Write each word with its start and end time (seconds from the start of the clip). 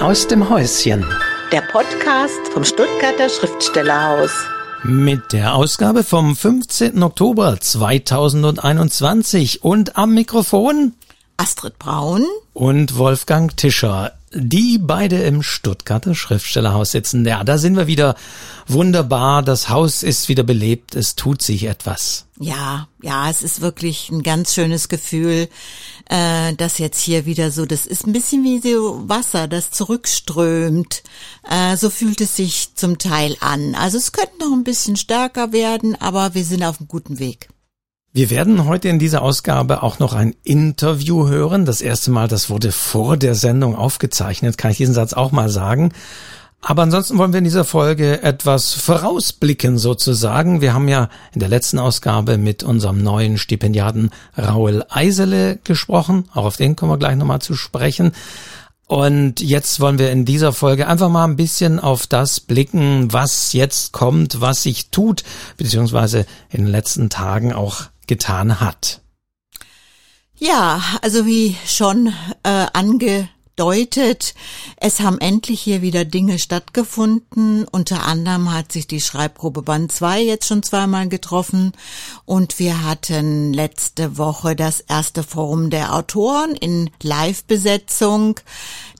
aus 0.00 0.26
dem 0.26 0.48
Häuschen. 0.48 1.04
Der 1.52 1.60
Podcast 1.60 2.40
vom 2.54 2.64
Stuttgarter 2.64 3.28
Schriftstellerhaus. 3.28 4.30
Mit 4.82 5.32
der 5.32 5.54
Ausgabe 5.54 6.04
vom 6.04 6.34
15. 6.34 7.02
Oktober 7.02 7.60
2021 7.60 9.62
und 9.62 9.98
am 9.98 10.14
Mikrofon 10.14 10.94
Astrid 11.36 11.78
Braun 11.78 12.24
und 12.54 12.96
Wolfgang 12.96 13.54
Tischer 13.56 14.12
die 14.32 14.78
beide 14.78 15.22
im 15.22 15.42
Stuttgarter 15.42 16.14
Schriftstellerhaus 16.14 16.92
sitzen. 16.92 17.26
Ja, 17.26 17.42
da 17.42 17.58
sind 17.58 17.76
wir 17.76 17.88
wieder 17.88 18.14
wunderbar. 18.68 19.42
Das 19.42 19.68
Haus 19.68 20.04
ist 20.04 20.28
wieder 20.28 20.44
belebt. 20.44 20.94
Es 20.94 21.16
tut 21.16 21.42
sich 21.42 21.64
etwas. 21.64 22.26
Ja, 22.38 22.88
ja, 23.02 23.28
es 23.28 23.42
ist 23.42 23.60
wirklich 23.60 24.08
ein 24.10 24.22
ganz 24.22 24.54
schönes 24.54 24.88
Gefühl, 24.88 25.48
äh, 26.08 26.54
dass 26.54 26.78
jetzt 26.78 27.00
hier 27.00 27.26
wieder 27.26 27.50
so, 27.50 27.66
das 27.66 27.86
ist 27.86 28.06
ein 28.06 28.12
bisschen 28.12 28.44
wie 28.44 28.60
so 28.60 29.02
Wasser, 29.08 29.48
das 29.48 29.72
zurückströmt. 29.72 31.02
Äh, 31.48 31.76
so 31.76 31.90
fühlt 31.90 32.20
es 32.20 32.36
sich 32.36 32.74
zum 32.76 32.98
Teil 32.98 33.36
an. 33.40 33.74
Also 33.74 33.98
es 33.98 34.12
könnte 34.12 34.38
noch 34.38 34.52
ein 34.52 34.64
bisschen 34.64 34.96
stärker 34.96 35.52
werden, 35.52 36.00
aber 36.00 36.34
wir 36.34 36.44
sind 36.44 36.62
auf 36.62 36.78
einem 36.78 36.88
guten 36.88 37.18
Weg. 37.18 37.48
Wir 38.12 38.28
werden 38.28 38.64
heute 38.64 38.88
in 38.88 38.98
dieser 38.98 39.22
Ausgabe 39.22 39.84
auch 39.84 40.00
noch 40.00 40.14
ein 40.14 40.34
Interview 40.42 41.28
hören. 41.28 41.64
Das 41.64 41.80
erste 41.80 42.10
Mal, 42.10 42.26
das 42.26 42.50
wurde 42.50 42.72
vor 42.72 43.16
der 43.16 43.36
Sendung 43.36 43.76
aufgezeichnet, 43.76 44.58
kann 44.58 44.72
ich 44.72 44.78
diesen 44.78 44.94
Satz 44.94 45.12
auch 45.12 45.30
mal 45.30 45.48
sagen. 45.48 45.92
Aber 46.60 46.82
ansonsten 46.82 47.18
wollen 47.18 47.32
wir 47.32 47.38
in 47.38 47.44
dieser 47.44 47.64
Folge 47.64 48.20
etwas 48.24 48.72
vorausblicken 48.72 49.78
sozusagen. 49.78 50.60
Wir 50.60 50.74
haben 50.74 50.88
ja 50.88 51.08
in 51.32 51.38
der 51.38 51.48
letzten 51.48 51.78
Ausgabe 51.78 52.36
mit 52.36 52.64
unserem 52.64 53.00
neuen 53.00 53.38
Stipendiaten 53.38 54.10
Raul 54.36 54.84
Eisele 54.88 55.60
gesprochen. 55.62 56.24
Auch 56.34 56.46
auf 56.46 56.56
den 56.56 56.74
kommen 56.74 56.90
wir 56.90 56.98
gleich 56.98 57.14
nochmal 57.14 57.40
zu 57.40 57.54
sprechen. 57.54 58.10
Und 58.88 59.40
jetzt 59.40 59.78
wollen 59.78 60.00
wir 60.00 60.10
in 60.10 60.24
dieser 60.24 60.52
Folge 60.52 60.88
einfach 60.88 61.10
mal 61.10 61.22
ein 61.22 61.36
bisschen 61.36 61.78
auf 61.78 62.08
das 62.08 62.40
blicken, 62.40 63.12
was 63.12 63.52
jetzt 63.52 63.92
kommt, 63.92 64.40
was 64.40 64.64
sich 64.64 64.90
tut, 64.90 65.22
beziehungsweise 65.56 66.26
in 66.50 66.64
den 66.64 66.72
letzten 66.72 67.08
Tagen 67.08 67.52
auch 67.52 67.84
getan 68.10 68.58
hat. 68.58 69.02
Ja, 70.36 70.82
also 71.00 71.26
wie 71.26 71.56
schon 71.64 72.12
äh, 72.42 72.66
angedeutet, 72.72 74.34
es 74.78 74.98
haben 74.98 75.20
endlich 75.20 75.60
hier 75.60 75.80
wieder 75.80 76.04
Dinge 76.04 76.40
stattgefunden. 76.40 77.68
Unter 77.70 78.04
anderem 78.06 78.52
hat 78.52 78.72
sich 78.72 78.88
die 78.88 79.00
Schreibgruppe 79.00 79.62
Band 79.62 79.92
2 79.92 80.22
jetzt 80.22 80.48
schon 80.48 80.64
zweimal 80.64 81.08
getroffen 81.08 81.70
und 82.24 82.58
wir 82.58 82.82
hatten 82.82 83.52
letzte 83.52 84.18
Woche 84.18 84.56
das 84.56 84.80
erste 84.80 85.22
Forum 85.22 85.70
der 85.70 85.94
Autoren 85.94 86.56
in 86.56 86.90
Live-Besetzung. 87.00 88.40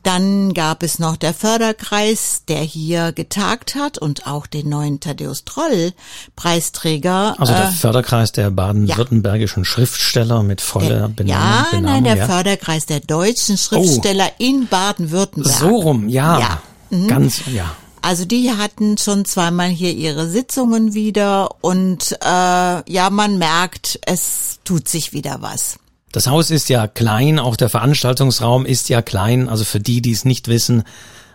Dann 0.02 0.54
gab 0.54 0.82
es 0.82 0.98
noch 0.98 1.16
der 1.16 1.34
Förderkreis, 1.34 2.42
der 2.48 2.60
hier 2.60 3.12
getagt 3.12 3.74
hat 3.74 3.98
und 3.98 4.26
auch 4.26 4.46
den 4.46 4.68
neuen 4.68 4.98
Thaddeus 5.00 5.44
Troll 5.44 5.92
Preisträger. 6.36 7.34
Also 7.38 7.52
der 7.52 7.68
äh, 7.68 7.72
Förderkreis 7.72 8.32
der 8.32 8.50
baden-württembergischen 8.50 9.64
ja. 9.64 9.68
Schriftsteller 9.68 10.42
mit 10.42 10.62
voller 10.62 11.08
Benennung. 11.08 11.42
Ja, 11.42 11.66
Benennung, 11.70 11.92
nein, 11.92 12.04
der 12.04 12.16
ja. 12.16 12.26
Förderkreis 12.26 12.86
der 12.86 13.00
deutschen 13.00 13.58
Schriftsteller 13.58 14.30
oh. 14.30 14.42
in 14.42 14.68
Baden-Württemberg. 14.68 15.58
So 15.58 15.68
rum, 15.68 16.08
ja. 16.08 16.38
ja. 16.40 16.62
Mhm. 16.90 17.08
Ganz, 17.08 17.42
ja. 17.52 17.76
Also 18.02 18.24
die 18.24 18.50
hatten 18.52 18.96
schon 18.96 19.26
zweimal 19.26 19.68
hier 19.68 19.92
ihre 19.92 20.26
Sitzungen 20.26 20.94
wieder 20.94 21.56
und 21.60 22.16
äh, 22.22 22.90
ja, 22.90 23.10
man 23.10 23.38
merkt, 23.38 24.00
es 24.06 24.60
tut 24.64 24.88
sich 24.88 25.12
wieder 25.12 25.42
was. 25.42 25.78
Das 26.12 26.26
Haus 26.26 26.50
ist 26.50 26.68
ja 26.68 26.88
klein, 26.88 27.38
auch 27.38 27.56
der 27.56 27.68
Veranstaltungsraum 27.68 28.66
ist 28.66 28.88
ja 28.88 29.00
klein, 29.00 29.48
also 29.48 29.64
für 29.64 29.80
die, 29.80 30.02
die 30.02 30.12
es 30.12 30.24
nicht 30.24 30.48
wissen. 30.48 30.82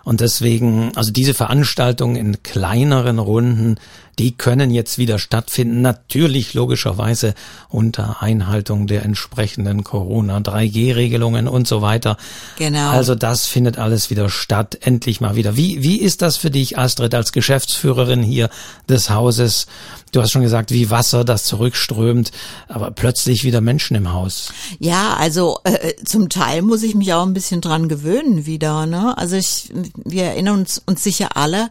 Und 0.03 0.21
deswegen, 0.21 0.91
also 0.95 1.11
diese 1.11 1.33
Veranstaltungen 1.33 2.15
in 2.15 2.43
kleineren 2.43 3.17
Runden, 3.17 3.77
die 4.19 4.31
können 4.31 4.71
jetzt 4.71 4.97
wieder 4.97 5.19
stattfinden. 5.19 5.81
Natürlich 5.81 6.53
logischerweise 6.53 7.33
unter 7.69 8.21
Einhaltung 8.21 8.87
der 8.87 9.03
entsprechenden 9.03 9.83
Corona-3G-Regelungen 9.83 11.47
und 11.47 11.67
so 11.67 11.81
weiter. 11.81 12.17
Genau. 12.57 12.89
Also 12.89 13.15
das 13.15 13.45
findet 13.45 13.77
alles 13.77 14.09
wieder 14.09 14.29
statt, 14.29 14.77
endlich 14.81 15.21
mal 15.21 15.35
wieder. 15.35 15.57
Wie, 15.57 15.83
wie 15.83 15.99
ist 15.99 16.21
das 16.21 16.37
für 16.37 16.51
dich, 16.51 16.77
Astrid, 16.77 17.13
als 17.13 17.31
Geschäftsführerin 17.31 18.23
hier 18.23 18.49
des 18.87 19.09
Hauses? 19.09 19.67
Du 20.11 20.21
hast 20.21 20.31
schon 20.31 20.43
gesagt, 20.43 20.71
wie 20.71 20.89
Wasser, 20.89 21.25
das 21.25 21.43
zurückströmt, 21.43 22.31
aber 22.69 22.91
plötzlich 22.91 23.43
wieder 23.43 23.59
Menschen 23.59 23.95
im 23.95 24.13
Haus. 24.13 24.53
Ja, 24.79 25.15
also 25.15 25.59
äh, 25.65 25.93
zum 26.05 26.29
Teil 26.29 26.61
muss 26.61 26.83
ich 26.83 26.95
mich 26.95 27.13
auch 27.13 27.25
ein 27.25 27.33
bisschen 27.33 27.59
dran 27.59 27.89
gewöhnen 27.89 28.45
wieder. 28.45 28.85
Ne? 28.85 29.17
Also 29.17 29.35
ich, 29.35 29.73
wir 29.95 30.23
erinnern 30.23 30.59
uns, 30.59 30.81
uns 30.85 31.03
sicher 31.03 31.35
alle 31.35 31.69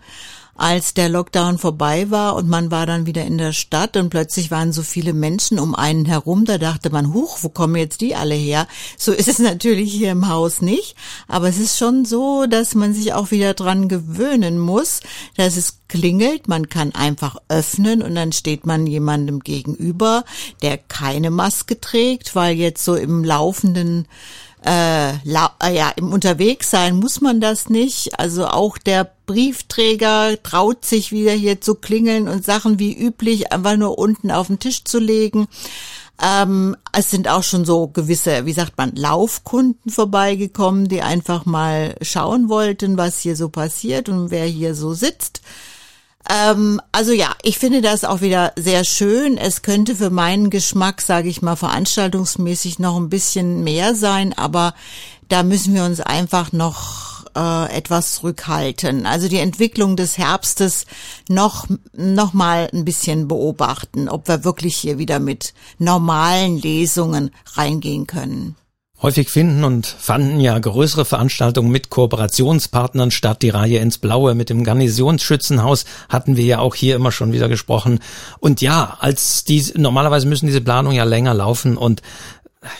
als 0.54 0.94
der 0.94 1.09
Lockdown 1.09 1.59
vorbei 1.59 2.10
war 2.10 2.37
und 2.37 2.48
man 2.48 2.70
war 2.70 2.87
dann 2.87 3.06
wieder 3.06 3.25
in 3.25 3.38
der 3.38 3.53
Stadt 3.53 3.97
und 3.97 4.10
plötzlich 4.10 4.50
waren 4.50 4.72
so 4.72 4.82
viele 4.82 5.12
Menschen 5.12 5.59
um 5.59 5.75
einen 5.75 6.04
herum, 6.04 6.44
da 6.44 6.59
dachte 6.59 6.91
man, 6.91 7.12
huch, 7.12 7.38
wo 7.42 7.48
kommen 7.48 7.76
jetzt 7.76 8.00
die 8.00 8.15
alle 8.15 8.34
her? 8.34 8.66
So 8.97 9.12
ist 9.12 9.28
es 9.28 9.38
natürlich 9.41 9.92
hier 9.92 10.12
im 10.12 10.28
Haus 10.28 10.62
nicht, 10.62 10.94
aber 11.28 11.48
es 11.48 11.59
ist 11.59 11.78
schon 11.78 12.04
so, 12.04 12.47
dass 12.47 12.75
man 12.75 12.94
sich 12.94 13.12
auch 13.12 13.31
wieder 13.31 13.54
dran 13.54 13.88
gewöhnen 13.88 14.59
muss, 14.59 15.00
dass 15.37 15.56
es 15.56 15.78
klingelt, 15.88 16.48
man 16.48 16.69
kann 16.69 16.92
einfach 16.92 17.36
öffnen 17.48 18.03
und 18.03 18.15
dann 18.15 18.32
steht 18.32 18.66
man 18.66 18.86
jemandem 18.86 19.41
gegenüber, 19.41 20.25
der 20.62 20.78
keine 20.78 21.31
Maske 21.31 21.81
trägt, 21.81 22.34
weil 22.34 22.56
jetzt 22.56 22.84
so 22.84 22.94
im 22.94 23.22
laufenden 23.22 24.06
äh, 24.64 25.12
ja, 25.25 25.92
im 25.97 26.12
Unterwegssein 26.12 26.97
muss 26.97 27.20
man 27.20 27.41
das 27.41 27.69
nicht. 27.69 28.19
Also 28.19 28.47
auch 28.47 28.78
der 28.78 29.10
Briefträger 29.26 30.42
traut 30.42 30.84
sich 30.84 31.12
wieder 31.12 31.32
hier 31.32 31.60
zu 31.60 31.75
klingeln 31.75 32.28
und 32.28 32.44
Sachen 32.44 32.78
wie 32.78 32.97
üblich 32.97 33.53
einfach 33.53 33.76
nur 33.76 33.98
unten 33.98 34.30
auf 34.30 34.47
den 34.47 34.58
Tisch 34.58 34.84
zu 34.84 34.98
legen. 34.98 35.48
Ähm, 36.22 36.76
es 36.92 37.10
sind 37.10 37.28
auch 37.28 37.42
schon 37.42 37.64
so 37.64 37.88
gewisse, 37.88 38.47
wie 38.47 38.53
sagt 38.53 38.78
man, 38.78 38.94
Laufkunden 38.94 39.91
vorbeigekommen, 39.91 40.88
die 40.88 41.03
einfach 41.03 41.44
mal 41.44 41.97
schauen 42.00 42.48
wollten, 42.48 42.97
was 42.97 43.20
hier 43.20 43.36
so 43.36 43.48
passiert 43.48 44.08
und 44.08 44.30
wer 44.30 44.47
hier 44.47 44.74
so 44.74 44.94
sitzt. 44.94 45.42
Ähm, 46.30 46.80
also 46.92 47.12
ja, 47.12 47.34
ich 47.42 47.58
finde 47.58 47.82
das 47.82 48.04
auch 48.04 48.20
wieder 48.20 48.52
sehr 48.56 48.84
schön. 48.84 49.36
Es 49.36 49.62
könnte 49.62 49.94
für 49.94 50.10
meinen 50.10 50.50
Geschmack, 50.50 51.02
sage 51.02 51.28
ich 51.28 51.42
mal, 51.42 51.56
veranstaltungsmäßig 51.56 52.78
noch 52.78 52.96
ein 52.96 53.10
bisschen 53.10 53.62
mehr 53.62 53.94
sein, 53.94 54.32
aber 54.32 54.74
da 55.28 55.42
müssen 55.42 55.74
wir 55.74 55.84
uns 55.84 56.00
einfach 56.00 56.52
noch 56.52 57.24
äh, 57.36 57.76
etwas 57.76 58.14
zurückhalten. 58.14 59.06
Also 59.06 59.28
die 59.28 59.38
Entwicklung 59.38 59.96
des 59.96 60.18
Herbstes 60.18 60.86
noch 61.28 61.66
noch 61.92 62.32
mal 62.32 62.70
ein 62.72 62.84
bisschen 62.84 63.28
beobachten, 63.28 64.08
ob 64.08 64.28
wir 64.28 64.44
wirklich 64.44 64.76
hier 64.76 64.98
wieder 64.98 65.18
mit 65.18 65.54
normalen 65.78 66.58
Lesungen 66.58 67.30
reingehen 67.54 68.06
können. 68.06 68.56
Häufig 69.04 69.28
finden 69.28 69.65
und 69.65 69.87
fanden 69.87 70.41
ja 70.41 70.59
größere 70.59 71.04
Veranstaltungen 71.04 71.70
mit 71.70 71.91
Kooperationspartnern 71.91 73.10
statt. 73.10 73.42
Die 73.42 73.50
Reihe 73.50 73.76
ins 73.76 73.98
Blaue 73.98 74.34
mit 74.34 74.48
dem 74.48 74.65
Garnisonsschützenhaus 74.65 75.84
hatten 76.09 76.38
wir 76.38 76.44
ja 76.47 76.60
auch 76.60 76.75
hier 76.75 76.97
immer 76.97 77.12
schon 77.12 77.31
wieder 77.31 77.50
gesprochen. 77.50 77.98
Und 78.41 78.62
ja, 78.62 78.97
als 79.00 79.44
die, 79.44 79.62
normalerweise 79.76 80.26
müssen 80.26 80.47
diese 80.47 80.62
Planungen 80.62 80.97
ja 80.97 81.04
länger 81.04 81.34
laufen 81.34 81.76
und 81.76 82.00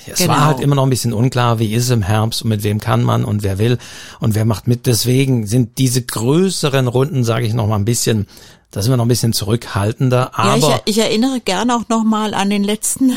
es 0.07 0.21
genau. 0.21 0.33
war 0.33 0.47
halt 0.47 0.61
immer 0.61 0.77
noch 0.77 0.85
ein 0.85 0.89
bisschen 0.91 1.12
unklar, 1.12 1.59
wie 1.59 1.75
ist 1.75 1.85
es 1.85 1.91
im 1.91 2.01
Herbst 2.01 2.41
und 2.41 2.49
mit 2.49 2.62
wem 2.62 2.81
kann 2.81 3.03
man 3.03 3.27
und 3.27 3.43
wer 3.43 3.59
will 3.59 3.77
und 4.19 4.35
wer 4.35 4.47
macht 4.47 4.67
mit. 4.67 4.87
Deswegen 4.87 5.47
sind 5.47 5.77
diese 5.77 6.01
größeren 6.01 6.89
Runden, 6.89 7.25
sage 7.25 7.45
ich 7.45 7.53
noch 7.53 7.67
mal 7.67 7.77
ein 7.77 7.85
bisschen 7.85 8.29
da 8.75 8.83
sind 8.83 8.91
wir 8.91 8.97
noch 8.97 9.05
ein 9.05 9.09
bisschen 9.09 9.33
zurückhaltender. 9.33 10.37
Aber 10.37 10.57
ja, 10.57 10.81
ich, 10.85 10.97
ich 10.97 11.05
erinnere 11.05 11.39
gerne 11.39 11.77
auch 11.77 11.89
noch 11.89 12.03
mal 12.03 12.35
an 12.35 12.51
den 12.51 12.65
letzten 12.65 13.12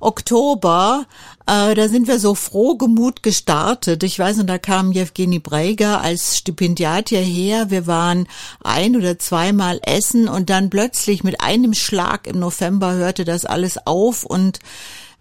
Oktober. 0.00 1.06
Äh, 1.46 1.76
da 1.76 1.88
sind 1.88 2.08
wir 2.08 2.18
so 2.18 2.34
frohgemut 2.34 3.22
gestartet. 3.22 4.02
Ich 4.02 4.18
weiß, 4.18 4.40
und 4.40 4.48
da 4.48 4.58
kam 4.58 4.90
Jewgeni 4.90 5.38
Breiger 5.38 6.00
als 6.00 6.38
Stipendiat 6.38 7.10
hierher. 7.10 7.70
Wir 7.70 7.86
waren 7.86 8.26
ein 8.64 8.96
oder 8.96 9.16
zweimal 9.16 9.78
essen 9.84 10.26
und 10.28 10.50
dann 10.50 10.70
plötzlich 10.70 11.22
mit 11.22 11.40
einem 11.40 11.72
Schlag 11.74 12.26
im 12.26 12.40
November 12.40 12.92
hörte 12.94 13.24
das 13.24 13.44
alles 13.44 13.86
auf 13.86 14.24
und 14.24 14.58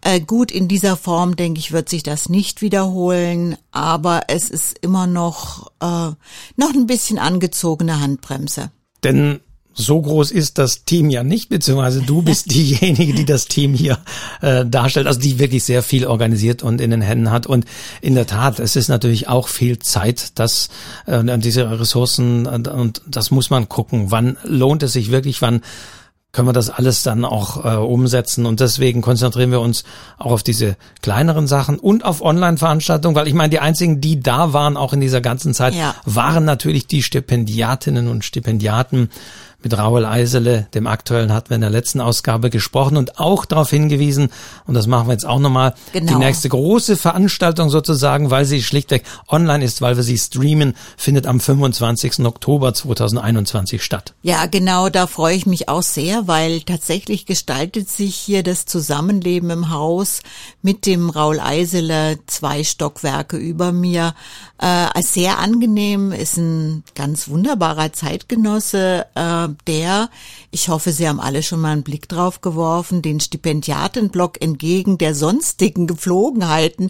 äh, 0.01 0.19
gut, 0.19 0.51
in 0.51 0.67
dieser 0.67 0.97
Form, 0.97 1.35
denke 1.35 1.59
ich, 1.59 1.71
wird 1.71 1.89
sich 1.89 2.01
das 2.01 2.27
nicht 2.27 2.63
wiederholen, 2.63 3.55
aber 3.71 4.23
es 4.29 4.49
ist 4.49 4.79
immer 4.81 5.05
noch, 5.05 5.71
äh, 5.79 6.11
noch 6.55 6.73
ein 6.73 6.87
bisschen 6.87 7.19
angezogene 7.19 7.99
Handbremse. 7.99 8.71
Denn 9.03 9.41
so 9.75 10.01
groß 10.01 10.31
ist 10.31 10.57
das 10.57 10.85
Team 10.85 11.09
ja 11.09 11.23
nicht, 11.23 11.49
beziehungsweise 11.49 12.01
du 12.01 12.21
bist 12.21 12.51
diejenige, 12.51 13.13
die 13.13 13.25
das 13.25 13.45
Team 13.45 13.73
hier 13.73 13.99
äh, 14.41 14.65
darstellt, 14.65 15.07
also 15.07 15.19
die 15.19 15.37
wirklich 15.37 15.63
sehr 15.63 15.83
viel 15.83 16.07
organisiert 16.07 16.63
und 16.63 16.81
in 16.81 16.91
den 16.91 17.01
Händen 17.01 17.29
hat. 17.29 17.45
Und 17.45 17.65
in 18.01 18.15
der 18.15 18.25
Tat, 18.25 18.59
es 18.59 18.75
ist 18.75 18.87
natürlich 18.87 19.27
auch 19.27 19.47
viel 19.47 19.79
Zeit, 19.79 20.39
dass 20.39 20.69
äh, 21.05 21.37
diese 21.37 21.79
Ressourcen 21.79 22.47
und 22.47 23.01
das 23.07 23.31
muss 23.31 23.49
man 23.49 23.69
gucken, 23.69 24.11
wann 24.11 24.37
lohnt 24.43 24.83
es 24.83 24.93
sich 24.93 25.11
wirklich, 25.11 25.41
wann 25.41 25.61
können 26.35 26.49
wir 26.49 26.53
das 26.53 26.69
alles 26.69 27.01
dann 27.01 27.23
auch 27.23 27.63
äh, 27.63 27.77
umsetzen. 27.77 28.45
Und 28.45 28.59
deswegen 28.59 29.01
konzentrieren 29.01 29.51
wir 29.51 29.61
uns 29.61 29.85
auch 30.17 30.33
auf 30.33 30.43
diese 30.43 30.75
kleineren 31.01 31.47
Sachen 31.47 31.79
und 31.79 32.03
auf 32.03 32.21
Online-Veranstaltungen, 32.21 33.15
weil 33.15 33.29
ich 33.29 33.33
meine, 33.33 33.49
die 33.49 33.59
einzigen, 33.59 34.01
die 34.01 34.19
da 34.19 34.51
waren, 34.51 34.75
auch 34.75 34.91
in 34.91 34.99
dieser 34.99 35.21
ganzen 35.21 35.53
Zeit, 35.53 35.73
ja. 35.73 35.95
waren 36.03 36.43
natürlich 36.43 36.87
die 36.87 37.03
Stipendiatinnen 37.03 38.09
und 38.09 38.25
Stipendiaten 38.25 39.09
mit 39.65 39.75
Raoul 39.75 40.05
Eisele, 40.05 40.67
dem 40.75 40.85
aktuellen, 40.85 41.33
hatten 41.33 41.49
wir 41.49 41.55
in 41.55 41.61
der 41.61 41.71
letzten 41.71 41.99
Ausgabe 41.99 42.51
gesprochen 42.51 42.97
und 42.97 43.19
auch 43.19 43.45
darauf 43.45 43.71
hingewiesen, 43.71 44.29
und 44.67 44.75
das 44.75 44.85
machen 44.85 45.07
wir 45.07 45.13
jetzt 45.13 45.25
auch 45.25 45.39
nochmal, 45.39 45.73
genau. 45.91 46.13
die 46.13 46.19
nächste 46.19 46.49
große 46.49 46.95
Veranstaltung 46.95 47.71
sozusagen, 47.71 48.29
weil 48.29 48.45
sie 48.45 48.61
schlichtweg 48.61 49.03
online 49.27 49.65
ist, 49.65 49.81
weil 49.81 49.95
wir 49.97 50.03
sie 50.03 50.19
streamen, 50.19 50.75
findet 50.97 51.25
am 51.25 51.39
25. 51.39 52.19
Oktober 52.25 52.75
2021 52.75 53.83
statt. 53.83 54.13
Ja, 54.21 54.45
genau, 54.45 54.89
da 54.89 55.07
freue 55.07 55.35
ich 55.35 55.47
mich 55.47 55.67
auch 55.67 55.81
sehr, 55.81 56.27
weil 56.27 56.61
tatsächlich 56.61 57.25
gestaltet 57.25 57.89
sich 57.89 58.15
hier 58.15 58.43
das 58.43 58.67
Zusammenleben 58.67 59.49
im 59.49 59.71
Haus 59.71 60.21
mit 60.61 60.85
dem 60.85 61.09
Raoul 61.09 61.39
Eisele, 61.39 62.19
zwei 62.27 62.63
Stockwerke 62.63 63.37
über 63.37 63.71
mir, 63.71 64.13
äh, 64.59 64.65
als 64.67 65.13
sehr 65.15 65.39
angenehm, 65.39 66.11
ist 66.11 66.37
ein 66.37 66.83
ganz 66.93 67.29
wunderbarer 67.29 67.93
Zeitgenosse, 67.93 69.07
äh, 69.15 69.54
der, 69.67 70.09
ich 70.51 70.69
hoffe, 70.69 70.91
Sie 70.91 71.07
haben 71.07 71.19
alle 71.19 71.43
schon 71.43 71.61
mal 71.61 71.71
einen 71.71 71.83
Blick 71.83 72.07
drauf 72.07 72.41
geworfen, 72.41 73.01
den 73.01 73.19
Stipendiatenblock 73.19 74.41
entgegen 74.41 74.97
der 74.97 75.15
sonstigen 75.15 75.87
Gepflogenheiten 75.87 76.89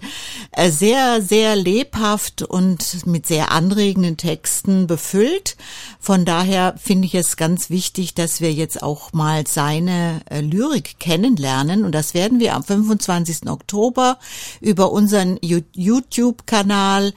äh, 0.52 0.70
sehr, 0.70 1.22
sehr 1.22 1.56
lebhaft 1.56 2.42
und 2.44 3.06
mit 3.06 3.26
sehr 3.28 3.52
anregenden 3.52 4.18
Texten 4.18 4.88
befüllt. 4.88 5.58
Von 6.00 6.26
daher 6.26 6.76
finde 6.78 7.08
ich 7.08 7.16
es 7.16 7.38
ganz 7.38 7.70
wichtig, 7.70 8.14
dass 8.14 8.42
wir 8.42 8.54
jetzt 8.54 8.84
auch 8.84 9.14
mal 9.14 9.48
seine 9.48 10.22
äh, 10.30 10.42
Lyrik 10.42 11.00
kennenlernen. 11.00 11.84
Und 11.84 11.94
das 11.94 12.14
werden 12.14 12.40
wir 12.40 12.56
am 12.56 12.64
25. 12.64 13.50
Oktober 13.50 14.20
über 14.62 14.92
unseren 14.92 15.40
YouTube-Kanal. 15.42 17.14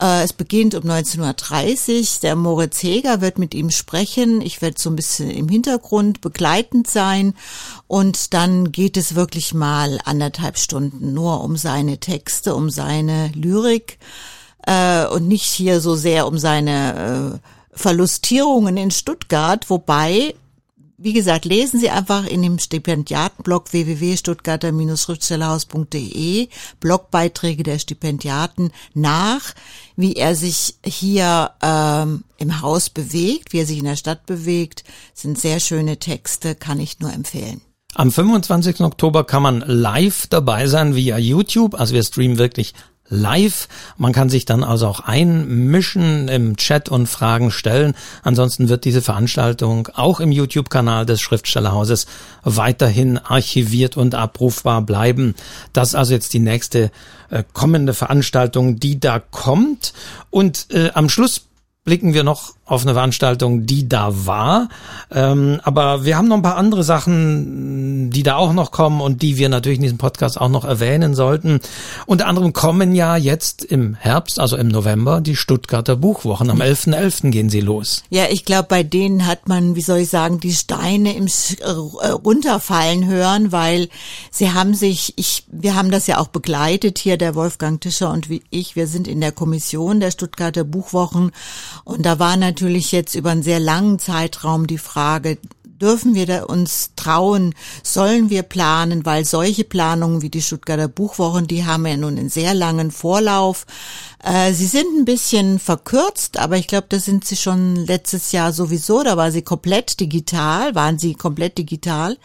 Äh, 0.00 0.24
es 0.24 0.32
beginnt 0.32 0.74
um 0.74 0.82
19.30 0.82 2.00
Uhr. 2.00 2.20
Der 2.22 2.36
Moritz 2.36 2.82
Heger 2.82 3.20
wird 3.20 3.38
mit 3.38 3.54
ihm 3.54 3.70
sprechen. 3.70 4.40
Ich 4.40 4.60
werde 4.62 4.80
so 4.80 4.90
ein 4.92 4.96
bisschen 4.96 5.30
im 5.30 5.48
Hintergrund 5.48 6.20
begleitend 6.20 6.88
sein. 6.88 7.34
Und 7.86 8.34
dann 8.34 8.72
geht 8.72 8.96
es 8.96 9.14
wirklich 9.14 9.54
mal 9.54 9.98
anderthalb 10.04 10.58
Stunden 10.58 11.12
nur 11.12 11.42
um 11.42 11.56
seine 11.56 11.98
Texte, 11.98 12.54
um 12.54 12.70
seine 12.70 13.28
Lyrik 13.34 13.98
äh, 14.66 15.06
und 15.06 15.28
nicht 15.28 15.44
hier 15.44 15.80
so 15.80 15.94
sehr 15.94 16.26
um 16.26 16.38
seine 16.38 17.40
äh, 17.42 17.48
Verlustierungen 17.74 18.76
in 18.76 18.90
Stuttgart, 18.90 19.68
wobei 19.70 20.34
wie 21.02 21.12
gesagt, 21.12 21.44
lesen 21.44 21.78
Sie 21.80 21.90
einfach 21.90 22.26
in 22.26 22.40
dem 22.42 22.58
Stipendiatenblog 22.58 23.72
www.stuttgarter-schriftstellerhaus.de 23.72 26.48
Blogbeiträge 26.80 27.62
der 27.62 27.78
Stipendiaten 27.78 28.72
nach, 28.94 29.54
wie 29.96 30.14
er 30.14 30.34
sich 30.36 30.76
hier 30.84 31.52
ähm, 31.62 32.24
im 32.38 32.60
Haus 32.60 32.90
bewegt, 32.90 33.52
wie 33.52 33.60
er 33.60 33.66
sich 33.66 33.78
in 33.78 33.84
der 33.84 33.94
Stadt 33.96 34.26
bewegt. 34.26 34.84
Das 35.12 35.22
sind 35.22 35.38
sehr 35.38 35.60
schöne 35.60 35.98
Texte, 35.98 36.54
kann 36.54 36.78
ich 36.78 37.00
nur 37.00 37.10
empfehlen. 37.12 37.62
Am 37.94 38.10
25. 38.10 38.80
Oktober 38.80 39.24
kann 39.24 39.42
man 39.42 39.62
live 39.66 40.26
dabei 40.28 40.66
sein 40.66 40.94
via 40.94 41.18
YouTube. 41.18 41.74
Also 41.74 41.92
wir 41.94 42.02
streamen 42.02 42.38
wirklich 42.38 42.72
live. 43.12 43.68
Man 43.96 44.12
kann 44.12 44.28
sich 44.28 44.44
dann 44.44 44.64
also 44.64 44.88
auch 44.88 45.00
einmischen 45.00 46.28
im 46.28 46.56
Chat 46.56 46.88
und 46.88 47.06
Fragen 47.06 47.50
stellen. 47.50 47.94
Ansonsten 48.22 48.68
wird 48.68 48.84
diese 48.84 49.02
Veranstaltung 49.02 49.88
auch 49.94 50.18
im 50.18 50.32
YouTube-Kanal 50.32 51.06
des 51.06 51.20
Schriftstellerhauses 51.20 52.06
weiterhin 52.42 53.18
archiviert 53.18 53.96
und 53.96 54.14
abrufbar 54.14 54.82
bleiben. 54.82 55.34
Das 55.72 55.90
ist 55.90 55.94
also 55.94 56.14
jetzt 56.14 56.32
die 56.32 56.40
nächste 56.40 56.90
äh, 57.30 57.44
kommende 57.52 57.94
Veranstaltung, 57.94 58.80
die 58.80 58.98
da 58.98 59.18
kommt. 59.18 59.92
Und 60.30 60.66
äh, 60.70 60.90
am 60.94 61.08
Schluss 61.08 61.42
blicken 61.84 62.14
wir 62.14 62.22
noch 62.22 62.54
auf 62.64 62.82
eine 62.82 62.94
Veranstaltung, 62.94 63.66
die 63.66 63.88
da 63.88 64.24
war. 64.26 64.68
Ähm, 65.10 65.60
aber 65.64 66.04
wir 66.04 66.16
haben 66.16 66.28
noch 66.28 66.36
ein 66.36 66.42
paar 66.42 66.56
andere 66.56 66.84
Sachen, 66.84 68.10
die 68.10 68.22
da 68.22 68.36
auch 68.36 68.52
noch 68.52 68.70
kommen 68.70 69.00
und 69.00 69.20
die 69.20 69.36
wir 69.36 69.48
natürlich 69.48 69.78
in 69.78 69.82
diesem 69.82 69.98
Podcast 69.98 70.40
auch 70.40 70.48
noch 70.48 70.64
erwähnen 70.64 71.14
sollten. 71.14 71.60
Unter 72.06 72.28
anderem 72.28 72.52
kommen 72.52 72.94
ja 72.94 73.16
jetzt 73.16 73.64
im 73.64 73.94
Herbst, 73.94 74.38
also 74.38 74.56
im 74.56 74.68
November, 74.68 75.20
die 75.20 75.34
Stuttgarter 75.34 75.96
Buchwochen. 75.96 76.50
Am 76.50 76.62
11.11. 76.62 76.94
.11. 76.94 77.30
gehen 77.30 77.50
sie 77.50 77.60
los. 77.60 78.04
Ja, 78.10 78.26
ich 78.30 78.44
glaube, 78.44 78.68
bei 78.68 78.84
denen 78.84 79.26
hat 79.26 79.48
man, 79.48 79.74
wie 79.74 79.82
soll 79.82 79.98
ich 79.98 80.08
sagen, 80.08 80.38
die 80.38 80.54
Steine 80.54 81.16
im 81.16 81.26
äh, 81.26 82.08
runterfallen 82.08 83.06
hören, 83.06 83.50
weil 83.50 83.88
sie 84.30 84.52
haben 84.52 84.74
sich, 84.74 85.14
ich, 85.16 85.44
wir 85.50 85.74
haben 85.74 85.90
das 85.90 86.06
ja 86.06 86.18
auch 86.18 86.28
begleitet 86.28 86.98
hier, 86.98 87.18
der 87.18 87.34
Wolfgang 87.34 87.80
Tischer 87.80 88.12
und 88.12 88.30
wie 88.30 88.42
ich, 88.50 88.76
wir 88.76 88.86
sind 88.86 89.08
in 89.08 89.20
der 89.20 89.32
Kommission 89.32 89.98
der 89.98 90.12
Stuttgarter 90.12 90.64
Buchwochen 90.64 91.32
und 91.84 92.06
da 92.06 92.18
war 92.18 92.36
natürlich 92.36 92.92
jetzt 92.92 93.14
über 93.14 93.30
einen 93.30 93.42
sehr 93.42 93.60
langen 93.60 93.98
Zeitraum 93.98 94.66
die 94.66 94.78
Frage, 94.78 95.38
dürfen 95.82 96.14
wir 96.14 96.26
da 96.26 96.44
uns 96.44 96.90
trauen, 96.94 97.54
sollen 97.82 98.30
wir 98.30 98.44
planen, 98.44 99.04
weil 99.04 99.24
solche 99.24 99.64
Planungen 99.64 100.22
wie 100.22 100.30
die 100.30 100.40
Stuttgarter 100.40 100.86
Buchwochen, 100.86 101.48
die 101.48 101.66
haben 101.66 101.84
ja 101.86 101.96
nun 101.96 102.16
einen 102.16 102.28
sehr 102.28 102.54
langen 102.54 102.92
Vorlauf. 102.92 103.66
Äh, 104.22 104.52
sie 104.52 104.66
sind 104.66 104.86
ein 104.96 105.04
bisschen 105.04 105.58
verkürzt, 105.58 106.38
aber 106.38 106.56
ich 106.56 106.68
glaube, 106.68 106.86
das 106.88 107.04
sind 107.04 107.24
sie 107.24 107.36
schon 107.36 107.74
letztes 107.74 108.30
Jahr 108.30 108.52
sowieso, 108.52 109.02
da 109.02 109.16
war 109.16 109.32
sie 109.32 109.42
komplett 109.42 109.98
digital, 109.98 110.76
waren 110.76 110.98
sie 110.98 111.14
komplett 111.14 111.58
digital. 111.58 112.16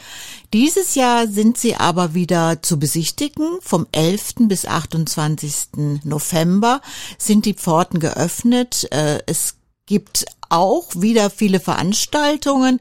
Dieses 0.54 0.94
Jahr 0.94 1.28
sind 1.28 1.58
sie 1.58 1.76
aber 1.76 2.14
wieder 2.14 2.62
zu 2.62 2.78
besichtigen. 2.78 3.58
Vom 3.62 3.88
11. 3.92 4.36
bis 4.48 4.66
28. 4.66 6.04
November 6.04 6.82
sind 7.18 7.46
die 7.46 7.56
Pforten 7.56 8.00
geöffnet. 8.00 8.88
Äh, 8.92 9.20
es 9.26 9.56
gibt 9.88 10.26
auch 10.50 10.90
wieder 10.96 11.30
viele 11.30 11.60
Veranstaltungen, 11.60 12.80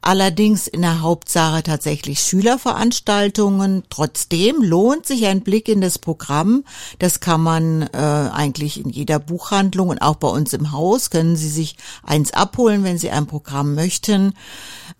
allerdings 0.00 0.66
in 0.68 0.82
der 0.82 1.00
Hauptsache 1.00 1.62
tatsächlich 1.62 2.20
Schülerveranstaltungen. 2.20 3.82
Trotzdem 3.90 4.62
lohnt 4.62 5.06
sich 5.06 5.26
ein 5.26 5.40
Blick 5.40 5.68
in 5.68 5.80
das 5.80 5.98
Programm. 5.98 6.64
Das 6.98 7.20
kann 7.20 7.40
man 7.40 7.82
äh, 7.82 7.96
eigentlich 7.96 8.84
in 8.84 8.90
jeder 8.90 9.18
Buchhandlung 9.18 9.88
und 9.88 10.02
auch 10.02 10.16
bei 10.16 10.28
uns 10.28 10.52
im 10.52 10.72
Haus 10.72 11.10
können 11.10 11.36
Sie 11.36 11.48
sich 11.48 11.76
eins 12.02 12.32
abholen, 12.32 12.84
wenn 12.84 12.98
Sie 12.98 13.10
ein 13.10 13.26
Programm 13.26 13.74
möchten. 13.74 14.34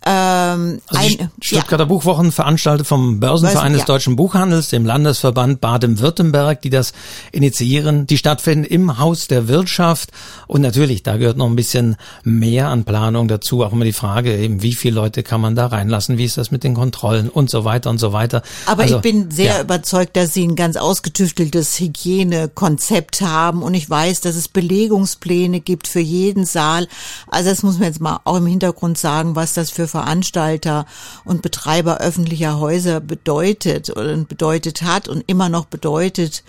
Ähm, 0.05 0.81
also 0.87 1.19
ein, 1.19 1.31
Stuttgarter 1.41 1.85
ja. 1.85 1.89
Buchwochen 1.89 2.33
veranstaltet 2.33 2.87
vom 2.87 3.21
Börsenverein 3.21 3.73
des 3.73 3.83
ja. 3.83 3.87
Deutschen 3.87 4.17
Buchhandels, 4.17 4.69
dem 4.69 4.85
Landesverband 4.85 5.61
Baden-Württemberg, 5.61 6.63
die 6.63 6.71
das 6.71 6.93
initiieren. 7.33 8.07
Die 8.07 8.19
stattfinden 8.19 8.65
im 8.65 8.99
Haus 8.99 9.29
der 9.29 9.49
Wirtschaft. 9.49 10.11
Und 10.47 10.63
natürlich, 10.63 11.03
da 11.03 11.17
gehört 11.17 11.37
noch 11.37 11.47
ein 11.47 11.57
bisschen 11.57 11.97
mehr 12.25 12.69
an 12.69 12.85
Planung 12.85 13.29
dazu. 13.29 13.65
Auch 13.65 13.73
immer 13.73 13.85
die 13.85 13.93
Frage, 13.93 14.37
eben, 14.37 14.63
wie 14.63 14.75
viele 14.75 14.96
Leute 14.97 15.23
kann 15.23 15.41
man 15.41 15.55
da 15.55 15.67
reinlassen? 15.67 16.19
Wie 16.19 16.25
ist 16.25 16.37
das 16.37 16.51
mit 16.51 16.65
den 16.65 16.75
Kontrollen 16.75 17.29
und 17.29 17.51
so 17.51 17.65
weiter 17.65 17.91
und 17.91 17.99
so 17.99 18.13
weiter. 18.13 18.43
Aber 18.67 18.83
also, 18.83 18.97
ich 18.97 19.03
bin 19.03 19.31
sehr 19.31 19.57
ja. 19.57 19.61
überzeugt, 19.61 20.17
dass 20.17 20.35
Sie 20.35 20.47
ein 20.47 20.57
ganz 20.57 20.77
ausgetüfteltes 20.77 21.79
Hygienekonzept 21.79 23.21
haben. 23.21 23.63
Und 23.63 23.75
ich 23.75 23.89
weiß, 23.89 24.21
dass 24.23 24.35
es 24.37 24.49
Belegungspläne 24.49 25.61
gibt 25.61 25.87
für 25.87 26.01
jeden 26.01 26.45
Saal. 26.45 26.89
Also 27.29 27.51
das 27.51 27.63
muss 27.63 27.79
man 27.79 27.89
jetzt 27.89 28.01
mal 28.01 28.21
auch 28.25 28.37
im 28.37 28.47
Hintergrund 28.47 28.99
sagen, 28.99 29.37
was 29.37 29.55
das 29.55 29.71
für 29.71 29.87
Veranstalter 29.87 30.87
und 31.25 31.43
Betreiber 31.43 31.99
öffentlicher 31.99 32.59
Häuser 32.59 33.01
bedeutet 33.01 33.91
oder 33.91 34.17
bedeutet 34.17 34.83
hat 34.83 35.09
und 35.09 35.23
immer 35.27 35.49
noch 35.49 35.67
bedeutet. 35.67 36.43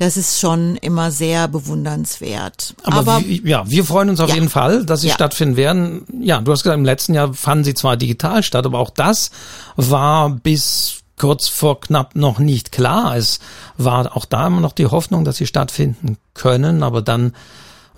Das 0.00 0.16
ist 0.16 0.40
schon 0.40 0.76
immer 0.76 1.10
sehr 1.10 1.46
bewundernswert. 1.46 2.74
Aber, 2.84 2.96
Aber 2.96 3.20
wie, 3.26 3.46
ja, 3.46 3.68
wir 3.68 3.84
freuen 3.84 4.08
uns 4.08 4.18
auf 4.20 4.30
ja. 4.30 4.36
jeden 4.36 4.48
Fall, 4.48 4.86
dass 4.86 5.02
sie 5.02 5.08
ja. 5.08 5.14
stattfinden 5.14 5.56
werden. 5.56 6.06
Ja, 6.22 6.40
du 6.40 6.50
hast 6.52 6.62
gesagt, 6.62 6.78
im 6.78 6.86
letzten 6.86 7.12
Jahr 7.12 7.34
fanden 7.34 7.64
sie 7.64 7.74
zwar 7.74 7.98
digital 7.98 8.42
statt, 8.42 8.64
aber 8.64 8.78
auch 8.78 8.88
das 8.88 9.30
war 9.76 10.30
bis 10.30 11.00
kurz 11.18 11.48
vor 11.48 11.80
knapp 11.80 12.16
noch 12.16 12.38
nicht 12.38 12.72
klar. 12.72 13.14
Es 13.14 13.40
war 13.76 14.16
auch 14.16 14.24
da 14.24 14.46
immer 14.46 14.60
noch 14.60 14.72
die 14.72 14.86
Hoffnung, 14.86 15.26
dass 15.26 15.36
sie 15.36 15.46
stattfinden 15.46 16.16
können, 16.32 16.82
aber 16.82 17.02
dann 17.02 17.34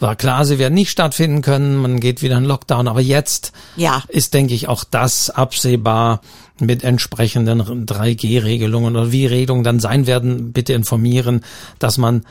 war 0.02 0.16
klar, 0.16 0.44
sie 0.44 0.58
werden 0.58 0.74
nicht 0.74 0.90
stattfinden 0.90 1.42
können, 1.42 1.76
man 1.76 2.00
geht 2.00 2.22
wieder 2.22 2.36
in 2.36 2.44
Lockdown, 2.44 2.88
aber 2.88 3.00
jetzt 3.00 3.52
ja. 3.76 4.02
ist, 4.08 4.34
denke 4.34 4.54
ich, 4.54 4.68
auch 4.68 4.84
das 4.84 5.30
absehbar 5.30 6.20
mit 6.58 6.84
entsprechenden 6.84 7.62
3G-Regelungen 7.86 8.96
oder 8.96 9.12
wie 9.12 9.26
Regelungen 9.26 9.64
dann 9.64 9.80
sein 9.80 10.06
werden, 10.06 10.52
bitte 10.52 10.72
informieren, 10.74 11.42
dass 11.78 11.98
man 11.98 12.24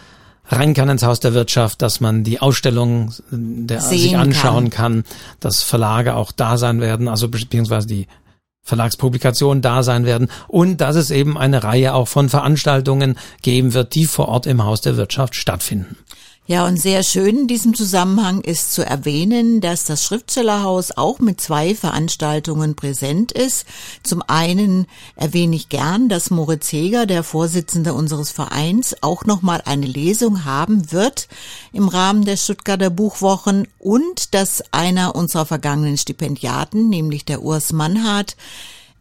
rein 0.47 0.73
kann 0.73 0.89
ins 0.89 1.03
Haus 1.03 1.19
der 1.19 1.33
Wirtschaft, 1.33 1.81
dass 1.81 2.01
man 2.01 2.23
die 2.23 2.39
Ausstellung 2.39 3.13
der, 3.31 3.81
sich 3.81 4.17
anschauen 4.17 4.69
kann. 4.69 5.03
kann, 5.03 5.03
dass 5.39 5.63
Verlage 5.63 6.15
auch 6.15 6.31
da 6.31 6.57
sein 6.57 6.81
werden, 6.81 7.07
also 7.07 7.29
beziehungsweise 7.29 7.87
die 7.87 8.07
Verlagspublikationen 8.63 9.61
da 9.61 9.81
sein 9.81 10.05
werden 10.05 10.29
und 10.47 10.81
dass 10.81 10.95
es 10.95 11.09
eben 11.09 11.37
eine 11.37 11.63
Reihe 11.63 11.93
auch 11.93 12.07
von 12.07 12.29
Veranstaltungen 12.29 13.17
geben 13.41 13.73
wird, 13.73 13.95
die 13.95 14.05
vor 14.05 14.27
Ort 14.27 14.45
im 14.45 14.63
Haus 14.63 14.81
der 14.81 14.97
Wirtschaft 14.97 15.35
stattfinden. 15.35 15.97
Ja, 16.47 16.65
und 16.65 16.77
sehr 16.77 17.03
schön 17.03 17.37
in 17.37 17.47
diesem 17.47 17.75
Zusammenhang 17.75 18.41
ist 18.41 18.73
zu 18.73 18.83
erwähnen, 18.83 19.61
dass 19.61 19.85
das 19.85 20.03
Schriftstellerhaus 20.03 20.91
auch 20.91 21.19
mit 21.19 21.39
zwei 21.39 21.75
Veranstaltungen 21.75 22.75
präsent 22.75 23.31
ist. 23.31 23.65
Zum 24.01 24.23
einen 24.25 24.87
erwähne 25.15 25.55
ich 25.55 25.69
gern, 25.69 26.09
dass 26.09 26.31
Moritz 26.31 26.71
Heger, 26.71 27.05
der 27.05 27.23
Vorsitzende 27.23 27.93
unseres 27.93 28.31
Vereins, 28.31 28.95
auch 29.01 29.23
nochmal 29.25 29.61
eine 29.65 29.85
Lesung 29.85 30.43
haben 30.43 30.91
wird 30.91 31.27
im 31.73 31.87
Rahmen 31.87 32.25
der 32.25 32.37
Stuttgarter 32.37 32.89
Buchwochen 32.89 33.67
und 33.77 34.33
dass 34.33 34.63
einer 34.71 35.15
unserer 35.15 35.45
vergangenen 35.45 35.97
Stipendiaten, 35.97 36.89
nämlich 36.89 37.23
der 37.23 37.43
Urs 37.43 37.71
Mannhardt, 37.71 38.35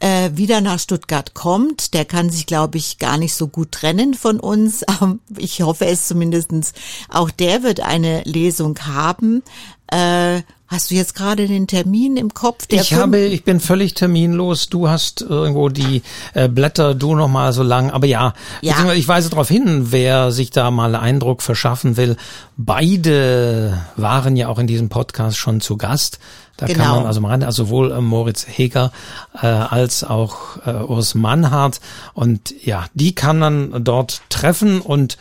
äh, 0.00 0.30
wieder 0.35 0.61
nach 0.61 0.78
Stuttgart 0.80 1.35
kommt. 1.35 1.95
Der 1.95 2.04
kann 2.04 2.30
sich, 2.30 2.47
glaube 2.47 2.78
ich, 2.78 2.99
gar 2.99 3.19
nicht 3.19 3.35
so 3.35 3.47
gut 3.49 3.73
trennen 3.73 4.14
von 4.14 4.40
uns. 4.40 4.85
Ich 5.37 5.62
hoffe 5.62 5.87
es 5.87 6.09
zumindestens. 6.09 6.73
Auch 7.09 7.30
der 7.30 7.62
wird 7.62 7.80
eine 7.80 8.23
Lesung 8.25 8.78
haben. 8.80 9.42
Äh, 9.87 10.42
Hast 10.70 10.92
du 10.92 10.94
jetzt 10.94 11.16
gerade 11.16 11.48
den 11.48 11.66
Termin 11.66 12.16
im 12.16 12.32
Kopf? 12.32 12.66
ich 12.68 12.94
habe, 12.94 13.18
ich 13.18 13.42
bin 13.42 13.58
völlig 13.58 13.94
terminlos. 13.94 14.68
Du 14.68 14.88
hast 14.88 15.20
irgendwo 15.20 15.68
die 15.68 16.02
äh, 16.32 16.48
Blätter, 16.48 16.94
du 16.94 17.16
noch 17.16 17.26
mal 17.26 17.52
so 17.52 17.64
lang. 17.64 17.90
Aber 17.90 18.06
ja, 18.06 18.34
ja. 18.60 18.92
ich 18.92 19.08
weise 19.08 19.30
darauf 19.30 19.48
hin, 19.48 19.88
wer 19.90 20.30
sich 20.30 20.50
da 20.50 20.70
mal 20.70 20.94
Eindruck 20.94 21.42
verschaffen 21.42 21.96
will. 21.96 22.16
Beide 22.56 23.82
waren 23.96 24.36
ja 24.36 24.46
auch 24.46 24.60
in 24.60 24.68
diesem 24.68 24.90
Podcast 24.90 25.38
schon 25.38 25.60
zu 25.60 25.76
Gast. 25.76 26.20
Da 26.60 26.66
genau. 26.66 26.84
kann 26.84 26.96
man 26.96 27.06
also 27.06 27.22
mal 27.22 27.28
rein, 27.30 27.42
also 27.42 27.64
sowohl 27.64 27.90
äh, 27.90 28.02
Moritz 28.02 28.46
Heger 28.46 28.92
äh, 29.40 29.46
als 29.46 30.04
auch 30.04 30.58
äh, 30.66 30.72
Urs 30.72 31.14
Mannhardt. 31.14 31.80
Und 32.12 32.54
ja, 32.62 32.84
die 32.92 33.14
kann 33.14 33.38
man 33.38 33.82
dort 33.82 34.20
treffen 34.28 34.82
und 34.82 35.16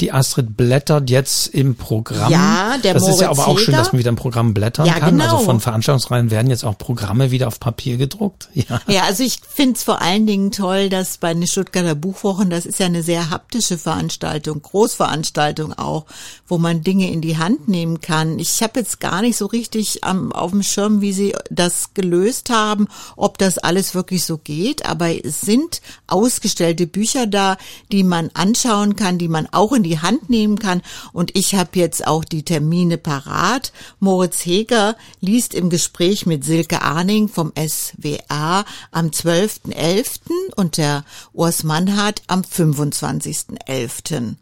die 0.00 0.12
Astrid 0.12 0.56
blättert 0.56 1.10
jetzt 1.10 1.48
im 1.48 1.74
Programm. 1.74 2.32
Ja, 2.32 2.76
der 2.82 2.94
Das 2.94 3.02
Moritz 3.02 3.16
ist 3.16 3.22
ja 3.22 3.30
aber 3.30 3.48
auch 3.48 3.56
Heger. 3.56 3.60
schön, 3.60 3.74
dass 3.74 3.92
man 3.92 3.98
wieder 3.98 4.08
im 4.08 4.16
Programm 4.16 4.54
Ja, 4.88 4.98
kann. 4.98 5.20
Also 5.20 5.36
genau. 5.36 5.44
von 5.46 5.60
Veranstaltungsreihen 5.60 6.30
werden 6.30 6.50
jetzt 6.50 6.64
auch 6.64 6.76
Programme 6.76 7.30
wieder 7.30 7.48
auf 7.48 7.60
Papier 7.60 7.96
gedruckt. 7.96 8.48
Ja. 8.58 8.80
Ja, 8.88 9.02
also 9.04 9.22
ich 9.22 9.40
finde 9.48 9.74
es 9.74 9.84
vor 9.84 10.02
allen 10.02 10.26
Dingen 10.26 10.50
toll, 10.50 10.88
dass 10.88 11.18
bei 11.18 11.32
den 11.32 11.46
Stuttgarter 11.46 11.94
Buchwochen, 11.94 12.50
das 12.50 12.66
ist 12.66 12.80
ja 12.80 12.86
eine 12.86 13.04
sehr 13.04 13.30
haptische 13.30 13.78
Veranstaltung, 13.78 14.60
Großveranstaltung 14.60 15.74
auch, 15.74 16.06
wo 16.48 16.58
man 16.58 16.82
Dinge 16.82 17.10
in 17.10 17.20
die 17.20 17.38
Hand 17.38 17.68
nehmen 17.68 18.00
kann. 18.00 18.40
Ich 18.40 18.60
habe 18.62 18.80
jetzt 18.80 18.98
gar 18.98 19.22
nicht 19.22 19.36
so 19.36 19.46
richtig 19.46 20.02
am, 20.02 20.32
auf 20.32 20.50
dem 20.50 20.64
Schirm, 20.64 21.00
wie 21.00 21.12
sie 21.12 21.34
das 21.50 21.94
gelöst 21.94 22.50
haben, 22.50 22.88
ob 23.16 23.38
das 23.38 23.58
alles 23.58 23.94
wirklich 23.94 24.24
so 24.24 24.38
geht, 24.38 24.84
aber 24.86 25.24
es 25.24 25.40
sind 25.40 25.80
ausgestellte 26.08 26.88
Bücher 26.88 27.26
da, 27.26 27.56
die 27.92 28.02
man 28.02 28.30
anschauen 28.34 28.96
kann, 28.96 29.18
die 29.18 29.28
man 29.28 29.46
auch 29.52 29.72
in 29.72 29.84
die 29.84 30.00
Hand 30.00 30.30
nehmen 30.30 30.58
kann. 30.58 30.82
Und 31.12 31.36
ich 31.36 31.54
habe 31.54 31.70
jetzt 31.74 32.06
auch 32.06 32.24
die 32.24 32.42
Termine 32.42 32.98
parat. 32.98 33.72
Moritz 34.00 34.44
Heger 34.44 34.77
liest 35.20 35.54
im 35.54 35.70
Gespräch 35.70 36.26
mit 36.26 36.44
Silke 36.44 36.82
Arning 36.82 37.28
vom 37.28 37.52
SWR 37.56 38.64
am 38.90 39.06
12.11. 39.08 40.20
und 40.56 40.76
der 40.76 41.04
Urs 41.32 41.64
Mannhardt 41.64 42.22
am 42.26 42.42
25.11. 42.42 44.36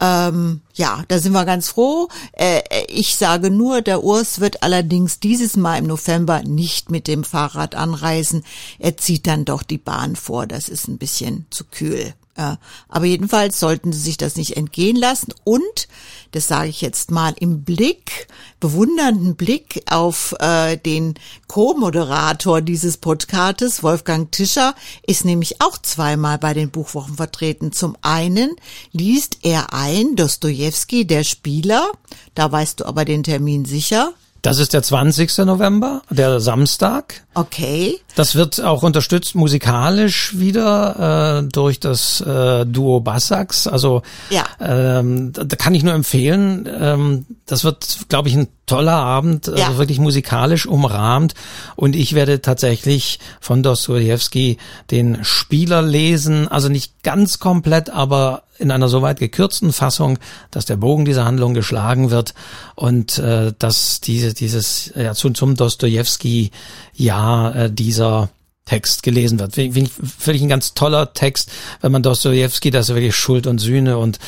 Ähm, 0.00 0.60
ja, 0.74 1.04
da 1.08 1.18
sind 1.18 1.32
wir 1.32 1.44
ganz 1.44 1.68
froh. 1.68 2.08
Äh, 2.32 2.62
ich 2.88 3.16
sage 3.16 3.50
nur, 3.50 3.82
der 3.82 4.04
Urs 4.04 4.40
wird 4.40 4.62
allerdings 4.62 5.20
dieses 5.20 5.56
Mal 5.56 5.78
im 5.78 5.86
November 5.86 6.42
nicht 6.42 6.90
mit 6.90 7.08
dem 7.08 7.24
Fahrrad 7.24 7.74
anreisen. 7.74 8.44
Er 8.78 8.96
zieht 8.96 9.26
dann 9.26 9.44
doch 9.44 9.62
die 9.62 9.78
Bahn 9.78 10.16
vor. 10.16 10.46
Das 10.46 10.68
ist 10.68 10.88
ein 10.88 10.98
bisschen 10.98 11.46
zu 11.50 11.64
kühl. 11.64 12.14
Äh, 12.36 12.56
aber 12.88 13.06
jedenfalls 13.06 13.58
sollten 13.58 13.92
Sie 13.92 14.00
sich 14.00 14.16
das 14.16 14.36
nicht 14.36 14.56
entgehen 14.56 14.96
lassen. 14.96 15.32
Und, 15.44 15.88
das 16.32 16.48
sage 16.48 16.68
ich 16.68 16.80
jetzt 16.80 17.10
mal 17.10 17.34
im 17.38 17.64
Blick, 17.64 18.28
bewundernden 18.60 19.36
Blick 19.36 19.82
auf 19.90 20.34
äh, 20.40 20.76
den 20.76 21.14
Co-Moderator 21.48 22.60
dieses 22.60 22.98
Podcastes, 22.98 23.82
Wolfgang 23.82 24.30
Tischer, 24.30 24.74
ist 25.06 25.24
nämlich 25.24 25.60
auch 25.62 25.78
zweimal 25.78 26.38
bei 26.38 26.52
den 26.52 26.70
Buchwochen 26.70 27.16
vertreten. 27.16 27.72
Zum 27.72 27.96
einen 28.02 28.54
liest 28.92 29.38
er 29.42 29.72
ein 29.72 30.16
Dostoevsky, 30.16 31.06
der 31.06 31.24
Spieler, 31.24 31.90
da 32.34 32.50
weißt 32.52 32.80
du 32.80 32.84
aber 32.84 33.04
den 33.04 33.22
Termin 33.22 33.64
sicher. 33.64 34.12
Das 34.46 34.60
ist 34.60 34.72
der 34.74 34.82
20. 34.82 35.38
November, 35.38 36.02
der 36.08 36.38
Samstag. 36.38 37.24
Okay. 37.34 37.98
Das 38.14 38.36
wird 38.36 38.62
auch 38.62 38.84
unterstützt 38.84 39.34
musikalisch 39.34 40.38
wieder 40.38 41.40
äh, 41.42 41.48
durch 41.52 41.80
das 41.80 42.20
äh, 42.20 42.64
Duo 42.64 43.00
Bassax. 43.00 43.66
Also 43.66 44.02
Ja. 44.30 44.44
ähm, 44.60 45.32
da, 45.32 45.42
da 45.42 45.56
kann 45.56 45.74
ich 45.74 45.82
nur 45.82 45.94
empfehlen. 45.94 46.68
Ähm, 46.80 47.26
das 47.44 47.64
wird, 47.64 47.98
glaube 48.08 48.28
ich, 48.28 48.36
ein 48.36 48.46
toller 48.66 48.92
Abend, 48.94 49.48
Ja. 49.48 49.66
also 49.66 49.78
wirklich 49.78 49.98
musikalisch 49.98 50.66
umrahmt. 50.66 51.34
Und 51.74 51.96
ich 51.96 52.14
werde 52.14 52.40
tatsächlich 52.40 53.18
von 53.40 53.64
Dostoevsky 53.64 54.58
den 54.92 55.24
Spieler 55.24 55.82
lesen. 55.82 56.46
Also 56.46 56.68
nicht 56.68 57.02
ganz 57.02 57.40
komplett, 57.40 57.90
aber 57.90 58.42
in 58.58 58.70
einer 58.70 58.88
soweit 58.88 59.18
gekürzten 59.18 59.72
Fassung, 59.72 60.18
dass 60.50 60.64
der 60.64 60.76
Bogen 60.76 61.04
dieser 61.04 61.24
Handlung 61.24 61.54
geschlagen 61.54 62.10
wird 62.10 62.34
und 62.74 63.18
äh, 63.18 63.52
dass 63.58 64.00
diese 64.00 64.34
dieses 64.34 64.92
ja 64.94 65.14
zum, 65.14 65.34
zum 65.34 65.54
Dostoevsky 65.54 66.50
ja 66.94 67.50
äh, 67.52 67.70
dieser 67.70 68.30
Text 68.66 69.02
gelesen 69.02 69.38
wird. 69.38 69.54
Finde 69.54 69.80
ich 69.80 69.90
wirklich 69.98 70.42
ein 70.42 70.48
ganz 70.48 70.74
toller 70.74 71.12
Text, 71.14 71.50
wenn 71.80 71.92
man 71.92 72.02
Dostoevsky, 72.02 72.70
das 72.70 72.88
ist 72.88 72.94
wirklich 72.94 73.14
Schuld 73.14 73.46
und 73.46 73.58
Sühne 73.58 73.96
und 73.98 74.18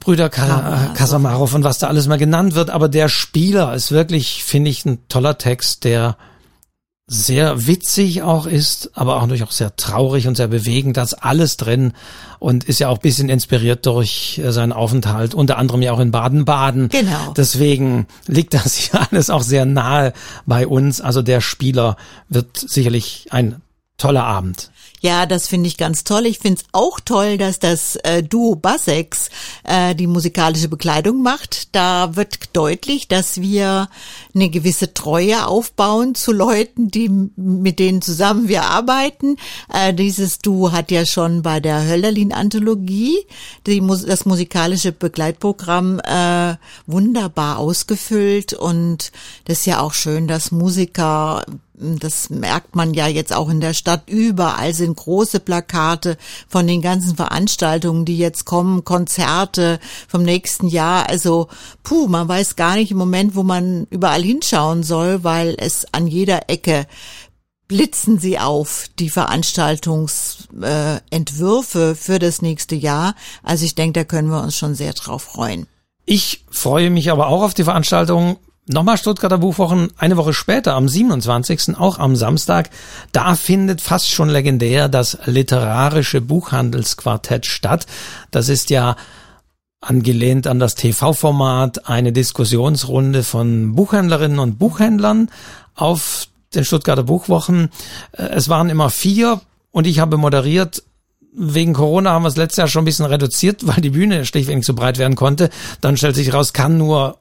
Brüder 0.00 0.28
Ka. 0.28 0.92
Kasamarov 0.94 1.54
und 1.54 1.64
was 1.64 1.78
da 1.78 1.88
alles 1.88 2.06
mal 2.06 2.18
genannt 2.18 2.54
wird, 2.54 2.70
aber 2.70 2.88
der 2.88 3.08
Spieler 3.08 3.74
ist 3.74 3.90
wirklich, 3.90 4.44
finde 4.44 4.70
ich, 4.70 4.84
ein 4.84 4.98
toller 5.08 5.38
Text, 5.38 5.84
der 5.84 6.16
sehr 7.10 7.66
witzig 7.66 8.22
auch 8.22 8.46
ist, 8.46 8.90
aber 8.92 9.16
auch 9.16 9.22
natürlich 9.22 9.42
auch 9.42 9.50
sehr 9.50 9.74
traurig 9.76 10.28
und 10.28 10.36
sehr 10.36 10.48
bewegend. 10.48 10.98
Da 10.98 11.02
ist 11.02 11.14
alles 11.14 11.56
drin 11.56 11.94
und 12.38 12.64
ist 12.64 12.80
ja 12.80 12.90
auch 12.90 12.98
ein 12.98 13.02
bisschen 13.02 13.30
inspiriert 13.30 13.86
durch 13.86 14.38
äh, 14.44 14.52
seinen 14.52 14.74
Aufenthalt, 14.74 15.34
unter 15.34 15.56
anderem 15.56 15.80
ja 15.80 15.92
auch 15.92 16.00
in 16.00 16.10
Baden-Baden. 16.10 16.90
Genau. 16.90 17.32
Deswegen 17.34 18.06
liegt 18.26 18.52
das 18.52 18.74
hier 18.74 19.00
alles 19.10 19.30
auch 19.30 19.42
sehr 19.42 19.64
nahe 19.64 20.12
bei 20.44 20.66
uns. 20.66 21.00
Also 21.00 21.22
der 21.22 21.40
Spieler 21.40 21.96
wird 22.28 22.58
sicherlich 22.58 23.26
ein 23.30 23.62
toller 23.96 24.24
Abend. 24.24 24.70
Ja, 25.00 25.26
das 25.26 25.46
finde 25.46 25.68
ich 25.68 25.76
ganz 25.76 26.04
toll. 26.04 26.26
Ich 26.26 26.38
finde 26.38 26.60
es 26.60 26.66
auch 26.72 26.98
toll, 27.00 27.38
dass 27.38 27.58
das 27.58 27.96
äh, 27.96 28.22
Duo 28.22 28.56
Bassex 28.56 29.30
äh, 29.64 29.94
die 29.94 30.06
musikalische 30.06 30.68
Bekleidung 30.68 31.22
macht. 31.22 31.74
Da 31.74 32.16
wird 32.16 32.56
deutlich, 32.56 33.06
dass 33.06 33.40
wir 33.40 33.88
eine 34.34 34.50
gewisse 34.50 34.94
Treue 34.94 35.46
aufbauen 35.46 36.14
zu 36.14 36.32
Leuten, 36.32 36.90
die 36.90 37.08
mit 37.36 37.78
denen 37.78 38.02
zusammen 38.02 38.48
wir 38.48 38.64
arbeiten. 38.64 39.36
Äh, 39.72 39.94
dieses 39.94 40.38
Duo 40.40 40.72
hat 40.72 40.90
ja 40.90 41.06
schon 41.06 41.42
bei 41.42 41.60
der 41.60 41.86
Hölderlin-Anthologie 41.86 43.18
das 43.64 44.24
musikalische 44.26 44.92
Begleitprogramm 44.92 46.00
äh, 46.00 46.56
wunderbar 46.86 47.58
ausgefüllt 47.58 48.52
und 48.52 49.12
das 49.44 49.60
ist 49.60 49.66
ja 49.66 49.80
auch 49.80 49.94
schön, 49.94 50.26
dass 50.26 50.50
Musiker 50.50 51.44
das 51.80 52.30
merkt 52.30 52.74
man 52.74 52.94
ja 52.94 53.06
jetzt 53.06 53.34
auch 53.34 53.48
in 53.48 53.60
der 53.60 53.74
Stadt. 53.74 54.08
Überall 54.08 54.74
sind 54.74 54.96
große 54.96 55.40
Plakate 55.40 56.16
von 56.48 56.66
den 56.66 56.82
ganzen 56.82 57.16
Veranstaltungen, 57.16 58.04
die 58.04 58.18
jetzt 58.18 58.44
kommen, 58.44 58.84
Konzerte 58.84 59.78
vom 60.08 60.22
nächsten 60.22 60.68
Jahr. 60.68 61.08
Also, 61.08 61.48
puh, 61.82 62.08
man 62.08 62.28
weiß 62.28 62.56
gar 62.56 62.76
nicht 62.76 62.90
im 62.90 62.98
Moment, 62.98 63.34
wo 63.34 63.42
man 63.42 63.86
überall 63.90 64.22
hinschauen 64.22 64.82
soll, 64.82 65.24
weil 65.24 65.56
es 65.58 65.86
an 65.92 66.06
jeder 66.06 66.50
Ecke 66.50 66.86
blitzen 67.68 68.18
sie 68.18 68.38
auf, 68.38 68.86
die 68.98 69.08
Veranstaltungsentwürfe 69.10 71.90
äh, 71.90 71.94
für 71.94 72.18
das 72.18 72.42
nächste 72.42 72.74
Jahr. 72.74 73.14
Also 73.42 73.66
ich 73.66 73.74
denke, 73.74 74.00
da 74.00 74.04
können 74.04 74.30
wir 74.30 74.42
uns 74.42 74.56
schon 74.56 74.74
sehr 74.74 74.94
drauf 74.94 75.20
freuen. 75.22 75.66
Ich 76.06 76.46
freue 76.50 76.88
mich 76.88 77.10
aber 77.10 77.28
auch 77.28 77.42
auf 77.42 77.52
die 77.52 77.64
Veranstaltung. 77.64 78.38
Nochmal 78.70 78.98
Stuttgarter 78.98 79.38
Buchwochen 79.38 79.88
eine 79.96 80.18
Woche 80.18 80.34
später, 80.34 80.74
am 80.74 80.88
27., 80.88 81.78
auch 81.78 81.98
am 81.98 82.16
Samstag. 82.16 82.68
Da 83.12 83.34
findet 83.34 83.80
fast 83.80 84.10
schon 84.10 84.28
legendär 84.28 84.90
das 84.90 85.16
literarische 85.24 86.20
Buchhandelsquartett 86.20 87.46
statt. 87.46 87.86
Das 88.30 88.50
ist 88.50 88.68
ja 88.68 88.96
angelehnt 89.80 90.46
an 90.46 90.58
das 90.58 90.74
TV-Format 90.74 91.88
eine 91.88 92.12
Diskussionsrunde 92.12 93.22
von 93.22 93.74
Buchhändlerinnen 93.74 94.38
und 94.38 94.58
Buchhändlern 94.58 95.30
auf 95.74 96.28
den 96.54 96.66
Stuttgarter 96.66 97.04
Buchwochen. 97.04 97.70
Äh, 98.12 98.24
Es 98.34 98.50
waren 98.50 98.68
immer 98.68 98.90
vier 98.90 99.40
und 99.70 99.86
ich 99.86 99.98
habe 99.98 100.18
moderiert 100.18 100.82
wegen 101.32 101.72
Corona 101.72 102.10
haben 102.10 102.24
wir 102.24 102.28
es 102.28 102.36
letztes 102.36 102.56
Jahr 102.56 102.68
schon 102.68 102.82
ein 102.82 102.86
bisschen 102.86 103.06
reduziert, 103.06 103.66
weil 103.66 103.80
die 103.80 103.90
Bühne 103.90 104.26
schlichtweg 104.26 104.56
nicht 104.56 104.66
so 104.66 104.74
breit 104.74 104.98
werden 104.98 105.14
konnte. 105.14 105.50
Dann 105.80 105.96
stellt 105.96 106.16
sich 106.16 106.34
raus, 106.34 106.52
kann 106.52 106.78
nur 106.78 107.18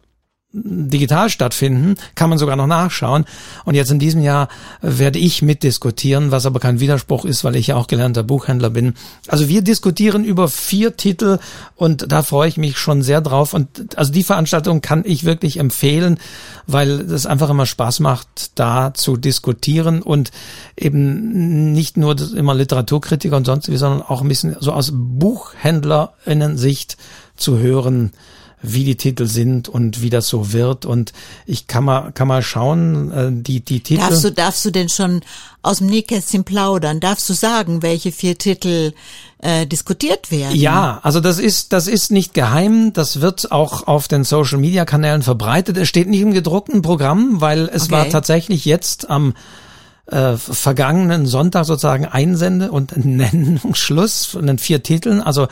digital 0.54 1.30
stattfinden, 1.30 1.96
kann 2.16 2.30
man 2.30 2.40
sogar 2.40 2.56
noch 2.56 2.68
nachschauen. 2.68 3.26
Und 3.66 3.76
jetzt 3.76 3.92
in 3.92 4.00
diesem 4.00 4.22
Jahr 4.22 4.48
werde 4.82 5.20
ich 5.20 5.42
mitdiskutieren, 5.42 6.32
was 6.32 6.46
aber 6.46 6.62
kein 6.62 6.80
Widerspruch 6.80 7.26
ist, 7.26 7.44
weil 7.44 7.58
ich 7.58 7.68
ja 7.68 7.76
auch 7.76 7.88
gelernter 7.88 8.24
Buchhändler 8.24 8.70
bin. 8.70 8.94
Also 9.28 9.50
wir 9.50 9.62
diskutieren 9.62 10.24
über 10.24 10.48
vier 10.48 10.96
Titel 10.96 11.40
und 11.76 12.10
da 12.12 12.24
freue 12.24 12.48
ich 12.48 12.56
mich 12.58 12.78
schon 12.78 13.02
sehr 13.02 13.20
drauf. 13.20 13.54
Und 13.54 13.98
also 13.98 14.14
die 14.14 14.24
Veranstaltung 14.24 14.80
kann 14.82 15.04
ich 15.06 15.26
wirklich 15.26 15.60
empfehlen, 15.60 16.18
weil 16.66 17.02
es 17.02 17.26
einfach 17.26 17.50
immer 17.50 17.66
Spaß 17.66 18.00
macht, 18.00 18.52
da 18.56 18.94
zu 18.94 19.18
diskutieren 19.18 20.02
und 20.02 20.32
eben 20.78 21.74
nicht 21.74 21.98
nur 21.98 22.16
immer 22.36 22.56
Literaturkritiker 22.56 23.36
und 23.36 23.44
sonst 23.46 23.70
wie, 23.70 23.76
sondern 23.78 24.02
auch 24.02 24.22
ein 24.22 24.30
bisschen 24.30 24.56
so 24.62 24.72
aus 24.72 24.94
Buchhändlerinnen-Sicht 24.94 26.96
zu 27.36 27.60
hören, 27.60 28.14
wie 28.62 28.84
die 28.84 28.96
Titel 28.96 29.28
sind 29.28 29.70
und 29.70 30.02
wie 30.02 30.10
das 30.10 30.28
so 30.28 30.52
wird. 30.52 30.86
Und 30.86 31.14
ich 31.46 31.68
kann 31.68 31.86
mal, 31.86 32.12
kann 32.12 32.28
mal 32.28 32.42
schauen, 32.42 33.12
äh, 33.12 33.30
die, 33.32 33.60
die 33.60 33.82
Titel. 33.82 34.02
Darfst 34.02 34.24
du, 34.24 34.32
darfst 34.32 34.66
du 34.66 34.72
denn 34.72 34.90
schon 34.90 35.22
aus 35.62 35.78
dem 35.78 35.88
Nähkästchen 35.88 36.44
plaudern? 36.44 37.00
Darfst 37.00 37.30
du 37.30 37.34
sagen, 37.34 37.84
welche 37.84 38.12
vier 38.12 38.38
Titel 38.38 38.94
äh, 39.40 39.68
diskutiert 39.68 40.32
werden? 40.32 40.56
Ja, 40.56 41.00
also 41.04 41.20
das 41.20 41.38
ist, 41.38 41.72
das 41.72 41.88
ist 41.88 42.12
nicht 42.12 42.34
geheim. 42.34 42.94
Das 42.94 43.22
wird 43.22 43.52
auch 43.52 43.86
auf 43.86 44.08
den 44.08 44.24
Social 44.24 44.58
Media 44.58 44.86
Kanälen 44.86 45.22
verbreitet. 45.22 45.78
Es 45.78 45.88
steht 45.88 46.08
nicht 46.08 46.22
im 46.22 46.34
gedruckten 46.34 46.82
Programm, 46.82 47.40
weil 47.42 47.70
es 47.72 47.84
okay. 47.84 47.92
war 47.92 48.10
tatsächlich 48.10 48.66
jetzt 48.66 49.10
am 49.10 49.34
äh, 50.08 50.38
vergangenen 50.38 51.26
Sonntag 51.26 51.66
sozusagen 51.66 52.06
Einsende- 52.06 52.72
und 52.72 53.06
Nennungsschluss 53.06 54.26
von 54.26 54.48
den 54.48 54.58
vier 54.58 54.82
Titeln. 54.84 55.22
Also 55.22 55.48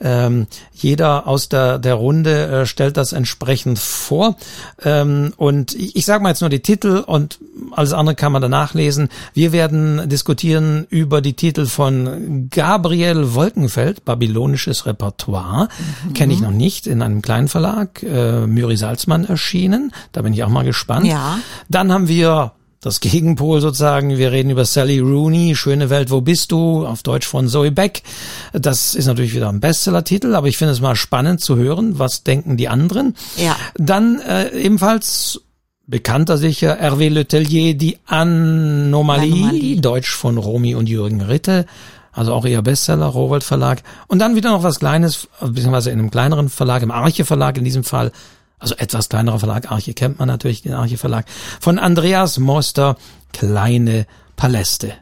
ähm, 0.00 0.46
jeder 0.72 1.26
aus 1.26 1.48
der, 1.48 1.78
der 1.78 1.94
Runde 1.94 2.46
äh, 2.46 2.66
stellt 2.66 2.96
das 2.96 3.12
entsprechend 3.12 3.78
vor. 3.78 4.36
Ähm, 4.82 5.32
und 5.36 5.74
ich, 5.74 5.96
ich 5.96 6.04
sage 6.04 6.22
mal 6.22 6.30
jetzt 6.30 6.40
nur 6.40 6.50
die 6.50 6.60
Titel 6.60 7.02
und 7.06 7.38
alles 7.72 7.92
andere 7.92 8.14
kann 8.14 8.32
man 8.32 8.42
danach 8.42 8.74
lesen. 8.74 9.08
Wir 9.32 9.52
werden 9.52 10.08
diskutieren 10.08 10.86
über 10.90 11.20
die 11.20 11.32
Titel 11.32 11.66
von 11.66 12.48
Gabriel 12.50 13.34
Wolkenfeld, 13.34 14.04
Babylonisches 14.04 14.86
Repertoire. 14.86 15.68
Mhm. 16.04 16.12
Kenne 16.12 16.34
ich 16.34 16.40
noch 16.40 16.50
nicht, 16.50 16.86
in 16.86 17.02
einem 17.02 17.22
kleinen 17.22 17.48
Verlag, 17.48 18.02
äh, 18.02 18.46
Müri 18.46 18.76
Salzmann 18.76 19.24
erschienen. 19.24 19.92
Da 20.12 20.22
bin 20.22 20.32
ich 20.32 20.44
auch 20.44 20.50
mal 20.50 20.64
gespannt. 20.64 21.06
Ja. 21.06 21.38
Dann 21.68 21.90
haben 21.90 22.08
wir 22.08 22.52
das 22.80 23.00
Gegenpol 23.00 23.60
sozusagen. 23.60 24.16
Wir 24.16 24.32
reden 24.32 24.50
über 24.50 24.64
Sally 24.64 24.98
Rooney, 24.98 25.56
Schöne 25.56 25.90
Welt, 25.90 26.10
wo 26.10 26.20
bist 26.20 26.52
du? 26.52 26.86
Auf 26.86 27.02
Deutsch 27.02 27.26
von 27.26 27.48
Zoe 27.48 27.70
Beck. 27.70 28.02
Das 28.52 28.94
ist 28.94 29.06
natürlich 29.06 29.34
wieder 29.34 29.48
ein 29.48 29.60
Bestseller-Titel, 29.60 30.34
aber 30.34 30.48
ich 30.48 30.56
finde 30.56 30.72
es 30.72 30.80
mal 30.80 30.96
spannend 30.96 31.40
zu 31.40 31.56
hören, 31.56 31.98
was 31.98 32.22
denken 32.22 32.56
die 32.56 32.68
anderen. 32.68 33.16
Ja. 33.36 33.56
Dann 33.74 34.20
äh, 34.20 34.50
ebenfalls 34.50 35.40
bekannter 35.86 36.36
sicher 36.36 36.78
Hervé 36.80 37.08
Letellier, 37.08 37.74
die 37.74 37.98
Anomalie, 38.06 39.32
Anomalie, 39.32 39.80
Deutsch 39.80 40.10
von 40.10 40.36
Romy 40.36 40.74
und 40.74 40.88
Jürgen 40.88 41.22
Ritte. 41.22 41.66
Also 42.12 42.32
auch 42.32 42.46
eher 42.46 42.62
Bestseller, 42.62 43.06
Rowold 43.06 43.44
Verlag. 43.44 43.82
Und 44.06 44.20
dann 44.20 44.36
wieder 44.36 44.50
noch 44.50 44.62
was 44.62 44.78
Kleines, 44.78 45.28
beziehungsweise 45.40 45.90
in 45.90 45.98
einem 45.98 46.10
kleineren 46.10 46.48
Verlag, 46.48 46.82
im 46.82 46.90
Arche 46.90 47.26
Verlag 47.26 47.58
in 47.58 47.64
diesem 47.64 47.84
Fall, 47.84 48.10
also 48.58 48.74
etwas 48.76 49.08
kleinerer 49.08 49.38
Verlag, 49.38 49.70
Arche 49.70 49.94
kennt 49.94 50.18
man 50.18 50.28
natürlich, 50.28 50.62
den 50.62 50.74
Arche 50.74 50.98
Verlag, 50.98 51.26
von 51.60 51.78
Andreas 51.78 52.38
Moster, 52.38 52.96
Kleine 53.32 54.06
Paläste. 54.36 54.92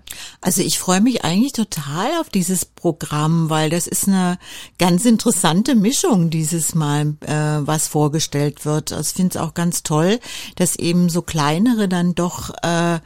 Also 0.41 0.63
ich 0.63 0.79
freue 0.79 1.01
mich 1.01 1.25
eigentlich 1.25 1.53
total 1.53 2.21
auf 2.21 2.31
dieses 2.31 2.65
Programm, 2.65 3.51
weil 3.51 3.69
das 3.69 3.87
ist 3.87 4.07
eine 4.07 4.39
ganz 4.79 5.05
interessante 5.05 5.75
Mischung 5.75 6.31
dieses 6.31 6.75
Mal, 6.75 7.17
äh, 7.27 7.67
was 7.67 7.89
vorgestellt 7.89 8.65
wird. 8.65 8.93
Also 8.93 9.09
ich 9.11 9.17
finde 9.17 9.37
es 9.37 9.43
auch 9.45 9.55
ganz 9.55 9.83
toll, 9.83 10.21
dass 10.55 10.77
eben 10.77 11.09
so 11.09 11.21
kleinere 11.23 11.89
dann 11.89 12.15
doch 12.15 12.51
äh, 12.63 13.01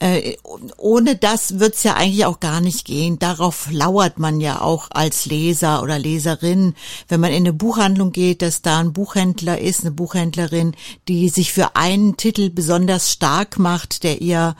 äh, 0.00 0.36
ohne 0.76 1.16
das 1.16 1.58
wird's 1.58 1.82
ja 1.82 1.94
eigentlich 1.94 2.24
auch 2.24 2.40
gar 2.40 2.60
nicht 2.60 2.84
gehen. 2.84 3.18
Darauf 3.18 3.68
lauert 3.70 4.18
man 4.18 4.40
ja 4.40 4.60
auch 4.60 4.88
als 4.90 5.26
Leser 5.26 5.82
oder 5.82 5.98
Leserin, 5.98 6.74
wenn 7.08 7.20
man 7.20 7.30
in 7.30 7.38
eine 7.38 7.52
Buchhandlung 7.52 8.12
geht, 8.12 8.42
dass 8.42 8.62
da 8.62 8.78
ein 8.78 8.92
Buchhändler 8.92 9.60
ist, 9.60 9.80
eine 9.80 9.90
Buchhändlerin, 9.90 10.74
die 11.08 11.28
sich 11.28 11.52
für 11.52 11.74
einen 11.74 12.16
Titel 12.16 12.50
besonders 12.50 13.12
stark 13.12 13.58
macht, 13.58 14.04
der 14.04 14.20
ihr 14.20 14.54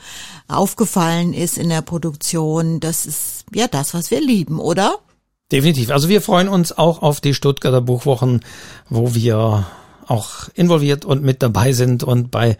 aufgefallen 0.47 1.33
ist 1.33 1.57
in 1.57 1.69
der 1.69 1.81
Produktion. 1.81 2.79
Das 2.79 3.05
ist 3.05 3.45
ja 3.53 3.67
das, 3.67 3.93
was 3.93 4.11
wir 4.11 4.21
lieben, 4.21 4.59
oder? 4.59 4.99
Definitiv. 5.51 5.89
Also 5.89 6.09
wir 6.09 6.21
freuen 6.21 6.49
uns 6.49 6.77
auch 6.77 7.01
auf 7.01 7.21
die 7.21 7.33
Stuttgarter 7.33 7.81
Buchwochen, 7.81 8.41
wo 8.89 9.15
wir 9.15 9.65
auch 10.05 10.49
involviert 10.53 11.05
und 11.05 11.23
mit 11.23 11.41
dabei 11.41 11.71
sind 11.71 12.03
und 12.03 12.29
bei 12.29 12.57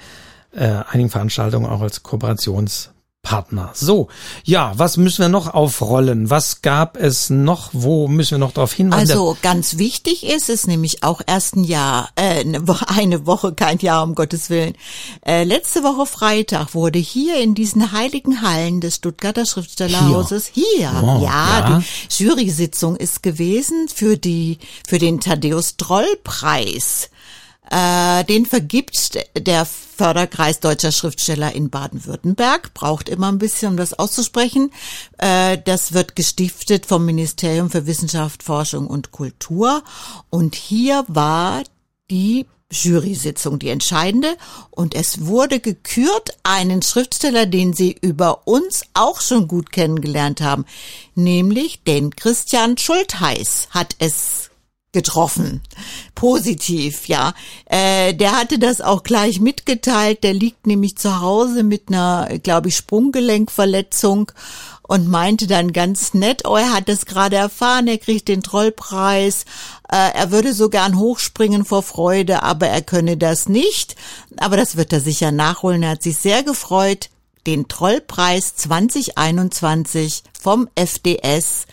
äh, 0.51 0.83
einigen 0.89 1.09
Veranstaltungen 1.09 1.65
auch 1.67 1.81
als 1.81 2.01
Kooperationspartner. 2.01 3.71
So, 3.73 4.07
ja, 4.43 4.73
was 4.75 4.97
müssen 4.97 5.21
wir 5.21 5.29
noch 5.29 5.53
aufrollen? 5.53 6.29
Was 6.29 6.61
gab 6.61 6.97
es 6.97 7.29
noch? 7.29 7.69
Wo 7.73 8.07
müssen 8.07 8.31
wir 8.31 8.37
noch 8.39 8.53
darauf 8.53 8.73
hinweisen? 8.73 9.11
Also 9.11 9.37
ganz 9.41 9.77
wichtig 9.77 10.25
ist 10.25 10.49
es 10.49 10.65
nämlich 10.65 11.03
auch 11.03 11.21
erst 11.25 11.55
ein 11.55 11.63
Jahr, 11.63 12.09
äh, 12.15 12.43
eine 12.87 13.27
Woche, 13.27 13.53
kein 13.53 13.77
Jahr, 13.79 14.03
um 14.03 14.15
Gottes 14.15 14.49
Willen. 14.49 14.73
Äh, 15.25 15.43
letzte 15.43 15.83
Woche 15.83 16.05
Freitag 16.07 16.73
wurde 16.73 16.99
hier 16.99 17.39
in 17.39 17.53
diesen 17.53 17.91
heiligen 17.91 18.41
Hallen 18.41 18.81
des 18.81 18.95
Stuttgarter 18.95 19.45
Schriftstellerhauses 19.45 20.47
hier, 20.47 20.63
hier 20.77 21.01
wow, 21.01 21.21
ja, 21.23 21.69
ja, 21.69 21.79
die 21.79 22.23
Jury-Sitzung 22.23 22.95
ist 22.95 23.21
gewesen 23.21 23.87
für 23.87 24.17
die, 24.17 24.57
für 24.87 24.97
den 24.97 25.19
Thaddeus 25.19 25.77
Droll 25.77 26.07
Preis. 26.23 27.09
Äh, 27.69 28.23
den 28.23 28.45
vergibt 28.45 29.19
der 29.37 29.67
Förderkreis 29.99 30.61
deutscher 30.61 30.93
Schriftsteller 30.93 31.53
in 31.53 31.69
Baden-Württemberg. 31.69 32.73
Braucht 32.73 33.09
immer 33.09 33.29
ein 33.29 33.37
bisschen, 33.37 33.71
um 33.71 33.77
das 33.77 33.91
auszusprechen. 33.91 34.71
Äh, 35.17 35.57
das 35.65 35.91
wird 35.91 36.15
gestiftet 36.15 36.85
vom 36.85 37.05
Ministerium 37.05 37.69
für 37.69 37.85
Wissenschaft, 37.85 38.41
Forschung 38.41 38.87
und 38.87 39.11
Kultur. 39.11 39.83
Und 40.29 40.55
hier 40.55 41.03
war 41.09 41.63
die 42.09 42.45
Jury-Sitzung, 42.71 43.59
die 43.59 43.67
entscheidende. 43.67 44.37
Und 44.71 44.95
es 44.95 45.25
wurde 45.25 45.59
gekürt 45.59 46.29
einen 46.43 46.81
Schriftsteller, 46.81 47.45
den 47.45 47.73
Sie 47.73 47.93
über 47.99 48.47
uns 48.47 48.83
auch 48.93 49.19
schon 49.19 49.49
gut 49.49 49.73
kennengelernt 49.73 50.39
haben, 50.39 50.63
nämlich 51.13 51.83
den 51.83 52.15
Christian 52.15 52.77
Schultheiß 52.77 53.67
hat 53.71 53.97
es 53.99 54.48
getroffen. 54.91 55.61
Positiv, 56.15 57.07
ja. 57.07 57.33
Äh, 57.65 58.13
der 58.13 58.39
hatte 58.39 58.57
das 58.57 58.81
auch 58.81 59.03
gleich 59.03 59.39
mitgeteilt. 59.39 60.23
Der 60.23 60.33
liegt 60.33 60.65
nämlich 60.65 60.97
zu 60.97 61.21
Hause 61.21 61.63
mit 61.63 61.89
einer, 61.89 62.39
glaube 62.41 62.69
ich, 62.69 62.77
Sprunggelenkverletzung 62.77 64.31
und 64.81 65.07
meinte 65.07 65.45
dann 65.45 65.71
ganz 65.71 66.15
nett, 66.15 66.47
oh, 66.47 66.55
er 66.55 66.73
hat 66.73 66.89
das 66.89 67.05
gerade 67.05 67.35
erfahren, 67.35 67.87
er 67.87 67.99
kriegt 67.99 68.27
den 68.27 68.41
Trollpreis. 68.41 69.45
Äh, 69.87 70.13
er 70.15 70.31
würde 70.31 70.53
so 70.53 70.69
gern 70.69 70.97
hochspringen 70.97 71.63
vor 71.63 71.83
Freude, 71.83 72.41
aber 72.41 72.67
er 72.67 72.81
könne 72.81 73.15
das 73.15 73.47
nicht. 73.47 73.95
Aber 74.37 74.57
das 74.57 74.75
wird 74.77 74.91
er 74.91 75.01
sicher 75.01 75.31
nachholen. 75.31 75.83
Er 75.83 75.91
hat 75.91 76.03
sich 76.03 76.17
sehr 76.17 76.41
gefreut 76.41 77.09
den 77.47 77.67
Trollpreis 77.67 78.55
2021 78.55 80.23
vom 80.39 80.67
FDS, 80.75 81.65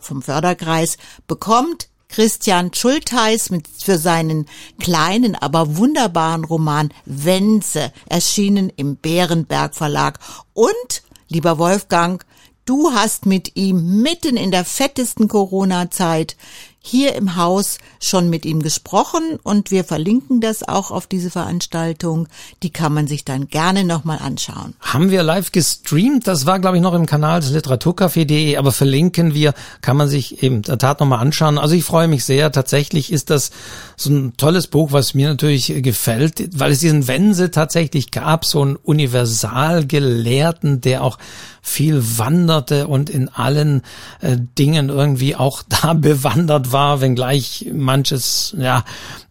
vom 0.00 0.22
Förderkreis, 0.22 0.96
bekommt 1.26 1.88
Christian 2.10 2.74
Schultheiß 2.74 3.50
mit, 3.50 3.66
für 3.68 3.98
seinen 3.98 4.46
kleinen, 4.78 5.34
aber 5.36 5.76
wunderbaren 5.76 6.44
Roman 6.44 6.92
Wense, 7.04 7.92
erschienen 8.08 8.70
im 8.76 8.96
Bärenberg 8.96 9.74
Verlag. 9.74 10.18
Und, 10.52 11.02
lieber 11.28 11.58
Wolfgang, 11.58 12.24
du 12.64 12.92
hast 12.92 13.26
mit 13.26 13.56
ihm 13.56 14.02
mitten 14.02 14.36
in 14.36 14.50
der 14.50 14.64
fettesten 14.64 15.28
Corona-Zeit 15.28 16.36
hier 16.82 17.14
im 17.14 17.36
Haus 17.36 17.76
schon 18.00 18.30
mit 18.30 18.46
ihm 18.46 18.62
gesprochen 18.62 19.38
und 19.42 19.70
wir 19.70 19.84
verlinken 19.84 20.40
das 20.40 20.66
auch 20.66 20.90
auf 20.90 21.06
diese 21.06 21.30
Veranstaltung. 21.30 22.26
Die 22.62 22.70
kann 22.70 22.94
man 22.94 23.06
sich 23.06 23.24
dann 23.24 23.48
gerne 23.48 23.84
nochmal 23.84 24.18
anschauen. 24.18 24.74
Haben 24.80 25.10
wir 25.10 25.22
live 25.22 25.52
gestreamt? 25.52 26.26
Das 26.26 26.46
war, 26.46 26.58
glaube 26.58 26.78
ich, 26.78 26.82
noch 26.82 26.94
im 26.94 27.04
Kanal 27.04 27.40
des 27.40 27.52
Literaturcafé.de, 27.52 28.56
aber 28.56 28.72
verlinken 28.72 29.34
wir, 29.34 29.52
kann 29.82 29.98
man 29.98 30.08
sich 30.08 30.42
eben 30.42 30.62
der 30.62 30.78
Tat 30.78 31.00
nochmal 31.00 31.20
anschauen. 31.20 31.58
Also 31.58 31.74
ich 31.74 31.84
freue 31.84 32.08
mich 32.08 32.24
sehr. 32.24 32.50
Tatsächlich 32.50 33.12
ist 33.12 33.28
das 33.28 33.50
so 33.96 34.10
ein 34.10 34.32
tolles 34.38 34.66
Buch, 34.66 34.92
was 34.92 35.12
mir 35.12 35.28
natürlich 35.28 35.82
gefällt, 35.82 36.58
weil 36.58 36.72
es 36.72 36.80
diesen 36.80 37.06
Wense 37.06 37.50
tatsächlich 37.50 38.10
gab, 38.10 38.46
so 38.46 38.62
einen 38.62 38.76
Universalgelehrten, 38.76 40.80
der 40.80 41.04
auch 41.04 41.18
viel 41.62 42.18
wanderte 42.18 42.88
und 42.88 43.10
in 43.10 43.28
allen 43.28 43.82
äh, 44.20 44.38
Dingen 44.58 44.88
irgendwie 44.88 45.36
auch 45.36 45.62
da 45.82 45.92
bewandert 45.92 46.69
war, 46.72 47.00
wenngleich 47.00 47.66
manches 47.72 48.54
ja 48.58 48.84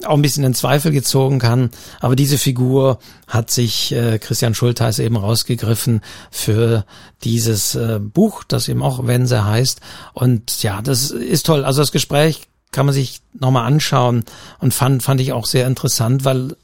auch 0.05 0.15
ein 0.15 0.21
bisschen 0.21 0.43
in 0.43 0.53
Zweifel 0.53 0.91
gezogen 0.91 1.39
kann. 1.39 1.69
Aber 1.99 2.15
diese 2.15 2.37
Figur 2.37 2.99
hat 3.27 3.51
sich 3.51 3.91
äh, 3.91 4.19
Christian 4.19 4.55
Schultheiß 4.55 4.99
eben 4.99 5.17
rausgegriffen 5.17 6.01
für 6.31 6.85
dieses 7.23 7.75
äh, 7.75 7.99
Buch, 7.99 8.43
das 8.43 8.67
eben 8.67 8.83
auch 8.83 9.05
Wense 9.07 9.45
heißt. 9.45 9.81
Und 10.13 10.63
ja, 10.63 10.81
das 10.81 11.11
ist 11.11 11.45
toll. 11.45 11.65
Also 11.65 11.81
das 11.81 11.91
Gespräch 11.91 12.47
kann 12.71 12.85
man 12.85 12.93
sich 12.93 13.21
nochmal 13.33 13.65
anschauen 13.65 14.23
und 14.59 14.73
fand, 14.73 15.03
fand 15.03 15.21
ich 15.21 15.33
auch 15.33 15.45
sehr 15.45 15.67
interessant, 15.67 16.23
weil 16.25 16.55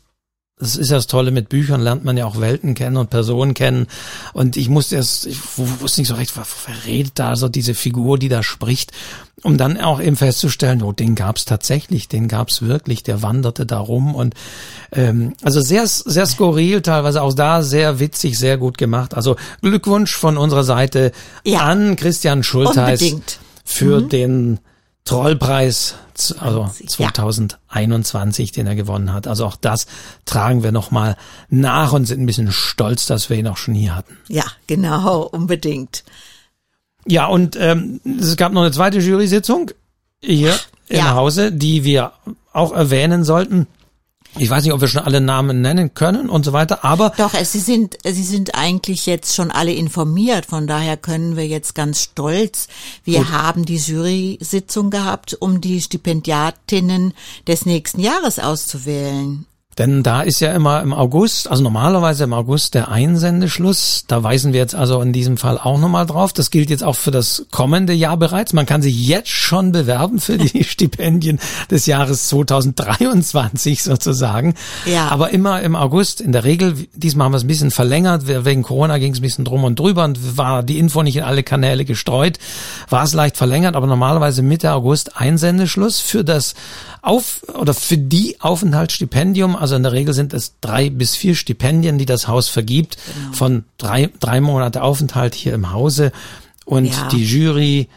das 0.57 0.77
ist 0.77 0.89
ja 0.89 0.95
das 0.95 1.07
Tolle, 1.07 1.31
mit 1.31 1.49
Büchern 1.49 1.81
lernt 1.81 2.05
man 2.05 2.15
ja 2.15 2.25
auch 2.25 2.39
Welten 2.39 2.75
kennen 2.75 2.95
und 2.95 3.09
Personen 3.09 3.53
kennen. 3.53 3.87
Und 4.31 4.55
ich 4.55 4.69
musste 4.69 4.95
erst, 4.95 5.25
ich 5.25 5.37
wusste 5.57 5.99
nicht 5.99 6.07
so 6.07 6.15
recht, 6.15 6.33
wer 6.37 6.45
redet 6.85 7.19
da 7.19 7.35
so 7.35 7.49
diese 7.49 7.73
Figur, 7.73 8.17
die 8.17 8.29
da 8.29 8.41
spricht, 8.41 8.93
um 9.43 9.57
dann 9.57 9.77
auch 9.77 9.99
eben 10.01 10.15
festzustellen, 10.15 10.81
oh, 10.81 10.93
den 10.93 11.15
gab's 11.15 11.43
tatsächlich, 11.43 12.07
den 12.07 12.29
gab's 12.29 12.61
wirklich, 12.61 13.03
der 13.03 13.21
wanderte 13.21 13.65
da 13.65 13.79
rum 13.79 14.15
und 14.15 14.33
ähm, 14.93 15.33
also 15.41 15.59
sehr, 15.59 15.85
sehr 15.87 16.25
skurril, 16.25 16.81
teilweise 16.81 17.21
auch 17.21 17.33
da 17.33 17.61
sehr 17.61 17.99
witzig, 17.99 18.39
sehr 18.39 18.57
gut 18.57 18.77
gemacht. 18.77 19.13
Also 19.13 19.35
Glückwunsch 19.61 20.15
von 20.15 20.37
unserer 20.37 20.63
Seite 20.63 21.11
ja. 21.43 21.61
an 21.61 21.97
Christian 21.97 22.43
Schulteis 22.43 23.01
Unbedingt. 23.01 23.39
für 23.65 23.99
mhm. 23.99 24.09
den 24.09 24.59
Trollpreis, 25.05 25.95
also 26.39 26.69
2021, 26.87 28.49
ja. 28.49 28.53
den 28.55 28.67
er 28.67 28.75
gewonnen 28.75 29.13
hat. 29.13 29.27
Also 29.27 29.45
auch 29.45 29.55
das 29.55 29.85
tragen 30.25 30.63
wir 30.63 30.71
nochmal 30.71 31.15
nach 31.49 31.93
und 31.93 32.05
sind 32.05 32.21
ein 32.21 32.25
bisschen 32.25 32.51
stolz, 32.51 33.05
dass 33.05 33.29
wir 33.29 33.37
ihn 33.37 33.47
auch 33.47 33.57
schon 33.57 33.75
hier 33.75 33.95
hatten. 33.95 34.17
Ja, 34.27 34.45
genau, 34.65 35.21
unbedingt. 35.21 36.03
Ja, 37.05 37.27
und 37.27 37.55
ähm, 37.59 38.01
es 38.19 38.35
gab 38.35 38.51
noch 38.51 38.61
eine 38.61 38.71
zweite 38.71 38.97
Jury-Sitzung 38.97 39.71
hier 40.21 40.59
im 40.89 40.97
ja. 40.97 41.13
Hause, 41.13 41.51
die 41.51 41.83
wir 41.83 42.13
auch 42.51 42.73
erwähnen 42.73 43.23
sollten. 43.23 43.67
Ich 44.37 44.49
weiß 44.49 44.63
nicht, 44.63 44.73
ob 44.73 44.81
wir 44.81 44.89
schon 44.89 45.03
alle 45.03 45.21
Namen 45.21 45.61
nennen 45.61 45.93
können 45.93 46.29
und 46.29 46.43
so 46.43 46.51
weiter, 46.51 46.83
aber. 46.83 47.13
Doch, 47.17 47.33
sie 47.33 47.59
sind, 47.59 47.97
sie 48.03 48.23
sind 48.23 48.53
eigentlich 48.53 49.05
jetzt 49.05 49.33
schon 49.33 49.49
alle 49.49 49.73
informiert. 49.73 50.45
Von 50.45 50.67
daher 50.67 50.97
können 50.97 51.37
wir 51.37 51.47
jetzt 51.47 51.73
ganz 51.73 52.01
stolz. 52.01 52.67
Wir 53.05 53.19
Gut. 53.19 53.31
haben 53.31 53.65
die 53.65 53.77
Jury-Sitzung 53.77 54.89
gehabt, 54.89 55.37
um 55.39 55.61
die 55.61 55.81
Stipendiatinnen 55.81 57.13
des 57.47 57.65
nächsten 57.65 58.01
Jahres 58.01 58.39
auszuwählen. 58.39 59.45
Denn 59.77 60.03
da 60.03 60.21
ist 60.21 60.39
ja 60.39 60.53
immer 60.53 60.81
im 60.81 60.93
August, 60.93 61.51
also 61.51 61.61
normalerweise 61.61 62.23
im 62.23 62.31
August 62.31 62.75
der 62.75 62.89
Einsendeschluss. 62.89 64.05
Da 64.07 64.23
weisen 64.23 64.53
wir 64.53 64.61
jetzt 64.61 64.73
also 64.73 65.01
in 65.01 65.11
diesem 65.11 65.35
Fall 65.35 65.57
auch 65.57 65.77
nochmal 65.77 66.05
drauf. 66.05 66.31
Das 66.31 66.49
gilt 66.49 66.69
jetzt 66.69 66.83
auch 66.83 66.95
für 66.95 67.11
das 67.11 67.45
kommende 67.51 67.91
Jahr 67.91 68.15
bereits. 68.15 68.53
Man 68.53 68.65
kann 68.65 68.81
sich 68.81 68.95
jetzt 69.05 69.29
schon 69.29 69.73
bewerben 69.73 70.19
für 70.19 70.37
die 70.37 70.63
Stipendien 70.63 71.39
des 71.69 71.87
Jahres 71.87 72.29
2023 72.29 73.83
sozusagen. 73.83 74.53
Ja. 74.85 75.09
Aber 75.09 75.31
immer 75.31 75.61
im 75.61 75.75
August. 75.75 76.21
In 76.21 76.31
der 76.31 76.45
Regel, 76.45 76.87
diesmal 76.93 77.25
haben 77.25 77.33
wir 77.33 77.37
es 77.37 77.43
ein 77.43 77.47
bisschen 77.47 77.71
verlängert. 77.71 78.27
Wegen 78.27 78.63
Corona 78.63 78.97
ging 78.97 79.11
es 79.11 79.19
ein 79.19 79.23
bisschen 79.23 79.43
drum 79.43 79.65
und 79.65 79.77
drüber 79.77 80.05
und 80.05 80.37
war 80.37 80.63
die 80.63 80.79
Info 80.79 81.03
nicht 81.03 81.17
in 81.17 81.23
alle 81.23 81.43
Kanäle 81.43 81.83
gestreut. 81.83 82.39
War 82.89 83.03
es 83.03 83.13
leicht 83.13 83.35
verlängert, 83.35 83.75
aber 83.75 83.87
normalerweise 83.87 84.41
Mitte 84.41 84.71
August 84.71 85.17
Einsendeschluss 85.17 85.99
für 85.99 86.23
das 86.23 86.55
auf 87.05 87.41
oder 87.53 87.73
für 87.73 87.97
die 87.97 88.37
Aufenthaltsstipendium, 88.41 89.55
also 89.65 89.75
in 89.75 89.83
der 89.83 89.93
Regel 89.93 90.13
sind 90.13 90.33
es 90.33 90.59
drei 90.61 90.91
bis 90.91 91.15
vier 91.15 91.33
Stipendien, 91.33 91.97
die 91.97 92.05
das 92.05 92.27
Haus 92.27 92.49
vergibt, 92.49 92.97
genau. 92.97 93.33
von 93.33 93.63
drei, 93.79 94.11
drei 94.19 94.39
Monate 94.41 94.83
Aufenthalt 94.83 95.33
hier 95.33 95.53
im 95.55 95.71
Hause. 95.71 96.11
Und 96.65 96.85
ja. 96.85 97.07
die 97.09 97.25
Jury 97.25 97.89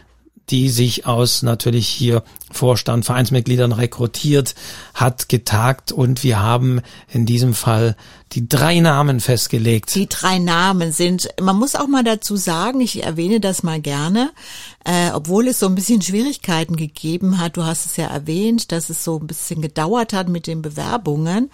die 0.50 0.70
sich 0.70 1.06
aus 1.06 1.42
natürlich 1.42 1.86
hier 1.86 2.22
Vorstand, 2.50 3.04
Vereinsmitgliedern 3.04 3.72
rekrutiert, 3.72 4.54
hat 4.94 5.28
getagt 5.28 5.92
und 5.92 6.24
wir 6.24 6.40
haben 6.40 6.80
in 7.12 7.26
diesem 7.26 7.52
Fall 7.52 7.96
die 8.32 8.48
drei 8.48 8.80
Namen 8.80 9.20
festgelegt. 9.20 9.94
Die 9.94 10.08
drei 10.08 10.38
Namen 10.38 10.92
sind, 10.92 11.28
man 11.40 11.56
muss 11.56 11.74
auch 11.74 11.88
mal 11.88 12.04
dazu 12.04 12.36
sagen, 12.36 12.80
ich 12.80 13.02
erwähne 13.02 13.40
das 13.40 13.62
mal 13.62 13.80
gerne, 13.80 14.32
äh, 14.84 15.10
obwohl 15.12 15.48
es 15.48 15.58
so 15.58 15.66
ein 15.66 15.74
bisschen 15.74 16.02
Schwierigkeiten 16.02 16.76
gegeben 16.76 17.38
hat, 17.38 17.56
du 17.56 17.64
hast 17.64 17.86
es 17.86 17.96
ja 17.96 18.06
erwähnt, 18.06 18.72
dass 18.72 18.90
es 18.90 19.04
so 19.04 19.18
ein 19.18 19.26
bisschen 19.26 19.62
gedauert 19.62 20.12
hat 20.12 20.28
mit 20.28 20.46
den 20.46 20.62
Bewerbungen, 20.62 21.50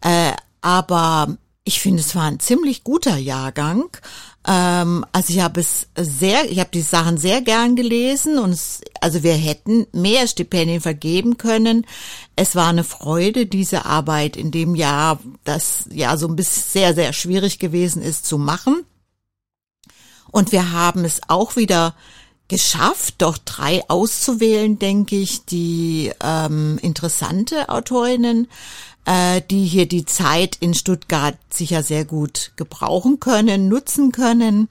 äh, 0.00 0.32
aber 0.60 1.36
ich 1.64 1.80
finde, 1.80 2.00
es 2.00 2.14
war 2.14 2.24
ein 2.24 2.40
ziemlich 2.40 2.84
guter 2.84 3.16
Jahrgang. 3.16 3.88
Ähm, 4.46 5.06
also 5.12 5.32
ich 5.32 5.40
habe 5.40 5.60
es 5.60 5.86
sehr, 5.96 6.50
ich 6.50 6.60
habe 6.60 6.70
die 6.72 6.82
Sachen 6.82 7.16
sehr 7.16 7.40
gern 7.40 7.76
gelesen 7.76 8.38
und 8.38 8.50
es, 8.50 8.82
also 9.00 9.22
wir 9.22 9.34
hätten 9.34 9.86
mehr 9.92 10.26
Stipendien 10.26 10.80
vergeben 10.80 11.38
können. 11.38 11.86
Es 12.36 12.54
war 12.54 12.68
eine 12.68 12.84
Freude, 12.84 13.46
diese 13.46 13.86
Arbeit 13.86 14.36
in 14.36 14.50
dem 14.50 14.74
Jahr, 14.74 15.18
das 15.44 15.88
ja 15.90 16.16
so 16.16 16.28
ein 16.28 16.36
bisschen 16.36 16.62
sehr, 16.62 16.94
sehr 16.94 17.12
schwierig 17.12 17.58
gewesen 17.58 18.02
ist 18.02 18.26
zu 18.26 18.38
machen. 18.38 18.84
Und 20.30 20.52
wir 20.52 20.72
haben 20.72 21.04
es 21.04 21.20
auch 21.28 21.56
wieder 21.56 21.94
geschafft, 22.48 23.14
doch 23.18 23.38
drei 23.38 23.88
auszuwählen, 23.88 24.78
denke 24.78 25.16
ich, 25.16 25.46
die 25.46 26.12
ähm, 26.22 26.78
interessante 26.82 27.70
Autorinnen 27.70 28.48
äh, 29.04 29.42
die 29.50 29.64
hier 29.64 29.86
die 29.86 30.04
Zeit 30.04 30.56
in 30.60 30.74
Stuttgart 30.74 31.36
sicher 31.50 31.82
sehr 31.82 32.04
gut 32.04 32.52
gebrauchen 32.56 33.20
können, 33.20 33.68
nutzen 33.68 34.12
können 34.12 34.68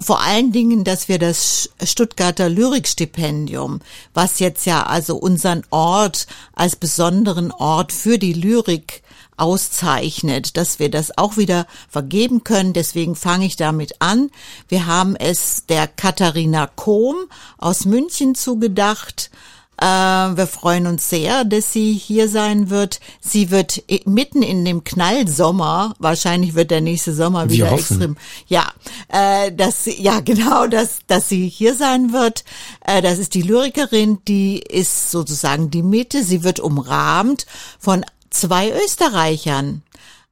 vor 0.00 0.20
allen 0.20 0.52
Dingen, 0.52 0.84
dass 0.84 1.08
wir 1.08 1.18
das 1.18 1.70
Stuttgarter 1.82 2.48
Lyrikstipendium, 2.48 3.80
was 4.14 4.38
jetzt 4.38 4.64
ja 4.64 4.84
also 4.84 5.16
unseren 5.16 5.64
Ort 5.70 6.26
als 6.54 6.76
besonderen 6.76 7.50
Ort 7.50 7.92
für 7.92 8.18
die 8.18 8.32
Lyrik 8.32 9.02
auszeichnet, 9.36 10.56
dass 10.56 10.78
wir 10.78 10.90
das 10.90 11.16
auch 11.16 11.36
wieder 11.36 11.66
vergeben 11.88 12.44
können. 12.44 12.72
Deswegen 12.72 13.14
fange 13.14 13.46
ich 13.46 13.56
damit 13.56 14.00
an. 14.00 14.30
Wir 14.68 14.86
haben 14.86 15.16
es 15.16 15.66
der 15.66 15.86
Katharina 15.86 16.68
Kohm 16.74 17.16
aus 17.56 17.84
München 17.84 18.34
zugedacht. 18.34 19.30
Äh, 19.80 19.84
wir 19.84 20.46
freuen 20.46 20.86
uns 20.86 21.08
sehr, 21.08 21.44
dass 21.44 21.72
sie 21.72 21.92
hier 21.92 22.28
sein 22.28 22.68
wird. 22.68 22.98
Sie 23.20 23.50
wird 23.50 23.84
mitten 24.06 24.42
in 24.42 24.64
dem 24.64 24.82
Knallsommer, 24.82 25.94
wahrscheinlich 25.98 26.54
wird 26.54 26.70
der 26.70 26.80
nächste 26.80 27.14
Sommer 27.14 27.48
wieder 27.48 27.70
extrem. 27.72 28.16
Ja, 28.48 28.66
äh, 29.08 29.52
dass 29.52 29.86
ja 29.86 30.20
genau, 30.24 30.66
dass 30.66 31.00
dass 31.06 31.28
sie 31.28 31.48
hier 31.48 31.74
sein 31.74 32.12
wird. 32.12 32.44
Äh, 32.84 33.02
das 33.02 33.18
ist 33.18 33.34
die 33.34 33.42
Lyrikerin, 33.42 34.18
die 34.26 34.58
ist 34.58 35.10
sozusagen 35.12 35.70
die 35.70 35.82
Mitte. 35.82 36.24
Sie 36.24 36.42
wird 36.42 36.58
umrahmt 36.58 37.46
von 37.78 38.04
zwei 38.30 38.72
Österreichern. 38.84 39.82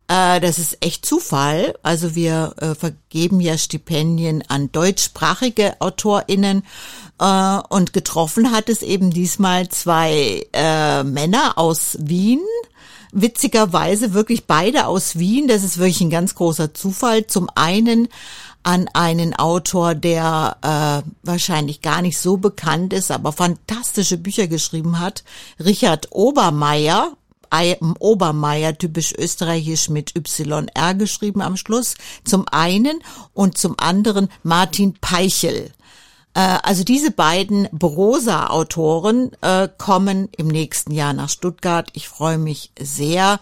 Äh, 0.08 0.40
das 0.40 0.58
ist 0.58 0.78
echt 0.80 1.04
Zufall. 1.04 1.74
Also 1.82 2.14
wir 2.14 2.54
äh, 2.58 2.74
vergeben 2.74 3.40
ja 3.40 3.58
Stipendien 3.58 4.44
an 4.48 4.70
deutschsprachige 4.72 5.80
AutorInnen 5.80 6.62
äh, 7.18 7.58
und 7.68 7.92
getroffen 7.92 8.52
hat 8.52 8.68
es 8.68 8.82
eben 8.82 9.10
diesmal 9.10 9.68
zwei 9.68 10.46
äh, 10.52 11.02
Männer 11.02 11.58
aus 11.58 11.96
Wien. 12.00 12.40
Witzigerweise 13.12 14.12
wirklich 14.12 14.46
beide 14.46 14.86
aus 14.86 15.18
Wien. 15.18 15.48
Das 15.48 15.64
ist 15.64 15.78
wirklich 15.78 16.00
ein 16.00 16.10
ganz 16.10 16.34
großer 16.34 16.74
Zufall. 16.74 17.26
Zum 17.26 17.48
einen 17.54 18.08
an 18.62 18.88
einen 18.94 19.32
Autor, 19.32 19.94
der 19.94 20.56
äh, 20.60 21.08
wahrscheinlich 21.22 21.82
gar 21.82 22.02
nicht 22.02 22.18
so 22.18 22.36
bekannt 22.36 22.92
ist, 22.92 23.12
aber 23.12 23.32
fantastische 23.32 24.18
Bücher 24.18 24.48
geschrieben 24.48 24.98
hat, 24.98 25.22
Richard 25.64 26.08
Obermeier, 26.10 27.12
Obermeier, 27.98 28.76
typisch 28.76 29.12
österreichisch 29.16 29.88
mit 29.88 30.14
YR 30.16 30.94
geschrieben 30.94 31.42
am 31.42 31.56
Schluss, 31.56 31.94
zum 32.24 32.46
einen 32.48 33.00
und 33.34 33.58
zum 33.58 33.74
anderen 33.78 34.28
Martin 34.42 34.94
Peichel. 35.00 35.72
Äh, 36.34 36.58
also 36.62 36.84
diese 36.84 37.10
beiden 37.10 37.68
Brosa-Autoren 37.72 39.32
äh, 39.40 39.68
kommen 39.78 40.28
im 40.36 40.48
nächsten 40.48 40.92
Jahr 40.92 41.14
nach 41.14 41.30
Stuttgart. 41.30 41.88
Ich 41.94 42.08
freue 42.08 42.38
mich 42.38 42.70
sehr. 42.78 43.40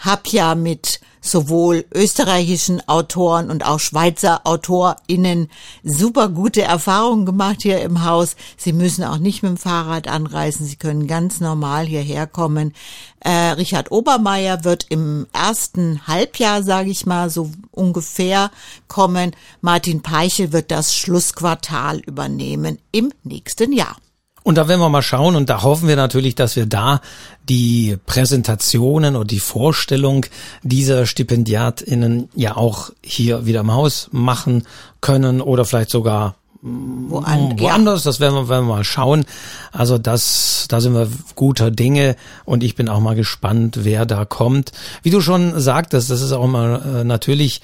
Hab 0.00 0.28
ja 0.28 0.54
mit 0.54 1.00
sowohl 1.20 1.84
österreichischen 1.94 2.86
Autoren 2.88 3.50
und 3.50 3.64
auch 3.64 3.78
Schweizer 3.78 4.42
AutorInnen 4.44 5.50
super 5.82 6.28
gute 6.28 6.62
Erfahrungen 6.62 7.26
gemacht 7.26 7.58
hier 7.62 7.82
im 7.82 8.04
Haus. 8.04 8.36
Sie 8.56 8.72
müssen 8.72 9.04
auch 9.04 9.18
nicht 9.18 9.42
mit 9.42 9.50
dem 9.50 9.56
Fahrrad 9.56 10.08
anreisen. 10.08 10.66
Sie 10.66 10.76
können 10.76 11.06
ganz 11.06 11.40
normal 11.40 11.86
hierher 11.86 12.26
kommen. 12.26 12.72
Äh, 13.20 13.30
Richard 13.30 13.92
Obermeier 13.92 14.64
wird 14.64 14.86
im 14.88 15.26
ersten 15.32 16.06
Halbjahr, 16.06 16.62
sage 16.62 16.90
ich 16.90 17.04
mal, 17.04 17.28
so 17.28 17.50
ungefähr 17.70 18.50
kommen. 18.88 19.32
Martin 19.60 20.00
Peichel 20.00 20.52
wird 20.52 20.70
das 20.70 20.94
Schlussquartal 20.94 21.98
übernehmen 21.98 22.78
im 22.92 23.12
nächsten 23.24 23.72
Jahr. 23.72 23.96
Und 24.42 24.56
da 24.56 24.68
werden 24.68 24.80
wir 24.80 24.88
mal 24.88 25.02
schauen 25.02 25.36
und 25.36 25.50
da 25.50 25.62
hoffen 25.62 25.86
wir 25.86 25.96
natürlich, 25.96 26.34
dass 26.34 26.56
wir 26.56 26.66
da 26.66 27.00
die 27.48 27.98
Präsentationen 28.06 29.16
und 29.16 29.30
die 29.30 29.40
Vorstellung 29.40 30.26
dieser 30.62 31.06
StipendiatInnen 31.06 32.28
ja 32.34 32.56
auch 32.56 32.90
hier 33.02 33.44
wieder 33.44 33.60
im 33.60 33.72
Haus 33.72 34.08
machen 34.12 34.64
können 35.00 35.40
oder 35.40 35.64
vielleicht 35.64 35.90
sogar 35.90 36.36
Woand, 36.62 37.58
woanders, 37.58 38.04
ja. 38.04 38.10
das 38.10 38.20
werden 38.20 38.34
wir, 38.34 38.48
werden 38.50 38.66
wir 38.66 38.74
mal 38.76 38.84
schauen. 38.84 39.24
Also 39.72 39.96
das, 39.96 40.66
da 40.68 40.82
sind 40.82 40.92
wir 40.92 41.08
guter 41.34 41.70
Dinge 41.70 42.16
und 42.44 42.62
ich 42.62 42.74
bin 42.74 42.90
auch 42.90 43.00
mal 43.00 43.16
gespannt, 43.16 43.80
wer 43.82 44.04
da 44.04 44.26
kommt. 44.26 44.72
Wie 45.02 45.08
du 45.08 45.22
schon 45.22 45.58
sagtest, 45.58 46.10
das 46.10 46.20
ist 46.20 46.32
auch 46.32 46.44
immer 46.44 46.84
äh, 46.84 47.04
natürlich 47.04 47.62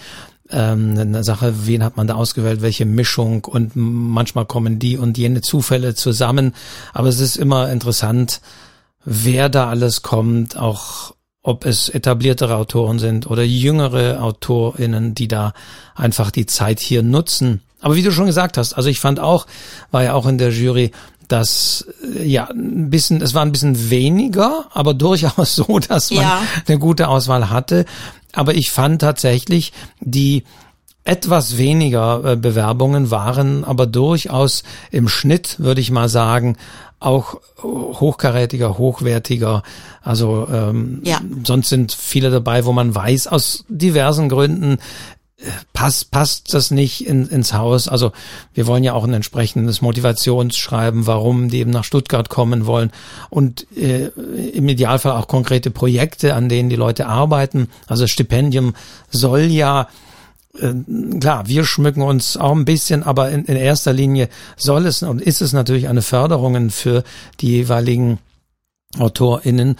ähm, 0.50 0.96
eine 0.98 1.24
Sache, 1.24 1.66
wen 1.66 1.82
hat 1.82 1.96
man 1.96 2.06
da 2.06 2.14
ausgewählt, 2.14 2.62
welche 2.62 2.86
Mischung 2.86 3.44
und 3.44 3.72
manchmal 3.74 4.46
kommen 4.46 4.78
die 4.78 4.96
und 4.96 5.18
jene 5.18 5.40
Zufälle 5.40 5.94
zusammen. 5.94 6.54
Aber 6.92 7.08
es 7.08 7.20
ist 7.20 7.36
immer 7.36 7.70
interessant, 7.70 8.40
wer 9.04 9.48
da 9.48 9.68
alles 9.68 10.02
kommt, 10.02 10.56
auch 10.56 11.14
ob 11.42 11.64
es 11.64 11.88
etabliertere 11.88 12.56
Autoren 12.56 12.98
sind 12.98 13.30
oder 13.30 13.44
jüngere 13.44 14.20
AutorInnen, 14.20 15.14
die 15.14 15.28
da 15.28 15.52
einfach 15.94 16.32
die 16.32 16.46
Zeit 16.46 16.80
hier 16.80 17.04
nutzen. 17.04 17.62
Aber 17.80 17.94
wie 17.94 18.02
du 18.02 18.10
schon 18.10 18.26
gesagt 18.26 18.58
hast, 18.58 18.72
also 18.74 18.88
ich 18.88 18.98
fand 18.98 19.20
auch, 19.20 19.46
war 19.92 20.02
ja 20.02 20.14
auch 20.14 20.26
in 20.26 20.38
der 20.38 20.50
Jury, 20.50 20.90
dass 21.28 21.86
ja 22.20 22.48
ein 22.50 22.90
bisschen, 22.90 23.20
es 23.22 23.34
war 23.34 23.42
ein 23.42 23.52
bisschen 23.52 23.90
weniger, 23.90 24.66
aber 24.72 24.94
durchaus 24.94 25.54
so, 25.56 25.78
dass 25.78 26.10
man 26.10 26.22
ja. 26.22 26.42
eine 26.66 26.78
gute 26.78 27.08
Auswahl 27.08 27.50
hatte. 27.50 27.84
Aber 28.36 28.54
ich 28.54 28.70
fand 28.70 29.00
tatsächlich 29.00 29.72
die 30.00 30.44
etwas 31.04 31.56
weniger 31.56 32.32
äh, 32.32 32.36
Bewerbungen 32.36 33.10
waren 33.10 33.64
aber 33.64 33.86
durchaus 33.86 34.64
im 34.90 35.08
Schnitt, 35.08 35.58
würde 35.60 35.80
ich 35.80 35.90
mal 35.90 36.08
sagen, 36.08 36.56
auch 36.98 37.40
hochkarätiger, 37.62 38.76
hochwertiger. 38.78 39.62
Also 40.02 40.48
ähm, 40.52 41.00
ja. 41.04 41.20
sonst 41.44 41.68
sind 41.68 41.92
viele 41.92 42.30
dabei, 42.30 42.64
wo 42.64 42.72
man 42.72 42.94
weiß, 42.94 43.28
aus 43.28 43.64
diversen 43.68 44.28
Gründen 44.28 44.78
passt 45.72 46.10
passt 46.10 46.54
das 46.54 46.70
nicht 46.70 47.06
in, 47.06 47.28
ins 47.28 47.52
Haus. 47.52 47.88
Also 47.88 48.12
wir 48.54 48.66
wollen 48.66 48.84
ja 48.84 48.94
auch 48.94 49.04
ein 49.04 49.12
entsprechendes 49.12 49.82
Motivationsschreiben, 49.82 51.06
warum 51.06 51.50
die 51.50 51.58
eben 51.58 51.70
nach 51.70 51.84
Stuttgart 51.84 52.28
kommen 52.30 52.66
wollen 52.66 52.90
und 53.28 53.66
äh, 53.76 54.06
im 54.06 54.68
Idealfall 54.68 55.12
auch 55.12 55.28
konkrete 55.28 55.70
Projekte, 55.70 56.34
an 56.34 56.48
denen 56.48 56.70
die 56.70 56.76
Leute 56.76 57.06
arbeiten. 57.06 57.68
Also 57.86 58.06
Stipendium 58.06 58.74
soll 59.10 59.42
ja 59.42 59.88
äh, 60.58 60.72
klar, 61.20 61.46
wir 61.46 61.64
schmücken 61.64 62.02
uns 62.02 62.38
auch 62.38 62.52
ein 62.52 62.64
bisschen, 62.64 63.02
aber 63.02 63.30
in, 63.30 63.44
in 63.44 63.56
erster 63.56 63.92
Linie 63.92 64.30
soll 64.56 64.86
es 64.86 65.02
und 65.02 65.20
ist 65.20 65.42
es 65.42 65.52
natürlich 65.52 65.88
eine 65.88 66.02
Förderung 66.02 66.70
für 66.70 67.04
die 67.40 67.48
jeweiligen 67.48 68.18
AutorInnen, 68.98 69.76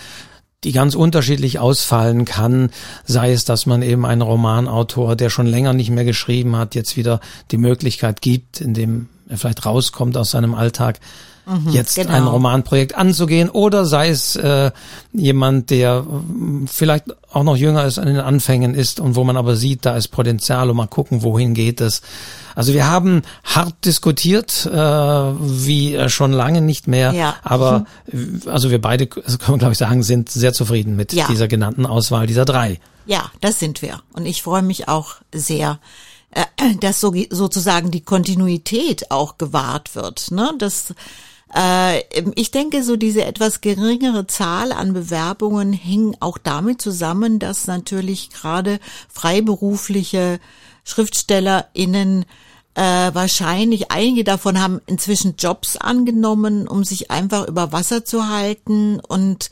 die 0.65 0.73
ganz 0.73 0.95
unterschiedlich 0.95 1.59
ausfallen 1.59 2.25
kann, 2.25 2.71
sei 3.05 3.33
es, 3.33 3.45
dass 3.45 3.67
man 3.67 3.83
eben 3.83 4.07
einen 4.07 4.23
Romanautor, 4.23 5.17
der 5.17 5.31
schon 5.31 5.47
länger 5.47 5.73
nicht 5.73 5.91
mehr 5.91 6.05
geschrieben 6.05 6.57
hat, 6.57 6.75
jetzt 6.75 6.97
wieder 6.97 7.21
die 7.51 7.59
Möglichkeit 7.59 8.21
gibt, 8.23 8.61
indem 8.61 9.09
er 9.29 9.39
vielleicht 9.39 9.67
rauskommt 9.67 10.17
aus 10.17 10.31
seinem 10.31 10.55
Alltag, 10.55 11.01
mhm, 11.47 11.71
jetzt 11.71 11.95
genau. 11.97 12.13
ein 12.13 12.25
Romanprojekt 12.25 12.95
anzugehen 12.97 13.49
oder 13.49 13.87
sei 13.87 14.11
es 14.11 14.37
äh, 14.37 14.71
jemand, 15.13 15.71
der 15.71 16.05
äh, 16.07 16.67
vielleicht 16.67 17.05
auch 17.33 17.45
noch 17.45 17.57
jünger 17.57 17.85
ist, 17.85 17.99
an 17.99 18.07
den 18.07 18.21
Anfängen 18.21 18.75
ist 18.75 19.01
und 19.01 19.17
wo 19.17 19.25
man 19.25 19.37
aber 19.37 19.57
sieht, 19.57 19.85
da 19.85 19.97
ist 19.97 20.09
Potenzial 20.09 20.71
und 20.71 20.77
mal 20.77 20.87
gucken, 20.87 21.23
wohin 21.23 21.55
geht 21.55 21.81
es. 21.81 22.03
Also 22.55 22.73
wir 22.73 22.89
haben 22.89 23.23
hart 23.45 23.75
diskutiert, 23.85 24.67
äh, 24.67 24.77
wie 24.77 26.09
schon 26.09 26.33
lange 26.33 26.61
nicht 26.61 26.89
mehr, 26.89 27.13
ja. 27.13 27.37
aber 27.43 27.87
mhm. 28.11 28.43
also 28.47 28.71
wir 28.71 28.81
beide, 28.81 29.09
also 29.25 29.39
können 29.39 29.57
wir 29.57 29.59
glaube 29.59 29.73
ich 29.73 29.79
sagen, 29.79 30.03
sind 30.03 30.31
sehr 30.31 30.53
zufrieden 30.53 30.97
mit 30.97 31.13
ja. 31.13 31.27
dieser 31.29 31.49
genannten 31.49 31.87
Auswahl 31.87 32.27
dieser 32.27 32.45
drei. 32.45 32.81
Ja, 33.07 33.31
das 33.41 33.61
sind 33.61 33.83
wir. 33.83 34.01
Und 34.13 34.27
ich 34.27 34.43
freue 34.43 34.63
mich 34.63 34.89
auch 34.89 35.17
sehr, 35.33 35.79
äh, 36.33 36.75
dass 36.81 37.01
so, 37.01 37.15
sozusagen 37.31 37.91
die 37.91 38.03
Kontinuität 38.03 39.11
auch 39.11 39.39
gewahrt 39.39 39.95
wird. 39.95 40.31
Ne? 40.33 40.53
Das 40.59 40.91
äh, 40.91 40.95
ich 42.35 42.51
denke, 42.51 42.83
so 42.83 42.97
diese 42.97 43.25
etwas 43.25 43.61
geringere 43.61 44.27
Zahl 44.27 44.73
an 44.73 44.93
Bewerbungen 44.93 45.73
hing 45.73 46.17
auch 46.21 46.39
damit 46.39 46.83
zusammen, 46.83 47.39
dass 47.39 47.67
natürlich 47.67 48.31
gerade 48.31 48.81
freiberufliche 49.09 50.41
SchriftstellerInnen 50.85 52.25
äh, 52.77 53.15
wahrscheinlich 53.15 53.91
einige 53.91 54.23
davon 54.23 54.61
haben 54.61 54.83
inzwischen 54.87 55.37
Jobs 55.39 55.79
angenommen, 55.79 56.69
um 56.69 56.85
sich 56.85 57.11
einfach 57.11 57.49
über 57.49 57.73
Wasser 57.73 58.05
zu 58.05 58.29
halten. 58.29 59.01
Und 59.01 59.49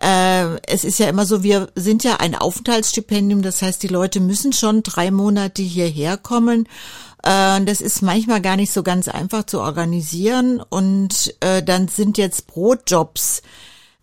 äh, 0.00 0.56
es 0.66 0.82
ist 0.82 0.98
ja 0.98 1.08
immer 1.08 1.24
so, 1.24 1.44
wir 1.44 1.68
sind 1.76 2.02
ja 2.02 2.16
ein 2.16 2.34
Aufenthaltsstipendium, 2.34 3.42
das 3.42 3.62
heißt, 3.62 3.80
die 3.82 3.88
Leute 3.88 4.18
müssen 4.18 4.52
schon 4.52 4.82
drei 4.82 5.12
Monate 5.12 5.62
hierher 5.62 6.16
kommen. 6.16 6.66
Äh, 7.24 7.64
das 7.64 7.80
ist 7.80 8.02
manchmal 8.02 8.40
gar 8.40 8.56
nicht 8.56 8.72
so 8.72 8.82
ganz 8.82 9.08
einfach 9.08 9.44
zu 9.44 9.60
organisieren. 9.60 10.60
Und 10.60 11.34
äh, 11.40 11.62
dann 11.62 11.88
sind 11.88 12.18
jetzt 12.18 12.46
Brotjobs 12.46 13.42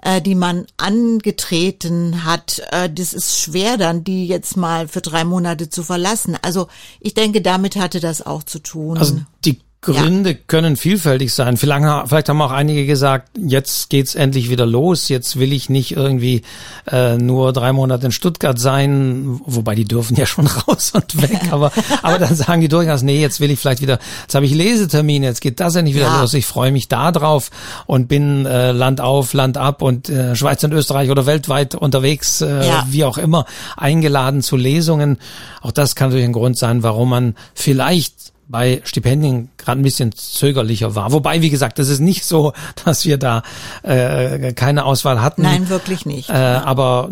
äh, 0.02 0.22
die 0.22 0.36
man 0.36 0.66
angetreten 0.78 2.24
hat, 2.26 2.62
äh, 2.72 2.90
das 2.90 3.14
ist 3.14 3.38
schwer 3.38 3.78
dann, 3.78 4.04
die 4.04 4.28
jetzt 4.28 4.58
mal 4.58 4.88
für 4.88 5.02
drei 5.02 5.24
Monate 5.24 5.70
zu 5.70 5.84
verlassen. 5.84 6.38
Also 6.42 6.68
ich 7.00 7.14
denke, 7.14 7.42
damit 7.42 7.76
hatte 7.76 8.00
das 8.00 8.26
auch 8.26 8.44
zu 8.44 8.60
tun. 8.60 8.98
Also 8.98 9.22
die 9.46 9.62
Gründe 9.84 10.30
ja. 10.30 10.38
können 10.46 10.78
vielfältig 10.78 11.34
sein. 11.34 11.58
Vielleicht, 11.58 11.84
vielleicht 12.08 12.30
haben 12.30 12.40
auch 12.44 12.52
einige 12.52 12.86
gesagt, 12.86 13.32
jetzt 13.36 13.90
geht's 13.90 14.14
endlich 14.14 14.52
wieder 14.52 14.68
los. 14.68 15.10
Jetzt 15.10 15.40
will 15.40 15.52
ich 15.52 15.72
nicht 15.72 15.96
irgendwie 15.96 16.44
äh, 16.92 17.18
nur 17.18 17.52
drei 17.52 17.74
Monate 17.74 18.06
in 18.06 18.12
Stuttgart 18.12 18.60
sein, 18.60 19.42
wobei 19.44 19.74
die 19.74 19.86
dürfen 19.86 20.16
ja 20.16 20.28
schon 20.28 20.46
raus 20.68 20.92
und 20.94 21.20
weg. 21.24 21.52
Aber, 21.52 21.72
aber 22.04 22.20
dann 22.20 22.36
sagen 22.36 22.62
die 22.62 22.68
durchaus, 22.68 23.02
nee, 23.02 23.20
jetzt 23.20 23.40
will 23.40 23.50
ich 23.50 23.58
vielleicht 23.58 23.82
wieder, 23.82 23.98
jetzt 24.22 24.36
habe 24.36 24.46
ich 24.46 24.54
Lesetermine, 24.54 25.26
jetzt 25.26 25.42
geht 25.42 25.60
das 25.60 25.76
endlich 25.76 25.96
wieder 25.96 26.06
ja. 26.06 26.22
los. 26.22 26.36
Ich 26.36 26.46
freue 26.46 26.72
mich 26.72 26.88
da 26.88 27.12
drauf 27.12 27.50
und 27.88 28.08
bin 28.08 28.46
äh, 28.46 28.74
Land 28.74 29.02
auf, 29.02 29.34
Land 29.34 29.58
ab 29.58 29.82
und 29.82 30.10
äh, 30.10 30.36
Schweiz 30.36 30.64
und 30.64 30.74
Österreich 30.74 31.10
oder 31.10 31.26
weltweit 31.26 31.74
unterwegs, 31.74 32.42
äh, 32.42 32.68
ja. 32.68 32.86
wie 32.88 33.04
auch 33.04 33.18
immer, 33.18 33.48
eingeladen 33.78 34.44
zu 34.44 34.58
Lesungen. 34.58 35.18
Auch 35.62 35.72
das 35.72 35.96
kann 35.96 36.10
natürlich 36.10 36.26
ein 36.26 36.34
Grund 36.34 36.56
sein, 36.56 36.84
warum 36.84 37.10
man 37.10 37.36
vielleicht 37.56 38.31
bei 38.52 38.82
Stipendien 38.84 39.50
gerade 39.58 39.80
ein 39.80 39.84
bisschen 39.84 40.12
zögerlicher 40.12 40.94
war. 40.94 41.12
Wobei, 41.12 41.42
wie 41.42 41.50
gesagt, 41.50 41.80
das 41.80 41.90
ist 41.90 42.00
nicht 42.00 42.26
so, 42.26 42.54
dass 42.86 43.06
wir 43.06 43.18
da 43.18 43.44
äh, 43.84 44.54
keine 44.54 44.86
Auswahl 44.86 45.22
hatten. 45.22 45.42
Nein, 45.42 45.70
wirklich 45.70 46.06
nicht. 46.06 46.30
Äh, 46.30 46.34
aber 46.34 47.10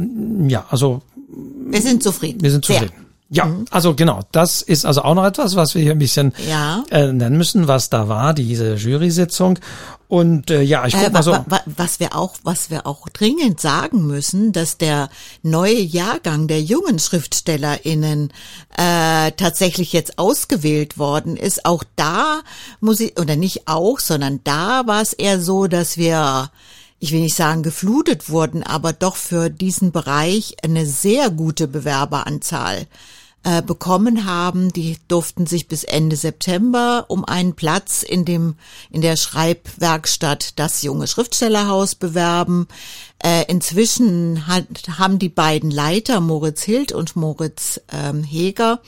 ja, 0.48 0.66
also 0.70 1.02
wir 1.68 1.82
sind 1.82 2.04
zufrieden. 2.04 2.42
Wir 2.42 2.52
sind 2.52 2.66
zufrieden. 2.66 2.92
Sehr. 2.96 3.10
Ja, 3.32 3.46
mhm. 3.46 3.66
also 3.70 3.94
genau, 3.94 4.22
das 4.32 4.62
ist 4.64 4.86
also 4.86 5.04
auch 5.04 5.14
noch 5.14 5.26
etwas, 5.26 5.56
was 5.56 5.76
wir 5.76 5.84
hier 5.84 5.92
ein 5.92 6.00
bisschen 6.00 6.34
ja. 6.50 6.84
äh, 6.90 7.14
nennen 7.14 7.38
müssen, 7.38 7.68
was 7.68 7.90
da 7.90 8.10
war, 8.10 8.34
diese 8.34 8.74
Jury-Sitzung. 8.74 9.60
Und 10.10 10.50
äh, 10.50 10.64
ja, 10.64 10.88
ich 10.88 10.96
guck 10.96 11.04
äh, 11.04 11.10
mal 11.12 11.22
so. 11.22 11.38
Was 11.68 12.00
wir 12.00 12.16
auch, 12.16 12.34
was 12.42 12.72
wir 12.72 12.88
auch 12.88 13.08
dringend 13.10 13.62
sagen 13.62 14.08
müssen, 14.08 14.52
dass 14.52 14.80
der 14.80 15.08
neue 15.44 15.80
Jahrgang 15.80 16.48
der 16.48 16.64
jungen 16.64 16.98
SchriftstellerInnen 16.98 18.34
äh, 18.76 19.32
tatsächlich 19.34 19.94
jetzt 19.94 20.18
ausgewählt 20.18 20.98
worden 20.98 21.38
ist. 21.38 21.64
Auch 21.64 21.84
da 21.96 22.42
muss 22.80 23.00
ich, 23.02 23.20
oder 23.20 23.36
nicht 23.36 23.68
auch, 23.68 24.00
sondern 24.00 24.40
da 24.44 24.88
war 24.88 25.04
es 25.04 25.14
eher 25.14 25.40
so, 25.40 25.68
dass 25.68 25.96
wir 25.96 26.50
ich 27.02 27.12
will 27.12 27.22
nicht 27.22 27.36
sagen 27.36 27.62
geflutet 27.62 28.30
wurden, 28.30 28.64
aber 28.64 28.94
doch 28.94 29.16
für 29.16 29.50
diesen 29.50 29.92
Bereich 29.92 30.58
eine 30.64 30.86
sehr 30.88 31.30
gute 31.30 31.68
Bewerberanzahl 31.68 32.88
äh, 33.44 33.62
bekommen 33.62 34.26
haben. 34.26 34.74
Die 34.74 34.98
durften 35.08 35.48
sich 35.48 35.68
bis 35.68 35.84
Ende 35.84 36.16
September 36.16 37.06
um 37.08 37.26
einen 37.26 37.54
Platz 37.54 38.04
in 38.04 38.26
dem 38.26 38.56
in 38.90 39.02
der 39.02 39.16
Schreibwerkstatt 39.16 40.60
das 40.60 40.82
junge 40.82 41.08
Schriftstellerhaus 41.08 41.96
bewerben. 41.96 42.68
Äh, 43.24 43.46
inzwischen 43.48 44.48
hat, 44.48 44.66
haben 44.98 45.20
die 45.20 45.30
beiden 45.30 45.72
Leiter 45.72 46.20
Moritz 46.20 46.64
Hild 46.64 46.92
und 46.92 47.16
Moritz 47.16 47.82
ähm, 47.92 48.24
Heger 48.24 48.82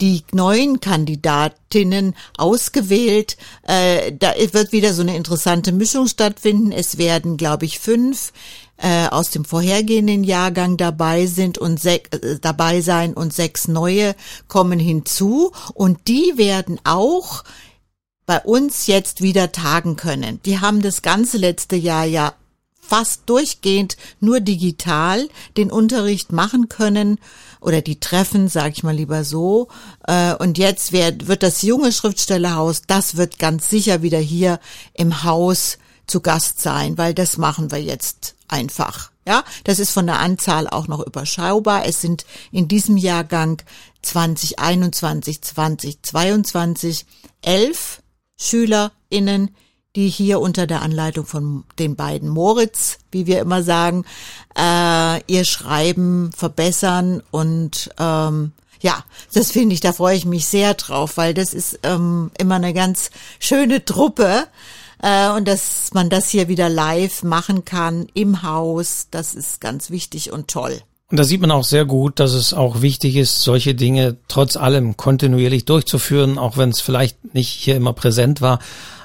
die 0.00 0.24
neuen 0.32 0.80
Kandidatinnen 0.80 2.14
ausgewählt. 2.36 3.36
Äh, 3.62 4.12
da 4.12 4.34
wird 4.52 4.72
wieder 4.72 4.92
so 4.92 5.02
eine 5.02 5.16
interessante 5.16 5.72
Mischung 5.72 6.08
stattfinden. 6.08 6.72
Es 6.72 6.98
werden, 6.98 7.36
glaube 7.36 7.64
ich, 7.64 7.78
fünf 7.78 8.32
äh, 8.76 9.06
aus 9.08 9.30
dem 9.30 9.44
vorhergehenden 9.44 10.24
Jahrgang 10.24 10.76
dabei 10.76 11.26
sind 11.26 11.58
und 11.58 11.84
äh, 11.84 12.00
dabei 12.40 12.80
sein 12.80 13.14
und 13.14 13.32
sechs 13.32 13.68
neue 13.68 14.14
kommen 14.48 14.78
hinzu 14.78 15.52
und 15.74 16.08
die 16.08 16.32
werden 16.36 16.80
auch 16.84 17.44
bei 18.26 18.40
uns 18.40 18.86
jetzt 18.86 19.22
wieder 19.22 19.52
tagen 19.52 19.96
können. 19.96 20.40
Die 20.44 20.60
haben 20.60 20.82
das 20.82 21.02
ganze 21.02 21.36
letzte 21.36 21.76
Jahr 21.76 22.04
ja 22.04 22.34
fast 22.80 23.22
durchgehend 23.26 23.96
nur 24.20 24.40
digital 24.40 25.28
den 25.56 25.70
Unterricht 25.70 26.32
machen 26.32 26.68
können 26.68 27.18
oder 27.60 27.80
die 27.80 27.98
Treffen, 27.98 28.48
sage 28.48 28.74
ich 28.76 28.82
mal 28.82 28.94
lieber 28.94 29.24
so. 29.24 29.68
Äh, 30.06 30.34
und 30.34 30.58
jetzt 30.58 30.92
wird, 30.92 31.26
wird 31.26 31.42
das 31.42 31.62
junge 31.62 31.92
Schriftstellerhaus, 31.92 32.82
das 32.86 33.16
wird 33.16 33.38
ganz 33.38 33.70
sicher 33.70 34.02
wieder 34.02 34.18
hier 34.18 34.60
im 34.92 35.24
Haus 35.24 35.78
zu 36.06 36.20
Gast 36.20 36.60
sein, 36.60 36.98
weil 36.98 37.14
das 37.14 37.36
machen 37.36 37.70
wir 37.70 37.82
jetzt 37.82 38.34
einfach. 38.48 39.10
Ja, 39.26 39.42
das 39.64 39.78
ist 39.78 39.90
von 39.90 40.06
der 40.06 40.18
Anzahl 40.18 40.68
auch 40.68 40.86
noch 40.86 41.00
überschaubar. 41.00 41.86
Es 41.86 42.00
sind 42.00 42.26
in 42.52 42.68
diesem 42.68 42.98
Jahrgang 42.98 43.62
2021, 44.02 45.40
2022 45.40 47.06
elf 47.40 48.02
SchülerInnen, 48.38 49.54
die 49.96 50.08
hier 50.08 50.40
unter 50.40 50.66
der 50.66 50.82
Anleitung 50.82 51.24
von 51.24 51.64
den 51.78 51.96
beiden 51.96 52.28
Moritz, 52.28 52.98
wie 53.12 53.26
wir 53.26 53.40
immer 53.40 53.62
sagen, 53.62 54.04
äh, 54.58 55.22
ihr 55.32 55.44
Schreiben 55.44 56.32
verbessern 56.32 57.22
und 57.30 57.90
ähm, 57.98 58.52
ja, 58.80 59.02
das 59.32 59.52
finde 59.52 59.74
ich, 59.74 59.80
da 59.80 59.94
freue 59.94 60.16
ich 60.16 60.26
mich 60.26 60.46
sehr 60.46 60.74
drauf, 60.74 61.16
weil 61.16 61.32
das 61.32 61.54
ist 61.54 61.78
ähm, 61.84 62.30
immer 62.38 62.56
eine 62.56 62.74
ganz 62.74 63.10
schöne 63.38 63.84
Truppe 63.84 64.46
äh, 65.04 65.30
und 65.30 65.46
dass 65.46 65.90
man 65.92 66.08
das 66.08 66.30
hier 66.30 66.48
wieder 66.48 66.70
live 66.70 67.22
machen 67.22 67.64
kann 67.64 68.06
im 68.14 68.42
Haus, 68.42 69.08
das 69.10 69.34
ist 69.34 69.60
ganz 69.60 69.90
wichtig 69.90 70.32
und 70.32 70.48
toll. 70.48 70.80
Und 71.10 71.18
da 71.18 71.24
sieht 71.24 71.42
man 71.42 71.50
auch 71.50 71.64
sehr 71.64 71.84
gut, 71.84 72.18
dass 72.18 72.32
es 72.32 72.54
auch 72.54 72.80
wichtig 72.80 73.16
ist, 73.16 73.42
solche 73.42 73.74
Dinge 73.74 74.16
trotz 74.28 74.56
allem 74.56 74.96
kontinuierlich 74.96 75.66
durchzuführen, 75.66 76.38
auch 76.38 76.56
wenn 76.56 76.70
es 76.70 76.80
vielleicht 76.80 77.34
nicht 77.34 77.50
hier 77.50 77.76
immer 77.76 77.92
präsent 77.92 78.40
war. 78.40 78.58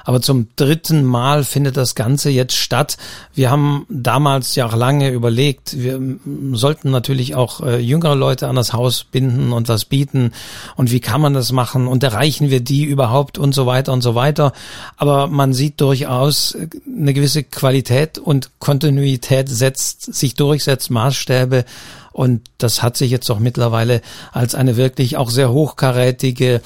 Aber 0.10 0.24
zum 0.24 0.48
dritten 0.56 1.04
Mal 1.04 1.44
findet 1.44 1.78
das 1.78 1.94
Ganze 1.94 2.32
jetzt 2.32 2.56
statt. 2.56 2.98
Wir 3.36 3.52
haben 3.52 3.86
damals 3.90 4.56
ja 4.56 4.66
auch 4.66 4.76
lange 4.76 5.12
überlegt, 5.12 5.80
wir 5.80 6.02
sollten 6.54 6.90
natürlich 6.90 7.36
auch 7.36 7.62
äh, 7.62 7.78
jüngere 7.78 8.16
Leute 8.16 8.48
an 8.48 8.56
das 8.56 8.74
Haus 8.74 9.04
binden 9.04 9.54
und 9.54 9.70
was 9.70 9.86
bieten. 9.86 10.32
Und 10.76 10.90
wie 10.90 11.00
kann 11.00 11.22
man 11.22 11.36
das 11.36 11.52
machen? 11.52 11.86
Und 11.86 12.04
erreichen 12.04 12.50
wir 12.50 12.60
die 12.60 12.86
überhaupt 12.86 13.38
und 13.38 13.54
so 13.54 13.68
weiter 13.68 13.94
und 13.94 14.02
so 14.02 14.16
weiter. 14.16 14.52
Aber 14.98 15.28
man 15.28 15.54
sieht 15.54 15.80
durchaus 15.80 16.56
äh, 16.56 16.70
eine 16.88 17.14
gewisse 17.14 17.44
Qualität 17.44 18.18
und 18.18 18.50
Kontinuität 18.58 19.48
setzt 19.48 20.12
sich 20.12 20.34
durch, 20.34 20.64
setzt 20.64 20.90
Maßstäbe 20.90 21.66
und 22.12 22.50
das 22.58 22.82
hat 22.82 22.98
sich 22.98 23.12
jetzt 23.12 23.30
auch 23.30 23.40
mittlerweile 23.40 24.02
als 24.32 24.56
eine 24.56 24.78
wirklich 24.78 25.18
auch 25.18 25.30
sehr 25.30 25.52
hochkarätige 25.52 26.62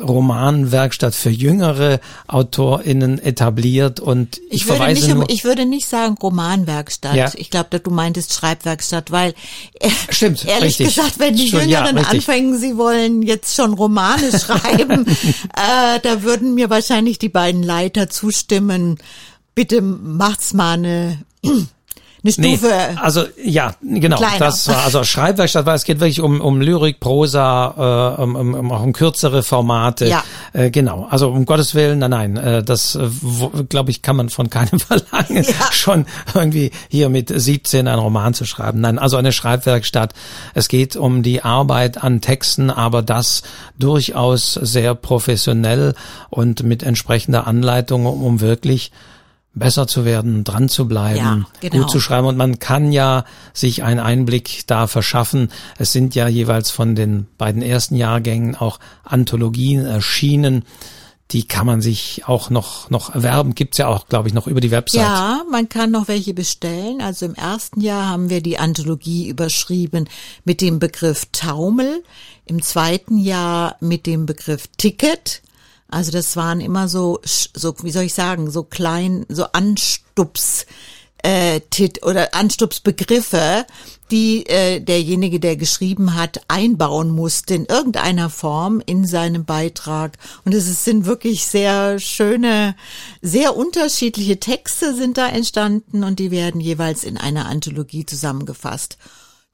Romanwerkstatt 0.00 1.14
für 1.14 1.30
jüngere 1.30 2.00
AutorInnen 2.26 3.20
etabliert 3.20 4.00
und 4.00 4.38
ich, 4.48 4.62
ich 4.62 4.66
würde 4.66 4.76
verweise 4.78 5.06
nicht, 5.06 5.14
nur, 5.14 5.30
Ich 5.30 5.44
würde 5.44 5.66
nicht 5.66 5.86
sagen 5.86 6.16
Romanwerkstatt. 6.20 7.14
Ja. 7.14 7.30
Ich 7.34 7.50
glaube, 7.50 7.78
du 7.78 7.90
meintest 7.90 8.32
Schreibwerkstatt, 8.32 9.10
weil 9.12 9.34
äh, 9.80 9.90
Stimmt, 10.08 10.44
ehrlich 10.46 10.80
richtig. 10.80 10.96
gesagt, 10.96 11.18
wenn 11.18 11.36
die 11.36 11.48
ja, 11.48 11.60
Jüngeren 11.60 11.98
richtig. 11.98 12.28
anfangen, 12.28 12.58
sie 12.58 12.76
wollen 12.76 13.22
jetzt 13.22 13.54
schon 13.54 13.74
Romane 13.74 14.36
schreiben, 14.38 15.06
äh, 15.06 16.00
da 16.02 16.22
würden 16.22 16.54
mir 16.54 16.70
wahrscheinlich 16.70 17.18
die 17.18 17.28
beiden 17.28 17.62
Leiter 17.62 18.10
zustimmen. 18.10 18.98
Bitte 19.54 19.80
macht's 19.80 20.52
mal 20.54 20.72
eine, 20.74 21.18
eine 22.24 22.32
Nee, 22.38 22.56
Stufe. 22.56 22.72
also 23.02 23.24
ja, 23.42 23.74
genau. 23.82 24.16
kleiner. 24.16 24.38
Das 24.38 24.66
war 24.68 24.82
also 24.84 25.04
Schreibwerkstatt, 25.04 25.66
weil 25.66 25.76
es 25.76 25.84
geht 25.84 26.00
wirklich 26.00 26.20
um, 26.22 26.40
um 26.40 26.60
Lyrik, 26.60 26.98
Prosa, 27.00 28.16
äh, 28.18 28.22
um, 28.22 28.34
um, 28.34 28.54
um 28.54 28.72
auch 28.72 28.82
um 28.82 28.92
kürzere 28.94 29.42
Formate. 29.42 30.06
Ja. 30.08 30.24
Äh, 30.54 30.70
genau. 30.70 31.06
Also 31.10 31.28
um 31.30 31.44
Gottes 31.44 31.74
Willen, 31.74 31.98
nein, 31.98 32.10
nein. 32.10 32.36
Äh, 32.36 32.62
das 32.62 32.94
äh, 32.94 33.08
glaube 33.68 33.90
ich 33.90 34.00
kann 34.02 34.16
man 34.16 34.30
von 34.30 34.48
keinem 34.48 34.80
verlangen, 34.80 35.44
Ja. 35.44 35.70
schon 35.72 36.06
irgendwie 36.34 36.70
hier 36.88 37.08
mit 37.10 37.30
17 37.34 37.86
einen 37.88 37.98
Roman 38.00 38.32
zu 38.32 38.46
schreiben. 38.46 38.80
Nein, 38.80 38.98
also 38.98 39.16
eine 39.18 39.32
Schreibwerkstatt. 39.32 40.14
Es 40.54 40.68
geht 40.68 40.96
um 40.96 41.22
die 41.22 41.42
Arbeit 41.42 42.02
an 42.02 42.20
Texten, 42.22 42.70
aber 42.70 43.02
das 43.02 43.42
durchaus 43.78 44.54
sehr 44.54 44.94
professionell 44.94 45.94
und 46.30 46.62
mit 46.62 46.82
entsprechender 46.82 47.46
Anleitung, 47.46 48.06
um 48.06 48.40
wirklich 48.40 48.92
besser 49.54 49.86
zu 49.86 50.04
werden, 50.04 50.44
dran 50.44 50.68
zu 50.68 50.86
bleiben, 50.88 51.18
Ja, 51.18 51.46
genau. 51.60 51.82
gut 51.82 51.90
zu 51.90 52.00
schreiben. 52.00 52.26
Und 52.26 52.36
man 52.36 52.58
kann 52.58 52.92
ja 52.92 53.24
sich 53.52 53.82
einen 53.82 54.00
Einblick 54.00 54.66
da 54.66 54.86
verschaffen. 54.86 55.50
Es 55.78 55.92
sind 55.92 56.14
ja 56.14 56.28
jeweils 56.28 56.70
von 56.70 56.94
den 56.94 57.26
beiden 57.38 57.62
ersten 57.62 57.96
Jahrgängen 57.96 58.56
auch 58.56 58.80
Anthologien 59.04 59.84
erschienen. 59.84 60.64
Die 61.30 61.48
kann 61.48 61.66
man 61.66 61.80
sich 61.80 62.22
auch 62.26 62.50
noch, 62.50 62.90
noch 62.90 63.14
erwerben. 63.14 63.54
Gibt's 63.54 63.78
ja 63.78 63.88
auch, 63.88 64.08
glaube 64.08 64.28
ich, 64.28 64.34
noch 64.34 64.46
über 64.46 64.60
die 64.60 64.70
Website. 64.70 65.00
Ja, 65.00 65.42
man 65.50 65.68
kann 65.68 65.90
noch 65.90 66.06
welche 66.06 66.34
bestellen. 66.34 67.00
Also 67.00 67.24
im 67.26 67.34
ersten 67.34 67.80
Jahr 67.80 68.08
haben 68.08 68.28
wir 68.28 68.42
die 68.42 68.58
Anthologie 68.58 69.28
überschrieben 69.28 70.08
mit 70.44 70.60
dem 70.60 70.78
Begriff 70.78 71.26
Taumel, 71.32 72.02
im 72.44 72.60
zweiten 72.62 73.16
Jahr 73.16 73.76
mit 73.80 74.06
dem 74.06 74.26
Begriff 74.26 74.68
Ticket. 74.76 75.40
Also 75.88 76.10
das 76.10 76.36
waren 76.36 76.60
immer 76.60 76.88
so, 76.88 77.20
so 77.24 77.74
wie 77.82 77.90
soll 77.90 78.04
ich 78.04 78.14
sagen, 78.14 78.50
so 78.50 78.64
klein, 78.64 79.26
so 79.28 79.44
Anstups 79.52 80.66
äh, 81.24 81.60
oder 82.02 82.34
Anstupsbegriffe, 82.34 83.66
die 84.10 84.46
äh, 84.46 84.80
derjenige, 84.80 85.40
der 85.40 85.56
geschrieben 85.56 86.14
hat, 86.14 86.42
einbauen 86.48 87.10
musste 87.10 87.54
in 87.54 87.64
irgendeiner 87.64 88.28
Form 88.28 88.82
in 88.84 89.06
seinem 89.06 89.44
Beitrag. 89.44 90.18
Und 90.44 90.52
es 90.54 90.84
sind 90.84 91.06
wirklich 91.06 91.46
sehr 91.46 91.98
schöne, 91.98 92.76
sehr 93.22 93.56
unterschiedliche 93.56 94.38
Texte 94.38 94.94
sind 94.94 95.16
da 95.16 95.28
entstanden 95.28 96.04
und 96.04 96.18
die 96.18 96.30
werden 96.30 96.60
jeweils 96.60 97.04
in 97.04 97.16
einer 97.16 97.46
Anthologie 97.46 98.04
zusammengefasst. 98.04 98.98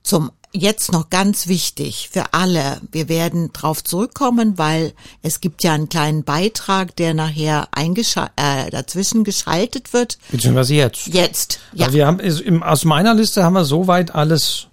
Zum 0.02 0.30
jetzt 0.52 0.90
noch 0.92 1.10
ganz 1.10 1.46
wichtig 1.46 2.08
für 2.10 2.32
alle. 2.34 2.80
Wir 2.90 3.08
werden 3.08 3.52
drauf 3.52 3.84
zurückkommen, 3.84 4.58
weil 4.58 4.94
es 5.22 5.40
gibt 5.40 5.62
ja 5.62 5.74
einen 5.74 5.88
kleinen 5.88 6.24
Beitrag, 6.24 6.96
der 6.96 7.14
nachher 7.14 7.68
äh, 7.76 8.68
dazwischen 8.70 9.22
geschaltet 9.22 9.92
wird. 9.92 10.18
Beziehungsweise 10.30 10.74
jetzt. 10.74 11.06
Jetzt, 11.06 11.60
ja. 11.72 11.86
Also 11.86 11.96
wir 11.96 12.06
haben, 12.06 12.18
im- 12.18 12.62
aus 12.64 12.84
meiner 12.84 13.14
Liste 13.14 13.44
haben 13.44 13.52
wir 13.52 13.64
soweit 13.64 14.12
alles 14.14 14.66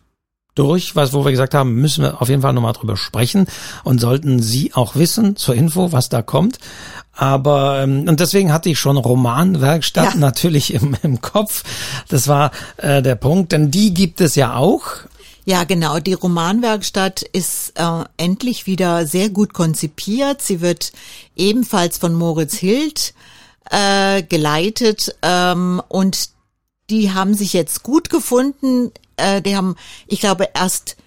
durch, 0.55 0.95
was, 0.95 1.13
wo 1.13 1.23
wir 1.23 1.29
gesagt 1.31 1.53
haben, 1.53 1.75
müssen 1.75 2.03
wir 2.03 2.19
auf 2.23 2.29
jeden 2.29 2.41
Fall 2.41 2.53
nochmal 2.53 2.73
drüber 2.73 2.97
sprechen 2.97 3.45
und 3.83 3.99
sollten 4.01 4.41
Sie 4.41 4.73
auch 4.73 4.95
wissen 4.95 5.35
zur 5.35 5.53
Info, 5.53 5.91
was 5.91 6.09
da 6.09 6.23
kommt. 6.23 6.57
Aber 7.13 7.81
ähm, 7.83 8.07
und 8.07 8.19
deswegen 8.19 8.51
hatte 8.51 8.69
ich 8.69 8.79
schon 8.79 8.97
Romanwerkstatt 8.97 10.13
Ja. 10.13 10.15
natürlich 10.19 10.73
im, 10.73 10.95
im 11.03 11.21
Kopf. 11.21 11.63
Das 12.09 12.27
war 12.27 12.49
äh, 12.77 13.03
der 13.03 13.15
Punkt, 13.15 13.51
denn 13.51 13.69
die 13.69 13.93
gibt 13.93 14.21
es 14.21 14.33
ja 14.33 14.55
auch. 14.55 14.83
Ja, 15.49 15.63
genau. 15.63 15.99
Die 15.99 16.11
Romanwerkstatt 16.13 17.21
ist 17.21 17.71
äh, 17.79 18.03
endlich 18.17 18.65
wieder 18.65 19.07
sehr 19.07 19.29
gut 19.29 19.53
konzipiert. 19.53 20.41
Sie 20.41 20.59
wird 20.59 20.91
ebenfalls 21.37 21.97
von 21.97 22.13
Moritz 22.13 22.57
Hild 22.57 23.13
äh, 23.71 24.23
geleitet 24.23 25.15
ähm, 25.21 25.81
und 25.87 26.31
die 26.89 27.13
haben 27.13 27.33
sich 27.33 27.53
jetzt 27.53 27.81
gut 27.81 28.09
gefunden. 28.09 28.91
Äh, 29.15 29.41
die 29.41 29.55
haben, 29.55 29.77
ich 30.05 30.19
glaube, 30.19 30.49
erst 30.53 30.97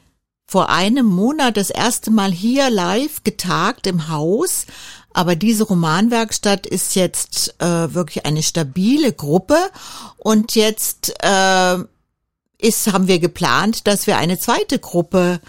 vor 0.46 0.70
einem 0.70 1.04
Monat 1.04 1.58
das 1.58 1.68
erste 1.68 2.10
Mal 2.10 2.32
hier 2.32 2.70
live 2.70 3.22
getagt 3.24 3.86
im 3.86 4.08
Haus. 4.08 4.64
Aber 5.12 5.36
diese 5.36 5.64
Romanwerkstatt 5.64 6.66
ist 6.66 6.94
jetzt 6.94 7.56
äh, 7.60 7.92
wirklich 7.92 8.24
eine 8.24 8.42
stabile 8.42 9.12
Gruppe 9.12 9.58
und 10.16 10.54
jetzt 10.54 11.12
äh, 11.22 11.84
ist, 12.62 12.92
haben 12.92 13.08
wir 13.08 13.18
geplant, 13.18 13.86
dass 13.86 14.06
wir 14.06 14.16
eine 14.16 14.38
zweite 14.38 14.78
Gruppe 14.78 15.40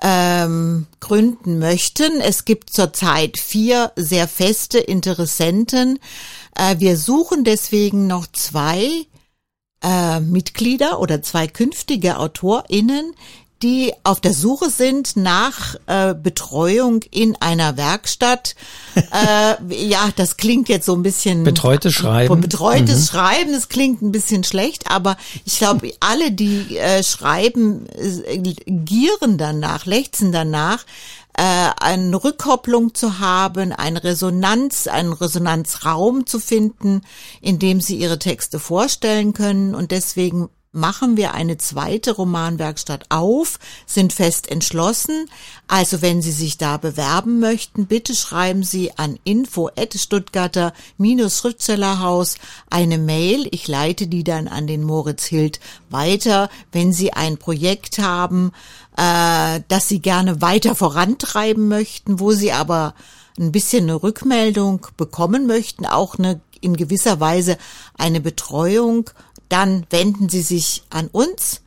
ähm, 0.00 0.86
gründen 1.00 1.58
möchten. 1.58 2.20
Es 2.20 2.44
gibt 2.44 2.70
zurzeit 2.70 3.38
vier 3.38 3.92
sehr 3.96 4.28
feste 4.28 4.78
Interessenten. 4.78 5.98
Äh, 6.54 6.76
wir 6.78 6.96
suchen 6.96 7.44
deswegen 7.44 8.06
noch 8.06 8.26
zwei 8.28 9.06
äh, 9.82 10.20
Mitglieder 10.20 11.00
oder 11.00 11.22
zwei 11.22 11.46
künftige 11.46 12.18
AutorInnen, 12.18 13.14
die 13.62 13.92
auf 14.04 14.20
der 14.20 14.34
Suche 14.34 14.70
sind 14.70 15.16
nach 15.16 15.74
äh, 15.86 16.14
Betreuung 16.14 17.02
in 17.10 17.36
einer 17.40 17.76
Werkstatt. 17.76 18.54
äh, 18.94 19.74
ja, 19.88 20.10
das 20.16 20.36
klingt 20.36 20.68
jetzt 20.68 20.86
so 20.86 20.94
ein 20.94 21.02
bisschen 21.02 21.44
Betreutes 21.44 21.94
Schreiben. 21.94 22.40
Betreutes 22.40 23.08
Schreiben, 23.08 23.52
das 23.52 23.68
klingt 23.68 24.02
ein 24.02 24.12
bisschen 24.12 24.44
schlecht, 24.44 24.90
aber 24.90 25.16
ich 25.44 25.58
glaube, 25.58 25.92
alle, 26.00 26.30
die 26.30 26.76
äh, 26.78 27.02
schreiben, 27.02 27.86
äh, 27.96 28.38
gieren 28.66 29.38
danach, 29.38 29.86
lechzen 29.86 30.30
danach, 30.30 30.84
äh, 31.38 31.70
eine 31.80 32.22
Rückkopplung 32.22 32.94
zu 32.94 33.20
haben, 33.20 33.72
eine 33.72 34.02
Resonanz, 34.02 34.88
einen 34.88 35.12
Resonanzraum 35.12 36.26
zu 36.26 36.40
finden, 36.40 37.02
in 37.40 37.58
dem 37.60 37.80
sie 37.80 37.96
ihre 37.96 38.18
Texte 38.18 38.58
vorstellen 38.58 39.34
können. 39.34 39.74
Und 39.74 39.92
deswegen 39.92 40.48
machen 40.78 41.16
wir 41.16 41.34
eine 41.34 41.58
zweite 41.58 42.12
Romanwerkstatt 42.12 43.06
auf, 43.10 43.58
sind 43.86 44.12
fest 44.12 44.48
entschlossen. 44.50 45.28
Also 45.66 46.00
wenn 46.00 46.22
Sie 46.22 46.30
sich 46.32 46.56
da 46.56 46.76
bewerben 46.78 47.40
möchten, 47.40 47.86
bitte 47.86 48.14
schreiben 48.14 48.62
Sie 48.62 48.96
an 48.96 49.18
info 49.24 49.70
Stuttgarter-Schriftstellerhaus 49.94 52.36
eine 52.70 52.98
Mail. 52.98 53.48
Ich 53.50 53.66
leite 53.68 54.06
die 54.06 54.24
dann 54.24 54.48
an 54.48 54.66
den 54.66 54.82
Moritz 54.82 55.24
Hild 55.24 55.60
weiter, 55.90 56.48
wenn 56.72 56.92
Sie 56.92 57.12
ein 57.12 57.36
Projekt 57.36 57.98
haben, 57.98 58.52
äh, 58.96 59.60
das 59.68 59.88
Sie 59.88 60.00
gerne 60.00 60.40
weiter 60.40 60.74
vorantreiben 60.74 61.68
möchten, 61.68 62.18
wo 62.20 62.32
Sie 62.32 62.52
aber 62.52 62.94
ein 63.38 63.52
bisschen 63.52 63.84
eine 63.84 64.02
Rückmeldung 64.02 64.86
bekommen 64.96 65.46
möchten, 65.46 65.84
auch 65.86 66.18
eine 66.18 66.40
in 66.60 66.76
gewisser 66.76 67.20
Weise 67.20 67.56
eine 67.96 68.20
Betreuung, 68.20 69.10
dann 69.48 69.86
wenden 69.90 70.28
Sie 70.28 70.42
sich 70.42 70.82
an 70.90 71.08
uns. 71.08 71.62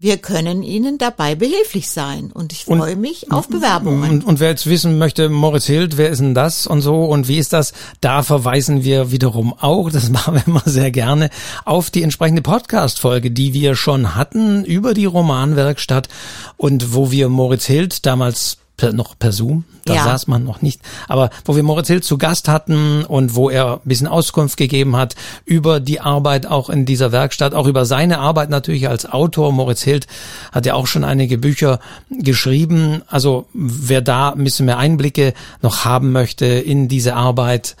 Wir 0.00 0.18
können 0.18 0.62
Ihnen 0.62 0.96
dabei 0.96 1.34
behilflich 1.34 1.88
sein. 1.90 2.30
Und 2.32 2.52
ich 2.52 2.66
freue 2.66 2.94
mich 2.94 3.32
auf 3.32 3.48
Bewerbungen. 3.48 4.10
Und, 4.10 4.24
und 4.24 4.38
wer 4.38 4.50
jetzt 4.50 4.66
wissen 4.66 4.96
möchte, 4.96 5.28
Moritz 5.28 5.66
Hild, 5.66 5.96
wer 5.96 6.10
ist 6.10 6.20
denn 6.20 6.36
das 6.36 6.68
und 6.68 6.82
so? 6.82 7.04
Und 7.04 7.26
wie 7.26 7.38
ist 7.38 7.52
das, 7.52 7.72
da 8.00 8.22
verweisen 8.22 8.84
wir 8.84 9.10
wiederum 9.10 9.52
auch, 9.52 9.90
das 9.90 10.08
machen 10.10 10.34
wir 10.36 10.46
immer 10.46 10.62
sehr 10.64 10.92
gerne, 10.92 11.30
auf 11.64 11.90
die 11.90 12.04
entsprechende 12.04 12.42
Podcast-Folge, 12.42 13.32
die 13.32 13.54
wir 13.54 13.74
schon 13.74 14.14
hatten 14.14 14.64
über 14.64 14.94
die 14.94 15.06
Romanwerkstatt 15.06 16.08
und 16.56 16.94
wo 16.94 17.10
wir 17.10 17.28
Moritz 17.28 17.66
Hild 17.66 18.06
damals 18.06 18.58
per, 18.78 18.94
noch 18.94 19.18
per 19.18 19.32
Zoom, 19.32 19.64
da 19.84 19.94
Ja. 19.94 20.04
saß 20.04 20.26
man 20.28 20.42
noch 20.44 20.62
nicht, 20.62 20.80
aber 21.08 21.28
wo 21.44 21.54
wir 21.56 21.62
Moritz 21.62 21.88
Hild 21.88 22.04
zu 22.04 22.16
Gast 22.16 22.48
hatten 22.48 23.04
und 23.04 23.34
wo 23.34 23.50
er 23.50 23.74
ein 23.74 23.80
bisschen 23.84 24.06
Auskunft 24.06 24.56
gegeben 24.56 24.96
hat 24.96 25.14
über 25.44 25.80
die 25.80 26.00
Arbeit 26.00 26.46
auch 26.46 26.70
in 26.70 26.86
dieser 26.86 27.12
Werkstatt, 27.12 27.54
auch 27.54 27.66
über 27.66 27.84
seine 27.84 28.18
Arbeit 28.20 28.48
natürlich 28.48 28.88
als 28.88 29.04
Autor. 29.04 29.52
Moritz 29.52 29.82
Hild 29.82 30.06
hat 30.52 30.64
ja 30.64 30.72
auch 30.74 30.86
schon 30.86 31.04
einige 31.04 31.36
Bücher 31.36 31.80
geschrieben. 32.08 33.02
Also 33.08 33.46
wer 33.52 34.00
da 34.00 34.30
ein 34.30 34.44
bisschen 34.44 34.66
mehr 34.66 34.78
Einblicke 34.78 35.34
noch 35.60 35.84
haben 35.84 36.12
möchte 36.12 36.46
in 36.46 36.88
diese 36.88 37.14
Arbeit, 37.16 37.76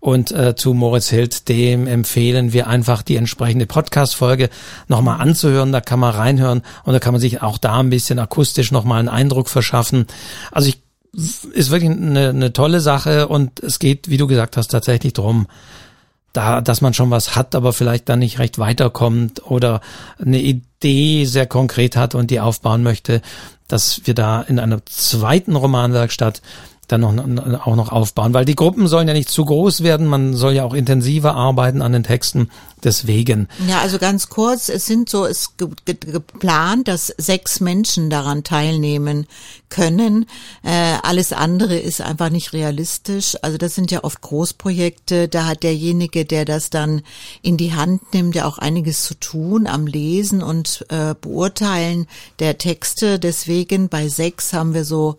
und 0.00 0.30
äh, 0.30 0.54
zu 0.54 0.74
Moritz 0.74 1.08
Hild, 1.10 1.48
dem 1.48 1.86
empfehlen 1.86 2.52
wir 2.52 2.68
einfach 2.68 3.02
die 3.02 3.16
entsprechende 3.16 3.66
Podcast-Folge 3.66 4.48
nochmal 4.86 5.20
anzuhören. 5.20 5.72
Da 5.72 5.80
kann 5.80 5.98
man 5.98 6.14
reinhören 6.14 6.62
und 6.84 6.92
da 6.92 7.00
kann 7.00 7.12
man 7.12 7.20
sich 7.20 7.42
auch 7.42 7.58
da 7.58 7.78
ein 7.78 7.90
bisschen 7.90 8.18
akustisch 8.18 8.70
nochmal 8.70 9.00
einen 9.00 9.08
Eindruck 9.08 9.48
verschaffen. 9.48 10.06
Also 10.52 10.68
ich 10.68 10.82
ist 11.52 11.70
wirklich 11.70 11.90
eine, 11.90 12.28
eine 12.28 12.52
tolle 12.52 12.80
Sache 12.80 13.28
und 13.28 13.60
es 13.60 13.78
geht, 13.78 14.08
wie 14.08 14.18
du 14.18 14.26
gesagt 14.26 14.56
hast, 14.56 14.68
tatsächlich 14.68 15.14
drum, 15.14 15.46
da, 16.32 16.60
dass 16.60 16.80
man 16.80 16.94
schon 16.94 17.10
was 17.10 17.34
hat, 17.34 17.54
aber 17.54 17.72
vielleicht 17.72 18.08
dann 18.08 18.18
nicht 18.18 18.38
recht 18.38 18.58
weiterkommt 18.58 19.50
oder 19.50 19.80
eine 20.24 20.38
Idee 20.38 21.24
sehr 21.24 21.46
konkret 21.46 21.96
hat 21.96 22.14
und 22.14 22.30
die 22.30 22.40
aufbauen 22.40 22.82
möchte, 22.82 23.22
dass 23.66 24.02
wir 24.04 24.14
da 24.14 24.42
in 24.42 24.58
einer 24.58 24.84
zweiten 24.86 25.56
Romanwerkstatt 25.56 26.42
dann 26.88 27.02
noch, 27.02 27.66
auch 27.66 27.76
noch 27.76 27.92
aufbauen, 27.92 28.32
weil 28.32 28.46
die 28.46 28.54
Gruppen 28.54 28.88
sollen 28.88 29.06
ja 29.06 29.14
nicht 29.14 29.28
zu 29.28 29.44
groß 29.44 29.82
werden, 29.82 30.06
man 30.06 30.34
soll 30.34 30.54
ja 30.54 30.64
auch 30.64 30.72
intensiver 30.72 31.34
arbeiten 31.34 31.82
an 31.82 31.92
den 31.92 32.02
Texten, 32.02 32.50
deswegen. 32.82 33.46
Ja, 33.68 33.80
also 33.80 33.98
ganz 33.98 34.30
kurz, 34.30 34.70
es 34.70 34.86
sind 34.86 35.10
so, 35.10 35.26
es 35.26 35.52
geplant, 35.84 36.88
dass 36.88 37.08
sechs 37.18 37.60
Menschen 37.60 38.08
daran 38.08 38.42
teilnehmen 38.42 39.26
können. 39.68 40.24
Äh, 40.62 40.96
alles 41.02 41.34
andere 41.34 41.78
ist 41.78 42.00
einfach 42.00 42.30
nicht 42.30 42.54
realistisch. 42.54 43.36
Also 43.42 43.58
das 43.58 43.74
sind 43.74 43.90
ja 43.90 44.02
oft 44.02 44.22
Großprojekte, 44.22 45.28
da 45.28 45.46
hat 45.46 45.62
derjenige, 45.62 46.24
der 46.24 46.46
das 46.46 46.70
dann 46.70 47.02
in 47.42 47.58
die 47.58 47.74
Hand 47.74 48.14
nimmt, 48.14 48.34
ja 48.34 48.46
auch 48.46 48.56
einiges 48.56 49.04
zu 49.04 49.14
tun 49.14 49.66
am 49.66 49.86
Lesen 49.86 50.42
und 50.42 50.86
äh, 50.88 51.14
Beurteilen 51.20 52.06
der 52.38 52.56
Texte. 52.56 53.18
Deswegen 53.18 53.90
bei 53.90 54.08
sechs 54.08 54.54
haben 54.54 54.72
wir 54.72 54.86
so 54.86 55.16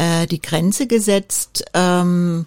äh, 0.00 0.26
die 0.26 0.40
Grenze 0.40 0.86
gesetzt. 0.86 1.64
Ähm, 1.74 2.46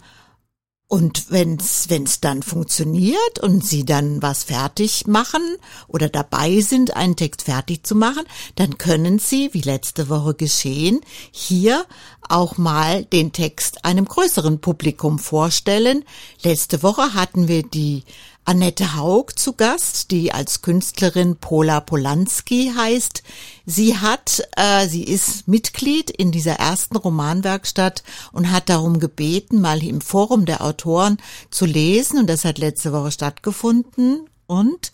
und 0.87 1.31
wenn's 1.31 1.85
wenn's 1.89 2.19
dann 2.19 2.43
funktioniert 2.43 3.39
und 3.41 3.65
sie 3.65 3.83
dann 3.83 4.21
was 4.21 4.43
fertig 4.43 5.07
machen 5.07 5.41
oder 5.87 6.07
dabei 6.07 6.59
sind, 6.59 6.95
einen 6.95 7.15
Text 7.15 7.43
fertig 7.43 7.83
zu 7.83 7.95
machen, 7.95 8.23
dann 8.57 8.77
können 8.77 9.17
sie, 9.17 9.49
wie 9.53 9.61
letzte 9.61 10.07
Woche 10.07 10.35
geschehen, 10.35 11.01
hier 11.31 11.85
auch 12.29 12.59
mal 12.59 13.05
den 13.05 13.31
Text 13.31 13.85
einem 13.85 14.05
größeren 14.05 14.61
Publikum 14.61 15.17
vorstellen. 15.17 16.05
Letzte 16.43 16.83
Woche 16.83 17.15
hatten 17.15 17.47
wir 17.47 17.63
die 17.63 18.03
Annette 18.45 18.95
Haug 18.95 19.31
zu 19.35 19.53
Gast, 19.53 20.11
die 20.11 20.33
als 20.33 20.61
Künstlerin 20.61 21.37
Pola 21.37 21.79
Polanski 21.79 22.73
heißt. 22.75 23.23
Sie 23.65 23.97
hat, 23.97 24.43
äh, 24.57 24.87
sie 24.87 25.03
ist 25.03 25.47
Mitglied 25.47 26.09
in 26.09 26.31
dieser 26.31 26.55
ersten 26.55 26.97
Romanwerkstatt 26.97 28.03
und 28.33 28.51
hat 28.51 28.67
darum 28.67 28.99
gebeten, 28.99 29.61
mal 29.61 29.81
im 29.81 30.01
Forum 30.01 30.45
der 30.45 30.61
Autoren 30.61 31.17
zu 31.51 31.65
lesen. 31.65 32.19
Und 32.19 32.29
das 32.29 32.43
hat 32.43 32.57
letzte 32.57 32.91
Woche 32.91 33.11
stattgefunden. 33.11 34.27
Und 34.45 34.91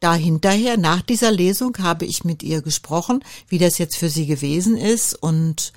da 0.00 0.14
hinterher, 0.14 0.76
nach 0.76 1.00
dieser 1.00 1.32
Lesung, 1.32 1.78
habe 1.78 2.04
ich 2.04 2.24
mit 2.24 2.42
ihr 2.42 2.60
gesprochen, 2.60 3.24
wie 3.48 3.58
das 3.58 3.78
jetzt 3.78 3.96
für 3.96 4.10
sie 4.10 4.26
gewesen 4.26 4.76
ist. 4.76 5.14
Und 5.14 5.72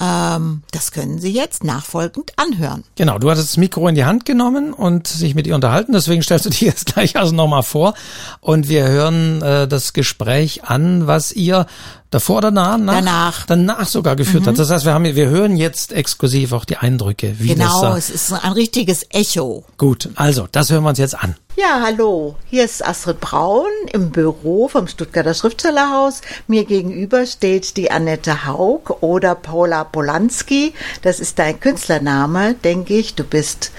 ähm, 0.00 0.62
das 0.72 0.90
können 0.90 1.18
Sie 1.18 1.32
jetzt 1.32 1.62
nachfolgend 1.62 2.32
anhören. 2.36 2.84
Genau, 2.96 3.18
du 3.18 3.30
hattest 3.30 3.50
das 3.50 3.56
Mikro 3.56 3.86
in 3.86 3.94
die 3.94 4.04
Hand 4.04 4.24
genommen 4.24 4.72
und 4.72 5.06
sich 5.06 5.34
mit 5.34 5.46
ihr 5.46 5.54
unterhalten, 5.54 5.92
deswegen 5.92 6.22
stellst 6.22 6.46
du 6.46 6.50
dir 6.50 6.68
jetzt 6.68 6.86
gleich 6.86 7.16
also 7.16 7.34
nochmal 7.34 7.62
vor 7.62 7.94
und 8.40 8.68
wir 8.68 8.88
hören 8.88 9.42
äh, 9.42 9.68
das 9.68 9.92
Gespräch 9.92 10.64
an, 10.64 11.06
was 11.06 11.32
ihr 11.32 11.66
davor 12.10 12.38
oder 12.38 12.50
danach? 12.52 12.78
Danach. 12.94 13.46
Danach 13.46 13.86
sogar 13.88 14.16
geführt 14.16 14.46
hat. 14.46 14.58
Das 14.58 14.70
heißt, 14.70 14.84
wir 14.84 14.92
haben, 14.94 15.04
wir 15.04 15.28
hören 15.28 15.56
jetzt 15.56 15.92
exklusiv 15.92 16.52
auch 16.52 16.64
die 16.64 16.76
Eindrücke, 16.76 17.34
wie 17.38 17.48
das 17.54 17.56
Genau, 17.56 17.82
da. 17.82 17.96
es 17.96 18.10
ist 18.10 18.32
ein 18.32 18.52
richtiges 18.52 19.06
Echo. 19.10 19.64
Gut, 19.78 20.08
also, 20.14 20.46
das 20.50 20.70
hören 20.70 20.84
wir 20.84 20.90
uns 20.90 20.98
jetzt 20.98 21.18
an. 21.18 21.36
Ja, 21.56 21.80
hallo. 21.84 22.36
Hier 22.50 22.64
ist 22.64 22.84
Astrid 22.84 23.20
Braun 23.20 23.66
im 23.92 24.10
Büro 24.10 24.66
vom 24.68 24.88
Stuttgarter 24.88 25.34
Schriftstellerhaus. 25.34 26.20
Mir 26.48 26.64
gegenüber 26.64 27.26
steht 27.26 27.76
die 27.76 27.90
Annette 27.92 28.46
Haug 28.46 28.96
oder 29.02 29.34
Paula 29.36 29.84
Polanski. 29.84 30.74
Das 31.02 31.20
ist 31.20 31.38
dein 31.38 31.60
Künstlername, 31.60 32.54
denke 32.54 32.94
ich. 32.94 33.14
Du 33.14 33.22
bist 33.22 33.70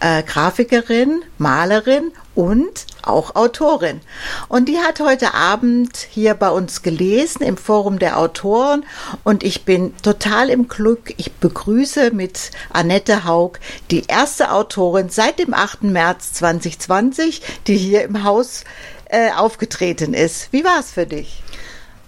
äh, 0.00 0.22
Grafikerin, 0.22 1.22
Malerin 1.36 2.12
und 2.34 2.86
auch 3.08 3.36
Autorin. 3.36 4.00
Und 4.48 4.68
die 4.68 4.78
hat 4.78 5.00
heute 5.00 5.34
Abend 5.34 5.96
hier 6.10 6.34
bei 6.34 6.50
uns 6.50 6.82
gelesen 6.82 7.42
im 7.42 7.56
Forum 7.56 7.98
der 7.98 8.18
Autoren 8.18 8.84
und 9.24 9.42
ich 9.42 9.64
bin 9.64 9.96
total 10.02 10.50
im 10.50 10.68
Glück. 10.68 11.14
Ich 11.16 11.32
begrüße 11.32 12.10
mit 12.12 12.50
Annette 12.70 13.24
Haug 13.24 13.58
die 13.90 14.04
erste 14.06 14.52
Autorin 14.52 15.08
seit 15.10 15.38
dem 15.38 15.54
8. 15.54 15.84
März 15.84 16.32
2020, 16.34 17.42
die 17.66 17.76
hier 17.76 18.02
im 18.02 18.24
Haus 18.24 18.64
äh, 19.06 19.32
aufgetreten 19.32 20.14
ist. 20.14 20.52
Wie 20.52 20.64
war 20.64 20.80
es 20.80 20.92
für 20.92 21.06
dich? 21.06 21.42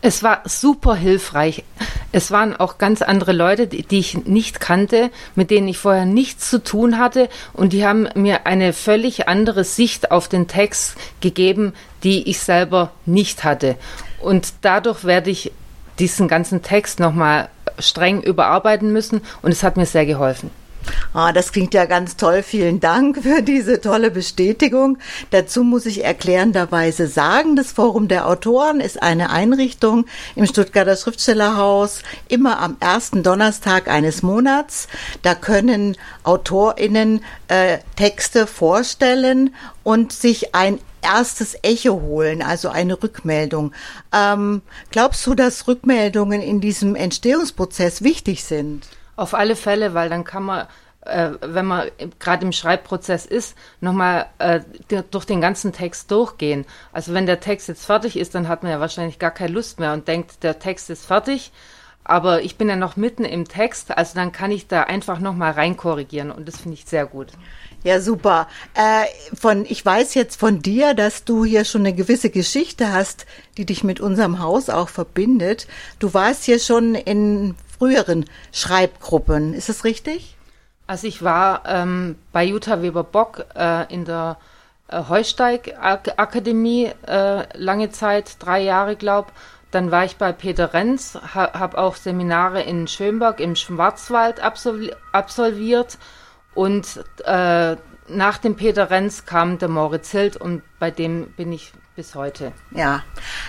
Es 0.03 0.23
war 0.23 0.41
super 0.47 0.95
hilfreich. 0.95 1.63
Es 2.13 2.31
waren 2.31 2.57
auch 2.57 2.79
ganz 2.79 3.03
andere 3.03 3.33
Leute, 3.33 3.67
die, 3.67 3.83
die 3.83 3.99
ich 3.99 4.25
nicht 4.25 4.59
kannte, 4.59 5.11
mit 5.35 5.51
denen 5.51 5.69
ich 5.69 5.79
vorher 5.79 6.07
nichts 6.07 6.49
zu 6.49 6.63
tun 6.63 6.99
hatte 6.99 7.29
und 7.53 7.73
die 7.73 7.87
haben 7.87 8.09
mir 8.15 8.47
eine 8.47 8.73
völlig 8.73 9.29
andere 9.29 9.63
Sicht 9.63 10.11
auf 10.11 10.27
den 10.27 10.49
Text 10.49 10.97
gegeben, 11.21 11.75
die 12.03 12.29
ich 12.29 12.41
selber 12.41 12.93
nicht 13.05 13.45
hatte. 13.45 13.77
Und 14.21 14.55
dadurch 14.63 15.05
werde 15.05 15.31
ich 15.31 15.53
diesen 15.99 16.29
ganzen 16.29 16.63
Text 16.63 16.99
nochmal 16.99 17.49
streng 17.79 18.23
überarbeiten 18.23 18.93
müssen 18.93 19.21
und 19.43 19.53
es 19.53 19.63
hat 19.63 19.77
mir 19.77 19.87
sehr 19.87 20.07
geholfen. 20.07 20.51
Ah, 21.13 21.33
das 21.33 21.53
klingt 21.53 21.75
ja 21.75 21.87
ganz 21.87 22.17
toll. 22.17 22.43
Vielen 22.43 22.79
Dank 22.79 23.23
für 23.23 23.43
diese 23.43 23.81
tolle 23.81 24.11
Bestätigung. 24.11 24.99
Dazu 25.31 25.65
muss 25.65 25.87
ich 25.87 26.05
erklärenderweise 26.05 27.09
sagen, 27.09 27.57
das 27.57 27.73
Forum 27.73 28.07
der 28.07 28.29
Autoren 28.29 28.81
ist 28.81 29.03
eine 29.03 29.31
Einrichtung 29.31 30.07
im 30.37 30.47
Stuttgarter 30.47 30.97
Schriftstellerhaus, 30.97 32.03
immer 32.29 32.61
am 32.61 32.77
ersten 32.79 33.23
Donnerstag 33.23 33.89
eines 33.89 34.23
Monats. 34.23 34.87
Da 35.23 35.35
können 35.35 35.97
AutorInnen 36.23 37.25
äh, 37.49 37.79
Texte 37.97 38.47
vorstellen 38.47 39.55
und 39.83 40.13
sich 40.13 40.55
ein 40.55 40.79
erstes 41.03 41.57
Echo 41.63 42.01
holen, 42.03 42.43
also 42.43 42.69
eine 42.69 43.03
Rückmeldung. 43.03 43.73
Ähm, 44.15 44.63
glaubst 44.91 45.27
du, 45.27 45.35
dass 45.35 45.67
Rückmeldungen 45.67 46.41
in 46.41 46.61
diesem 46.61 46.95
Entstehungsprozess 46.95 48.03
wichtig 48.03 48.45
sind? 48.45 48.87
Auf 49.21 49.35
alle 49.35 49.55
Fälle, 49.55 49.93
weil 49.93 50.09
dann 50.09 50.25
kann 50.25 50.45
man, 50.45 50.67
äh, 51.03 51.33
wenn 51.43 51.67
man 51.67 51.91
gerade 52.19 52.43
im 52.43 52.53
Schreibprozess 52.53 53.27
ist, 53.27 53.55
nochmal 53.83 54.25
äh, 54.39 54.61
durch 55.11 55.27
den 55.27 55.43
ganzen 55.43 55.75
Text 55.75 56.11
durchgehen. 56.11 56.65
Also 56.91 57.13
wenn 57.13 57.27
der 57.27 57.39
Text 57.39 57.69
jetzt 57.69 57.85
fertig 57.85 58.17
ist, 58.17 58.35
dann 58.35 58.49
hat 58.49 58.63
man 58.63 58.73
ja 58.73 58.81
wahrscheinlich 58.81 59.19
gar 59.19 59.31
keine 59.31 59.53
Lust 59.53 59.79
mehr 59.79 59.93
und 59.93 60.09
denkt, 60.09 60.43
der 60.43 60.59
Text 60.59 60.89
ist 60.89 61.05
fertig. 61.05 61.53
Aber 62.03 62.41
ich 62.41 62.57
bin 62.57 62.71
ja 62.71 62.77
noch 62.77 62.97
mitten 62.97 63.27
im 63.27 63.47
Text, 63.47 63.95
also 63.95 64.15
dann 64.15 64.33
kann 64.33 64.51
ich 64.51 64.69
da 64.69 64.85
einfach 64.85 65.19
nochmal 65.19 65.53
reinkorrigieren 65.53 66.31
und 66.31 66.49
das 66.49 66.59
finde 66.59 66.79
ich 66.79 66.87
sehr 66.87 67.05
gut. 67.05 67.29
Ja, 67.83 68.01
super. 68.01 68.47
Äh, 68.75 69.07
von, 69.35 69.65
ich 69.67 69.85
weiß 69.85 70.15
jetzt 70.15 70.39
von 70.39 70.61
dir, 70.61 70.93
dass 70.93 71.25
du 71.25 71.47
hier 71.47 71.65
schon 71.65 71.81
eine 71.83 71.95
gewisse 71.95 72.29
Geschichte 72.29 72.93
hast, 72.93 73.25
die 73.57 73.65
dich 73.65 73.85
mit 73.85 74.01
unserem 74.01 74.41
Haus 74.41 74.69
auch 74.69 74.91
verbindet. 74.91 75.67
Du 75.99 76.13
warst 76.13 76.45
hier 76.45 76.59
schon 76.59 76.95
in 76.95 77.55
früheren 77.79 78.27
Schreibgruppen. 78.53 79.55
Ist 79.55 79.71
das 79.71 79.85
richtig? 79.85 80.37
Also 80.87 81.07
ich 81.07 81.23
war 81.23 81.63
ähm, 81.67 82.17
bei 82.33 82.45
Jutta 82.45 82.83
Weber 82.83 83.05
Bock 83.05 83.47
äh, 83.55 83.91
in 83.93 84.05
der 84.05 84.37
äh, 84.89 85.03
Heusteig 85.09 85.75
Ak 85.81 86.13
Akademie 86.19 86.91
äh, 87.07 87.45
lange 87.57 87.91
Zeit, 87.91 88.37
drei 88.41 88.61
Jahre 88.61 88.97
glaub. 88.97 89.33
Dann 89.71 89.91
war 89.91 90.05
ich 90.05 90.17
bei 90.17 90.33
Peter 90.33 90.75
Renz, 90.75 91.17
ha 91.35 91.53
habe 91.59 91.79
auch 91.79 91.95
Seminare 91.95 92.61
in 92.63 92.89
Schönberg 92.89 93.41
im 93.41 93.55
Schwarzwald 93.57 94.41
absolvi 94.41 94.93
absolviert 95.13 95.97
und 96.55 97.05
äh, 97.25 97.77
nach 98.09 98.39
dem 98.39 98.57
Peter 98.57 98.91
Renz 98.91 99.25
kam 99.25 99.59
der 99.59 99.69
Moritz 99.69 100.11
Hild 100.11 100.37
und 100.37 100.63
bei 100.79 100.91
dem 100.91 101.29
bin 101.37 101.53
ich 101.53 101.73
bis 101.97 102.15
heute. 102.15 102.53
Ja, 102.71 103.03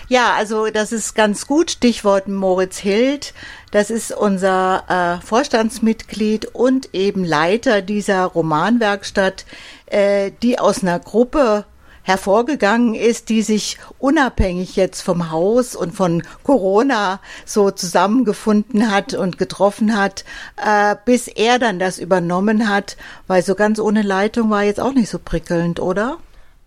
ja, 0.07 0.33
also 0.33 0.69
das 0.69 0.91
ist 0.91 1.15
ganz 1.15 1.47
gut. 1.47 1.71
Stichwort 1.71 2.27
Moritz 2.27 2.77
Hild. 2.77 3.33
Das 3.71 3.89
ist 3.89 4.11
unser 4.11 5.19
äh, 5.21 5.25
Vorstandsmitglied 5.25 6.47
und 6.47 6.93
eben 6.93 7.23
Leiter 7.23 7.81
dieser 7.81 8.25
Romanwerkstatt, 8.25 9.45
äh, 9.85 10.31
die 10.43 10.59
aus 10.59 10.81
einer 10.83 10.99
Gruppe 10.99 11.65
hervorgegangen 12.03 12.95
ist, 12.95 13.29
die 13.29 13.41
sich 13.41 13.77
unabhängig 13.99 14.75
jetzt 14.75 15.01
vom 15.01 15.31
Haus 15.31 15.75
und 15.75 15.93
von 15.93 16.23
Corona 16.43 17.19
so 17.45 17.71
zusammengefunden 17.71 18.91
hat 18.91 19.13
und 19.13 19.37
getroffen 19.37 19.97
hat, 19.97 20.25
äh, 20.57 20.95
bis 21.05 21.27
er 21.27 21.59
dann 21.59 21.79
das 21.79 21.99
übernommen 21.99 22.69
hat, 22.69 22.97
weil 23.27 23.43
so 23.43 23.55
ganz 23.55 23.79
ohne 23.79 24.01
Leitung 24.01 24.49
war 24.49 24.63
jetzt 24.63 24.79
auch 24.79 24.93
nicht 24.93 25.09
so 25.09 25.19
prickelnd, 25.19 25.79
oder? 25.79 26.17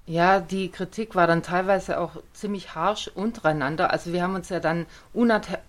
Ja, 0.07 0.39
die 0.39 0.71
Kritik 0.71 1.15
war 1.15 1.27
dann 1.27 1.43
teilweise 1.43 1.99
auch 1.99 2.11
ziemlich 2.35 2.75
harsch 2.75 3.11
untereinander. 3.15 3.91
Also 3.91 4.13
wir 4.13 4.23
haben 4.23 4.35
uns 4.35 4.51
ja 4.51 4.61
dann 4.61 4.85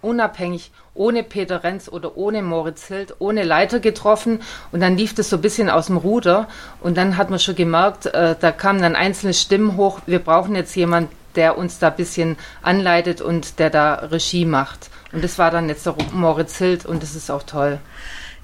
unabhängig 0.02 0.72
ohne 0.94 1.24
Peter 1.24 1.64
Renz 1.64 1.88
oder 1.88 2.18
ohne 2.18 2.42
Moritz 2.42 2.88
Hild, 2.88 3.16
ohne 3.20 3.44
Leiter 3.44 3.80
getroffen 3.80 4.42
und 4.74 4.82
dann 4.82 4.98
lief 4.98 5.16
das 5.16 5.30
so 5.30 5.38
ein 5.38 5.42
bisschen 5.42 5.70
aus 5.70 5.86
dem 5.86 5.96
Ruder 5.96 6.50
und 6.82 6.98
dann 6.98 7.16
hat 7.16 7.30
man 7.30 7.40
schon 7.40 7.56
gemerkt, 7.56 8.08
äh, 8.08 8.36
da 8.38 8.52
kamen 8.52 8.82
dann 8.82 8.98
einzelne 8.98 9.34
Stimmen 9.34 9.78
hoch, 9.78 10.02
wir 10.06 10.20
brauchen 10.20 10.54
jetzt 10.56 10.76
jemand, 10.76 11.10
der 11.36 11.58
uns 11.58 11.80
da 11.80 11.88
ein 11.88 11.96
bisschen 11.96 12.36
anleitet 12.62 13.22
und 13.22 13.60
der 13.60 13.70
da 13.70 13.94
Regie 13.96 14.46
macht. 14.46 14.90
Und 15.14 15.24
das 15.24 15.38
war 15.38 15.50
dann 15.50 15.70
jetzt 15.70 15.86
der 15.86 15.96
Moritz 16.12 16.58
Hild 16.58 16.86
und 16.86 17.04
das 17.04 17.16
ist 17.16 17.32
auch 17.32 17.44
toll. 17.44 17.80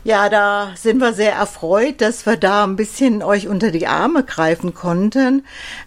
Ja, 0.03 0.29
da 0.29 0.71
sind 0.75 0.99
wir 0.99 1.13
sehr 1.13 1.33
erfreut, 1.33 2.01
dass 2.01 2.25
wir 2.25 2.35
da 2.35 2.63
ein 2.63 2.75
bisschen 2.75 3.21
euch 3.21 3.47
unter 3.47 3.69
die 3.69 3.85
Arme 3.85 4.23
greifen 4.23 4.73
konnten. 4.73 5.45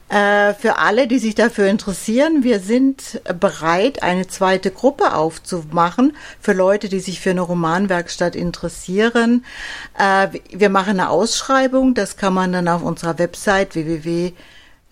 Äh, 0.08 0.54
für 0.54 0.78
alle, 0.78 1.08
die 1.08 1.18
sich 1.18 1.34
dafür 1.34 1.66
interessieren, 1.66 2.44
wir 2.44 2.60
sind 2.60 3.20
bereit, 3.40 4.04
eine 4.04 4.28
zweite 4.28 4.70
Gruppe 4.70 5.16
aufzumachen 5.16 6.16
für 6.38 6.52
Leute, 6.52 6.88
die 6.88 7.00
sich 7.00 7.18
für 7.18 7.30
eine 7.30 7.40
Romanwerkstatt 7.40 8.36
interessieren. 8.36 9.44
Äh, 9.98 10.28
wir 10.48 10.68
machen 10.68 11.00
eine 11.00 11.08
Ausschreibung, 11.10 11.94
das 11.94 12.16
kann 12.16 12.34
man 12.34 12.52
dann 12.52 12.68
auf 12.68 12.84
unserer 12.84 13.18
Website 13.18 13.74
www 13.74 14.32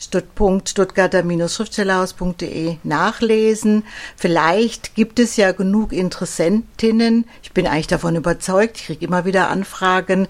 Stuttgarter-Schriftstellerhaus.de 0.03 2.77
nachlesen. 2.83 3.85
Vielleicht 4.17 4.95
gibt 4.95 5.19
es 5.19 5.37
ja 5.37 5.53
genug 5.53 5.93
Interessentinnen. 5.93 7.27
Ich 7.43 7.53
bin 7.53 7.67
eigentlich 7.67 7.87
davon 7.87 8.17
überzeugt. 8.17 8.79
Ich 8.79 8.87
kriege 8.87 9.05
immer 9.05 9.25
wieder 9.25 9.49
Anfragen. 9.49 10.29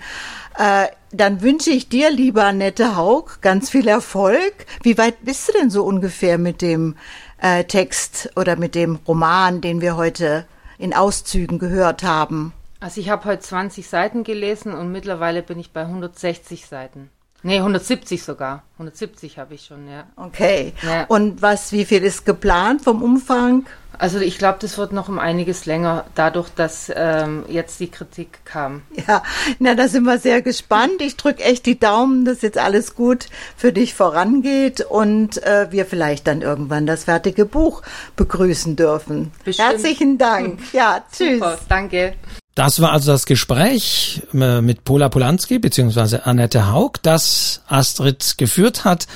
Äh, 0.59 0.87
dann 1.13 1.43
wünsche 1.43 1.71
ich 1.71 1.89
dir, 1.89 2.11
lieber 2.11 2.45
Annette 2.45 2.97
Haug, 2.97 3.41
ganz 3.41 3.71
viel 3.71 3.89
Erfolg. 3.89 4.67
Wie 4.83 4.99
weit 4.99 5.25
bist 5.25 5.49
du 5.49 5.53
denn 5.53 5.71
so 5.71 5.85
ungefähr 5.85 6.39
mit 6.39 6.63
dem 6.63 6.97
äh, 7.41 7.65
Text 7.65 8.31
oder 8.37 8.57
mit 8.57 8.75
dem 8.75 8.99
Roman, 9.07 9.61
den 9.61 9.81
wir 9.81 9.97
heute 9.97 10.47
in 10.79 10.95
Auszügen 10.95 11.59
gehört 11.59 12.03
haben? 12.03 12.53
Also 12.81 13.01
ich 13.01 13.11
habe 13.11 13.25
heute 13.27 13.43
20 13.43 13.87
Seiten 13.87 14.25
gelesen 14.25 14.75
und 14.75 14.91
mittlerweile 14.91 15.43
bin 15.43 15.59
ich 15.59 15.71
bei 15.71 15.83
160 15.83 16.67
Seiten. 16.67 17.11
Nee, 17.43 17.59
170 17.59 18.23
sogar. 18.23 18.63
170 18.75 19.39
habe 19.39 19.55
ich 19.55 19.65
schon, 19.65 19.89
ja. 19.89 20.05
Okay. 20.17 20.73
Ja. 20.83 21.05
Und 21.05 21.43
was, 21.43 21.73
wie 21.73 21.85
viel 21.85 22.05
ist 22.05 22.25
geplant 22.25 22.83
vom 22.83 23.03
Umfang? 23.03 23.67
Also 23.99 24.19
ich 24.19 24.39
glaube, 24.39 24.59
das 24.61 24.79
wird 24.79 24.93
noch 24.93 25.09
um 25.09 25.19
einiges 25.19 25.67
länger, 25.67 26.07
dadurch, 26.15 26.49
dass 26.51 26.91
ähm, 26.95 27.45
jetzt 27.49 27.79
die 27.79 27.91
Kritik 27.91 28.45
kam. 28.45 28.83
Ja, 29.07 29.23
na, 29.59 29.75
da 29.75 29.89
sind 29.89 30.05
wir 30.05 30.19
sehr 30.19 30.43
gespannt. 30.43 31.01
Ich 31.01 31.17
drücke 31.17 31.43
echt 31.43 31.67
die 31.67 31.79
Daumen, 31.79 32.25
dass 32.25 32.43
jetzt 32.43 32.59
alles 32.59 32.95
gut 32.95 33.27
für 33.57 33.73
dich 33.73 33.95
vorangeht 33.95 34.81
und 34.81 35.43
äh, 35.43 35.71
wir 35.71 35.87
vielleicht 35.87 36.27
dann 36.27 36.43
irgendwann 36.43 36.87
das 36.87 37.05
fertige 37.05 37.45
Buch 37.45 37.83
begrüßen 38.17 38.77
dürfen. 38.77 39.33
Bestimmt. 39.45 39.69
Herzlichen 39.69 40.19
Dank. 40.19 40.61
Ja, 40.73 41.05
tschüss. 41.13 41.35
Super, 41.35 41.59
danke. 41.69 42.15
Das 42.55 42.81
war 42.81 42.93
also 42.93 43.13
das 43.13 43.25
Gespräch 43.25 44.23
äh, 44.35 44.61
mit 44.61 44.85
Pola 44.85 45.09
Polanski 45.09 45.59
bzw. 45.59 46.19
Annette 46.25 46.71
Haug, 46.71 46.93
das 47.03 47.63
Astrid 47.67 48.35
geführt 48.37 48.85
hat, 48.85 49.07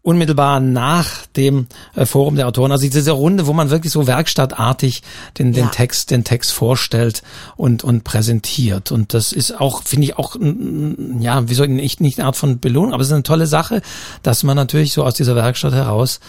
unmittelbar 0.00 0.60
nach 0.60 1.26
dem 1.36 1.66
äh, 1.94 2.06
Forum 2.06 2.36
der 2.36 2.46
Autoren. 2.46 2.72
Also 2.72 2.88
diese 2.88 3.10
Runde, 3.10 3.46
wo 3.46 3.52
man 3.52 3.70
wirklich 3.70 3.92
so 3.92 4.06
werkstattartig 4.06 5.02
den, 5.38 5.52
den 5.52 5.64
ja. 5.64 5.70
Text, 5.70 6.10
den 6.10 6.24
Text 6.24 6.52
vorstellt 6.52 7.22
und, 7.56 7.84
und 7.84 8.04
präsentiert. 8.04 8.92
Und 8.92 9.12
das 9.12 9.32
ist 9.32 9.60
auch, 9.60 9.82
finde 9.82 10.06
ich 10.06 10.18
auch, 10.18 10.36
ja, 11.20 11.48
wie 11.48 11.54
soll 11.54 11.70
ich 11.80 12.00
nicht 12.00 12.18
eine 12.18 12.26
Art 12.26 12.36
von 12.36 12.60
Belohnung, 12.60 12.94
aber 12.94 13.02
es 13.02 13.08
ist 13.08 13.14
eine 13.14 13.22
tolle 13.24 13.46
Sache, 13.46 13.82
dass 14.22 14.42
man 14.42 14.56
natürlich 14.56 14.92
so 14.92 15.04
aus 15.04 15.14
dieser 15.14 15.36
Werkstatt 15.36 15.72
heraus 15.72 16.20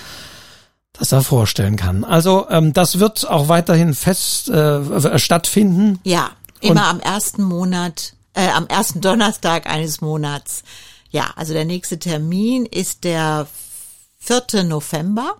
das 0.97 1.09
da 1.09 1.21
vorstellen 1.21 1.75
kann. 1.75 2.03
Also 2.03 2.47
ähm, 2.49 2.73
das 2.73 2.99
wird 2.99 3.29
auch 3.29 3.47
weiterhin 3.47 3.93
fest 3.93 4.49
äh, 4.49 5.19
stattfinden. 5.19 5.99
Ja, 6.03 6.31
immer 6.61 6.71
Und 6.71 6.89
am 6.89 6.99
ersten 6.99 7.43
Monat, 7.43 8.13
äh, 8.33 8.47
am 8.49 8.67
ersten 8.67 9.01
Donnerstag 9.01 9.67
eines 9.67 10.01
Monats. 10.01 10.63
Ja, 11.09 11.31
also 11.35 11.53
der 11.53 11.65
nächste 11.65 11.99
Termin 11.99 12.65
ist 12.65 13.03
der 13.03 13.47
4. 14.19 14.63
November. 14.63 15.35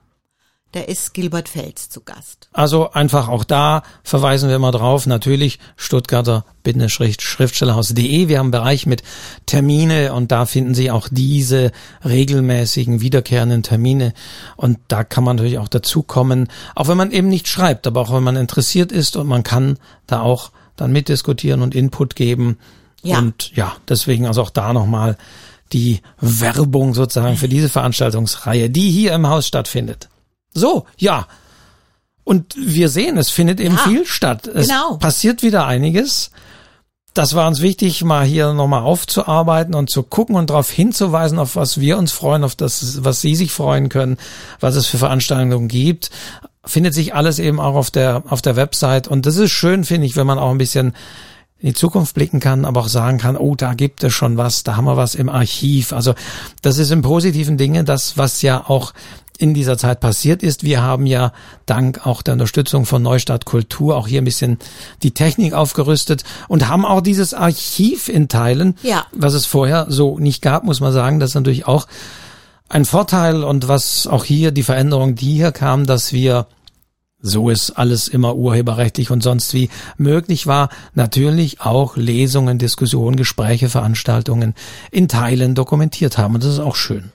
Da 0.76 0.82
ist 0.82 1.13
Gilbert 1.13 1.47
Fels 1.47 1.88
zu 1.88 2.01
Gast. 2.01 2.49
Also 2.51 2.91
einfach 2.91 3.30
auch 3.30 3.45
da 3.45 3.84
verweisen 4.03 4.49
wir 4.49 4.59
mal 4.59 4.73
drauf. 4.73 5.07
Natürlich 5.07 5.57
Stuttgarter-Schriftstellerhaus.de. 5.78 8.28
Wir 8.28 8.39
haben 8.39 8.47
einen 8.47 8.51
Bereich 8.51 8.86
mit 8.86 9.01
Termine 9.45 10.11
und 10.11 10.34
da 10.34 10.45
finden 10.45 10.76
Sie 10.76 10.91
auch 10.91 11.07
diese 11.09 11.71
regelmäßigen, 12.03 12.99
wiederkehrenden 12.99 13.63
Termine. 13.63 14.13
Und 14.57 14.78
da 14.89 15.05
kann 15.05 15.23
man 15.23 15.38
natürlich 15.38 15.59
auch 15.59 15.69
dazukommen, 15.69 16.49
auch 16.76 16.89
wenn 16.89 16.97
man 16.97 17.11
eben 17.11 17.30
nicht 17.30 17.47
schreibt, 17.47 17.88
aber 17.88 18.01
auch 18.01 18.13
wenn 18.13 18.23
man 18.23 18.36
interessiert 18.36 18.91
ist 18.91 19.15
und 19.15 19.28
man 19.28 19.43
kann 19.43 19.80
da 20.07 20.19
auch 20.19 20.51
dann 20.76 20.91
mitdiskutieren 20.91 21.61
und 21.61 21.73
Input 21.73 22.17
geben. 22.17 22.57
Ja. 23.01 23.19
Und 23.19 23.55
ja, 23.55 23.78
deswegen 23.88 24.28
also 24.28 24.41
auch 24.41 24.49
da 24.49 24.73
nochmal 24.73 25.15
die 25.71 26.01
Werbung 26.19 26.93
sozusagen 26.93 27.38
für 27.38 27.47
diese 27.47 27.69
Veranstaltungsreihe, 27.69 28.69
die 28.69 28.91
hier 28.91 29.13
im 29.13 29.28
Haus 29.28 29.47
stattfindet. 29.47 30.09
So, 30.55 30.85
ja. 30.97 31.27
Und 32.23 32.55
wir 32.57 32.89
sehen, 32.89 33.17
es 33.17 33.29
findet 33.29 33.59
eben 33.59 33.75
ja, 33.75 33.83
viel 33.83 34.05
statt. 34.05 34.47
Es 34.47 34.67
genau. 34.67 34.97
passiert 34.97 35.43
wieder 35.43 35.67
einiges. 35.67 36.31
Das 37.13 37.35
war 37.35 37.47
uns 37.47 37.61
wichtig, 37.61 38.03
mal 38.03 38.25
hier 38.25 38.51
nochmal 38.53 38.81
aufzuarbeiten 38.81 39.75
und 39.75 39.89
zu 39.89 40.01
gucken 40.01 40.35
und 40.35 40.49
darauf 40.49 40.71
hinzuweisen, 40.71 41.37
auf 41.37 41.55
was 41.55 41.79
wir 41.79 41.97
uns 41.97 42.11
freuen, 42.11 42.43
auf 42.43 42.55
das, 42.55 43.03
was 43.03 43.21
Sie 43.21 43.35
sich 43.35 43.51
freuen 43.51 43.89
können, 43.89 44.17
was 44.59 44.75
es 44.75 44.87
für 44.87 44.97
Veranstaltungen 44.97 45.67
gibt. 45.67 46.09
Findet 46.65 46.93
sich 46.95 47.13
alles 47.13 47.37
eben 47.37 47.59
auch 47.59 47.75
auf 47.75 47.91
der, 47.91 48.23
auf 48.27 48.41
der 48.41 48.55
Website. 48.55 49.07
Und 49.07 49.25
das 49.27 49.37
ist 49.37 49.51
schön, 49.51 49.83
finde 49.83 50.07
ich, 50.07 50.15
wenn 50.15 50.27
man 50.27 50.39
auch 50.39 50.49
ein 50.49 50.57
bisschen 50.57 50.93
in 51.59 51.69
die 51.69 51.73
Zukunft 51.73 52.15
blicken 52.15 52.39
kann, 52.39 52.65
aber 52.65 52.81
auch 52.81 52.89
sagen 52.89 53.17
kann, 53.17 53.37
oh, 53.37 53.55
da 53.55 53.75
gibt 53.75 54.03
es 54.03 54.13
schon 54.13 54.35
was, 54.35 54.63
da 54.63 54.75
haben 54.75 54.85
wir 54.85 54.97
was 54.97 55.15
im 55.15 55.29
Archiv. 55.29 55.93
Also 55.93 56.15
das 56.61 56.77
ist 56.79 56.91
im 56.91 57.01
positiven 57.01 57.57
Dinge 57.57 57.83
das, 57.83 58.17
was 58.17 58.41
ja 58.41 58.65
auch 58.67 58.93
in 59.38 59.53
dieser 59.53 59.77
Zeit 59.77 59.99
passiert 59.99 60.43
ist. 60.43 60.63
Wir 60.63 60.81
haben 60.81 61.05
ja 61.05 61.31
dank 61.65 62.05
auch 62.05 62.21
der 62.21 62.33
Unterstützung 62.33 62.86
von 62.86 63.01
Neustadt 63.01 63.45
Kultur 63.45 63.95
auch 63.97 64.07
hier 64.07 64.21
ein 64.21 64.25
bisschen 64.25 64.57
die 65.03 65.11
Technik 65.11 65.53
aufgerüstet 65.53 66.23
und 66.47 66.67
haben 66.67 66.86
auch 66.86 67.01
dieses 67.01 67.33
Archiv 67.33 68.09
in 68.09 68.27
Teilen, 68.27 68.77
ja. 68.83 69.05
was 69.11 69.33
es 69.33 69.45
vorher 69.45 69.88
so 69.89 70.19
nicht 70.19 70.41
gab, 70.41 70.63
muss 70.63 70.79
man 70.79 70.93
sagen. 70.93 71.19
Das 71.19 71.31
ist 71.31 71.36
natürlich 71.36 71.67
auch 71.67 71.88
ein 72.69 72.86
Vorteil 72.86 73.43
und 73.43 73.67
was 73.67 74.07
auch 74.07 74.25
hier 74.25 74.51
die 74.51 74.63
Veränderung, 74.63 75.15
die 75.15 75.33
hier 75.33 75.51
kam, 75.51 75.86
dass 75.86 76.13
wir 76.13 76.47
so 77.25 77.49
ist 77.49 77.71
alles 77.71 78.07
immer 78.07 78.36
urheberrechtlich 78.36 79.09
und 79.09 79.23
sonst 79.23 79.53
wie 79.53 79.69
möglich 79.97 80.45
war, 80.45 80.69
natürlich 80.93 81.61
auch 81.61 81.97
Lesungen, 81.97 82.59
Diskussionen, 82.59 83.15
Gespräche, 83.15 83.67
Veranstaltungen 83.67 84.53
in 84.91 85.07
Teilen 85.07 85.55
dokumentiert 85.55 86.19
haben. 86.19 86.36
Und 86.36 86.43
das 86.43 86.53
ist 86.53 86.59
auch 86.59 86.75
schön. 86.75 87.11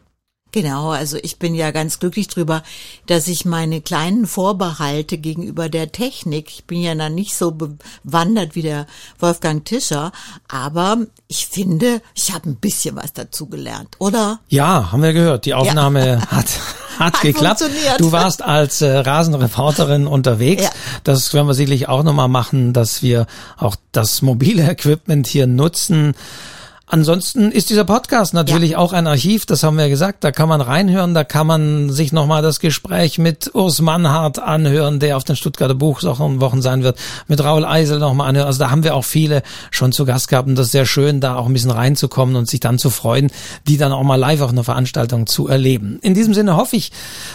Genau, 0.53 0.91
also 0.91 1.17
ich 1.23 1.39
bin 1.39 1.55
ja 1.55 1.71
ganz 1.71 1.99
glücklich 2.01 2.29
drüber, 2.29 2.63
dass 3.07 3.29
ich 3.29 3.45
meine 3.45 3.81
kleinen 3.81 4.27
Vorbehalte 4.27 5.19
gegenüber 5.19 5.69
der 5.69 5.93
Technik, 5.93 6.49
ich 6.51 6.65
bin 6.65 6.81
ja 6.81 6.95
dann 6.95 7.15
nicht 7.15 7.35
so 7.35 7.53
bewandert 7.53 8.55
wie 8.55 8.63
der 8.63 8.87
Wolfgang 9.19 9.65
Tischer, 9.65 10.13
aber 10.49 10.99
ich 11.29 11.47
finde, 11.47 12.03
ich 12.15 12.33
habe 12.33 12.51
ein 12.51 12.57
bisschen 12.57 12.97
was 12.97 13.13
dazu 13.13 13.47
gelernt, 13.47 13.97
oder? 13.99 14.41
Ja, 14.49 14.91
haben 14.91 15.03
wir 15.03 15.13
gehört. 15.13 15.45
Die 15.45 15.55
Aufnahme 15.55 16.07
ja. 16.07 16.21
hat 16.31 16.51
hat, 17.01 17.15
hat 17.15 17.21
geklappt. 17.21 17.65
Du 17.99 18.13
warst 18.13 18.43
als 18.43 18.83
äh, 18.83 18.91
Rasenreporterin 18.91 20.07
unterwegs. 20.07 20.65
Ja. 20.65 20.71
Das 21.05 21.33
werden 21.35 21.47
wir 21.47 21.55
sicherlich 21.55 21.89
auch 21.89 22.03
nochmal 22.03 22.29
machen, 22.29 22.73
dass 22.73 23.03
wir 23.03 23.27
auch 23.57 23.77
das 23.93 24.23
mobile 24.23 24.69
Equipment 24.71 25.27
hier 25.27 25.47
nutzen. 25.47 26.15
Ansonsten 26.93 27.53
ist 27.53 27.71
dieser 27.71 27.85
Podcast 27.85 28.35
natürlich 28.35 28.73
ja. 28.73 28.79
auch 28.79 28.93
ein 28.93 29.07
Archiv, 29.07 29.47
das 29.47 29.63
haben 29.63 29.79
wir 29.79 29.89
gesagt, 29.89 30.25
da 30.25 30.33
kann 30.33 30.49
man 30.49 30.61
reinhören, 30.61 31.15
da 31.15 31.23
kann 31.23 31.47
man 31.47 31.89
sich 31.91 32.13
nochmal 32.13 32.43
das 32.43 32.59
Gespräch 32.59 33.17
mit 33.17 33.55
Urs 33.55 33.81
Mannhardt 33.81 34.41
anhören, 34.41 34.99
der 34.99 35.17
auf 35.17 35.23
den 35.23 35.37
Stuttgarter 35.37 35.77
Buchwochen 35.77 36.63
sein 36.63 36.83
wird, 36.83 36.99
mit 37.29 37.45
Raul 37.45 37.65
Eisel 37.65 38.01
nochmal 38.01 38.31
anhören. 38.31 38.49
Also 38.49 38.59
da 38.59 38.73
haben 38.73 38.83
wir 38.83 38.97
auch 38.97 39.05
viele 39.05 39.45
schon 39.71 39.93
zu 39.93 40.05
Gast 40.05 40.27
gehabt 40.27 40.49
und 40.49 40.57
das 40.57 40.67
ist 40.67 40.73
sehr 40.73 40.85
schön, 40.85 41.21
da 41.21 41.37
auch 41.37 41.47
ein 41.47 41.53
bisschen 41.53 41.71
reinzukommen 41.71 42.35
und 42.35 42.49
sich 42.49 42.59
dann 42.59 42.77
zu 42.77 42.91
freuen, 42.91 43.31
die 43.69 43.77
dann 43.77 43.93
auch 43.93 44.03
mal 44.03 44.17
live 44.17 44.41
auf 44.41 44.51
einer 44.51 44.65
Veranstaltung 44.65 45.29
zu 45.29 45.47
erleben. 45.47 46.01
In 46.03 46.15
diesem 46.15 46.35
Sinne 46.35 46.57
hoffe 46.57 46.75
ich, 46.75 46.91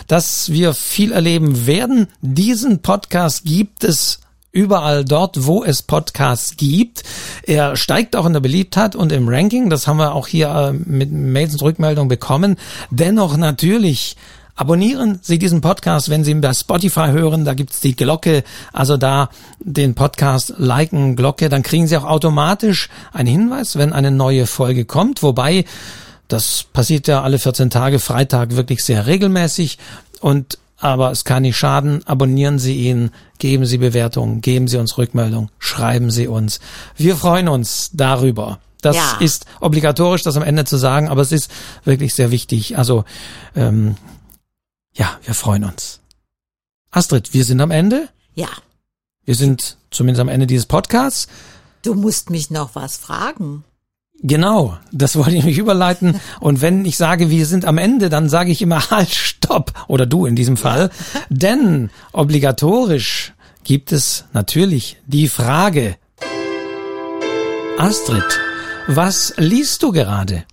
dass 0.08 0.52
wir 0.52 0.74
viel 0.74 1.14
erleben 1.14 1.66
werden. 1.66 2.08
Diesen 2.22 2.82
Podcast 2.82 3.46
gibt 3.46 3.86
es 3.86 4.20
überall 4.56 5.04
dort, 5.04 5.46
wo 5.46 5.64
es 5.64 5.84
Podcasts 5.84 6.56
gibt. 6.56 7.04
Er 7.44 7.76
steigt 7.76 8.16
auch 8.16 8.26
in 8.26 8.34
der 8.34 8.40
Beliebtheit 8.40 8.96
und 8.96 9.12
im 9.12 9.28
Ranking. 9.28 9.70
Das 9.70 9.86
haben 9.86 9.98
wir 9.98 10.16
auch 10.16 10.28
hier 10.28 10.48
äh, 10.48 10.74
mit 10.74 11.12
Mails 11.12 11.54
und 11.54 11.62
Rückmeldungen 11.62 12.08
bekommen. 12.08 12.56
Dennoch 12.90 13.38
natürlich 13.38 14.16
Abonnieren 14.58 15.20
Sie 15.22 15.38
diesen 15.38 15.60
Podcast, 15.60 16.10
wenn 16.10 16.24
Sie 16.24 16.32
ihn 16.32 16.40
bei 16.40 16.54
Spotify 16.54 17.08
hören, 17.12 17.44
da 17.44 17.54
gibt's 17.54 17.82
die 17.82 17.94
Glocke, 17.94 18.46
also 18.72 18.96
da 18.96 19.30
den 19.60 19.96
Podcast 19.96 20.54
liken, 20.58 21.18
Glocke, 21.18 21.50
dann 21.50 21.62
kriegen 21.62 21.88
Sie 21.88 21.98
auch 21.98 22.06
automatisch 22.06 22.88
einen 23.12 23.28
Hinweis, 23.28 23.76
wenn 23.76 23.92
eine 23.92 24.12
neue 24.12 24.48
Folge 24.48 24.86
kommt, 24.86 25.24
wobei 25.24 25.66
das 26.30 26.64
passiert 26.72 27.10
ja 27.10 27.22
alle 27.22 27.38
14 27.38 27.70
Tage, 27.70 28.00
Freitag 28.00 28.56
wirklich 28.56 28.82
sehr 28.86 29.08
regelmäßig 29.08 29.78
und 30.22 30.58
aber 30.78 31.12
es 31.12 31.24
kann 31.24 31.44
nicht 31.44 31.58
schaden. 31.58 32.06
Abonnieren 32.06 32.60
Sie 32.60 32.88
ihn, 32.88 33.12
geben 33.38 33.66
Sie 33.66 33.78
Bewertungen, 33.78 34.42
geben 34.42 34.68
Sie 34.68 34.78
uns 34.78 34.98
Rückmeldung, 34.98 35.50
schreiben 35.60 36.12
Sie 36.12 36.28
uns. 36.28 36.60
Wir 36.96 37.16
freuen 37.16 37.48
uns 37.48 37.92
darüber. 37.94 38.60
Das 38.82 38.96
ja. 38.96 39.18
ist 39.20 39.46
obligatorisch, 39.62 40.22
das 40.22 40.38
am 40.38 40.44
Ende 40.44 40.66
zu 40.66 40.78
sagen, 40.78 41.08
aber 41.08 41.22
es 41.22 41.32
ist 41.32 41.50
wirklich 41.86 42.14
sehr 42.14 42.30
wichtig. 42.30 42.78
Also 42.78 43.04
ähm, 43.56 43.96
ja, 44.94 45.18
wir 45.24 45.34
freuen 45.34 45.64
uns. 45.64 46.02
Astrid, 46.92 47.34
wir 47.34 47.44
sind 47.44 47.62
am 47.62 47.72
Ende. 47.72 48.10
Ja. 48.36 48.50
Wir 49.24 49.36
sind 49.36 49.78
zumindest 49.90 50.22
am 50.22 50.30
Ende 50.30 50.46
dieses 50.46 50.68
Podcasts. 50.68 51.28
Du 51.82 51.96
musst 51.96 52.30
mich 52.30 52.52
noch 52.52 52.76
was 52.76 52.98
fragen. 52.98 53.64
Genau, 54.22 54.78
das 54.92 55.18
wollte 55.18 55.36
ich 55.36 55.44
mich 55.44 55.58
überleiten. 55.58 56.20
Und 56.40 56.62
wenn 56.62 56.86
ich 56.86 56.98
sage, 56.98 57.30
wir 57.30 57.46
sind 57.46 57.66
am 57.66 57.78
Ende, 57.78 58.10
dann 58.10 58.30
sage 58.30 58.52
ich 58.52 58.62
immer 58.62 58.90
halt, 58.90 59.10
stopp. 59.10 59.74
Oder 59.88 60.06
du 60.06 60.26
in 60.26 60.36
diesem 60.36 60.58
Fall. 60.58 60.90
Denn 61.30 61.90
obligatorisch 62.14 63.34
gibt 63.64 63.92
es 63.92 64.26
natürlich 64.34 64.98
die 65.06 65.28
Frage. 65.28 65.98
Astrid, 67.78 68.40
was 68.88 69.34
liest 69.38 69.84
du 69.84 69.92
gerade? 69.92 70.46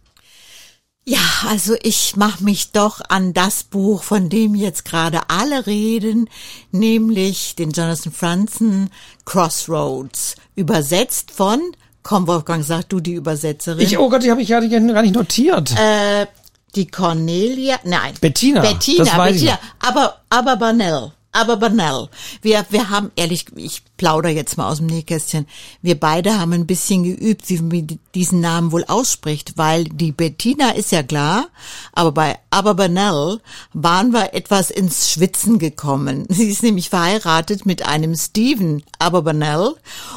Ja, 1.04 1.18
also 1.48 1.74
ich 1.82 2.14
mache 2.14 2.44
mich 2.44 2.70
doch 2.70 3.00
an 3.08 3.32
das 3.32 3.64
Buch, 3.64 4.04
von 4.04 4.28
dem 4.28 4.54
jetzt 4.54 4.84
gerade 4.84 5.30
alle 5.30 5.66
reden, 5.66 6.28
nämlich 6.70 7.56
den 7.56 7.72
Jonathan 7.72 8.12
Franzen 8.12 8.90
Crossroads, 9.24 10.36
übersetzt 10.54 11.32
von, 11.32 11.60
komm 12.02 12.26
Wolfgang, 12.26 12.64
sag 12.64 12.88
du 12.88 13.00
die 13.00 13.14
Übersetzerin. 13.14 13.80
Ich, 13.80 13.98
oh 13.98 14.08
Gott, 14.08 14.22
die 14.22 14.30
habe 14.30 14.42
ich 14.42 14.48
ja 14.48 14.60
gar 14.60 15.02
nicht 15.02 15.14
notiert. 15.14 15.72
Äh, 15.78 16.26
die 16.74 16.86
Cornelia, 16.86 17.76
nein. 17.84 18.14
Bettina. 18.20 18.60
Bettina, 18.60 19.04
Bettina, 19.24 19.30
ich. 19.30 19.86
aber, 19.86 20.16
aber 20.30 20.56
Banell 20.56 21.12
aber 21.32 21.56
banal. 21.56 22.08
Wir, 22.42 22.64
wir 22.70 22.90
haben, 22.90 23.10
ehrlich, 23.16 23.46
ich 23.56 23.82
plauder 24.02 24.30
jetzt 24.30 24.58
mal 24.58 24.68
aus 24.68 24.78
dem 24.78 24.88
Nähkästchen, 24.88 25.46
wir 25.80 25.94
beide 25.94 26.36
haben 26.36 26.52
ein 26.52 26.66
bisschen 26.66 27.04
geübt, 27.04 27.48
wie 27.48 27.62
man 27.62 28.00
diesen 28.16 28.40
Namen 28.40 28.72
wohl 28.72 28.84
ausspricht, 28.84 29.52
weil 29.54 29.84
die 29.84 30.10
Bettina 30.10 30.70
ist 30.70 30.90
ja 30.90 31.04
klar, 31.04 31.46
aber 31.92 32.10
bei 32.10 32.38
Aberbanel 32.50 33.40
waren 33.72 34.12
wir 34.12 34.34
etwas 34.34 34.72
ins 34.72 35.12
Schwitzen 35.12 35.60
gekommen. 35.60 36.26
Sie 36.30 36.48
ist 36.48 36.64
nämlich 36.64 36.90
verheiratet 36.90 37.64
mit 37.64 37.86
einem 37.86 38.16
Steven 38.16 38.82
Aberbanel 38.98 39.76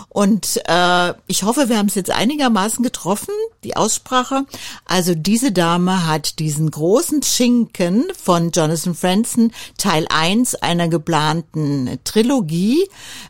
und 0.10 0.60
äh, 0.66 1.14
ich 1.28 1.44
hoffe, 1.44 1.70
wir 1.70 1.78
haben 1.78 1.90
es 1.90 1.94
jetzt 1.94 2.10
einigermaßen 2.10 2.84
getroffen, 2.84 3.36
die 3.64 3.76
Aussprache. 3.78 4.46
Also 4.86 5.14
diese 5.14 5.52
Dame 5.52 6.08
hat 6.08 6.40
diesen 6.40 6.72
großen 6.72 7.22
Schinken 7.22 8.06
von 8.20 8.50
Jonathan 8.50 8.96
Franzen, 8.96 9.54
Teil 9.78 10.08
1 10.10 10.56
einer 10.56 10.88
geplanten 10.88 12.00
Trilogie 12.04 12.88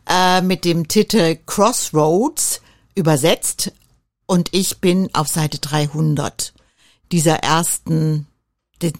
äh, 0.10 0.42
mit 0.48 0.66
dem 0.66 0.88
Titel 0.88 1.38
Crossroads 1.46 2.62
übersetzt 2.96 3.72
und 4.26 4.50
ich 4.52 4.80
bin 4.80 5.10
auf 5.14 5.28
Seite 5.28 5.60
300 5.60 6.54
dieser 7.12 7.38
ersten 7.38 8.28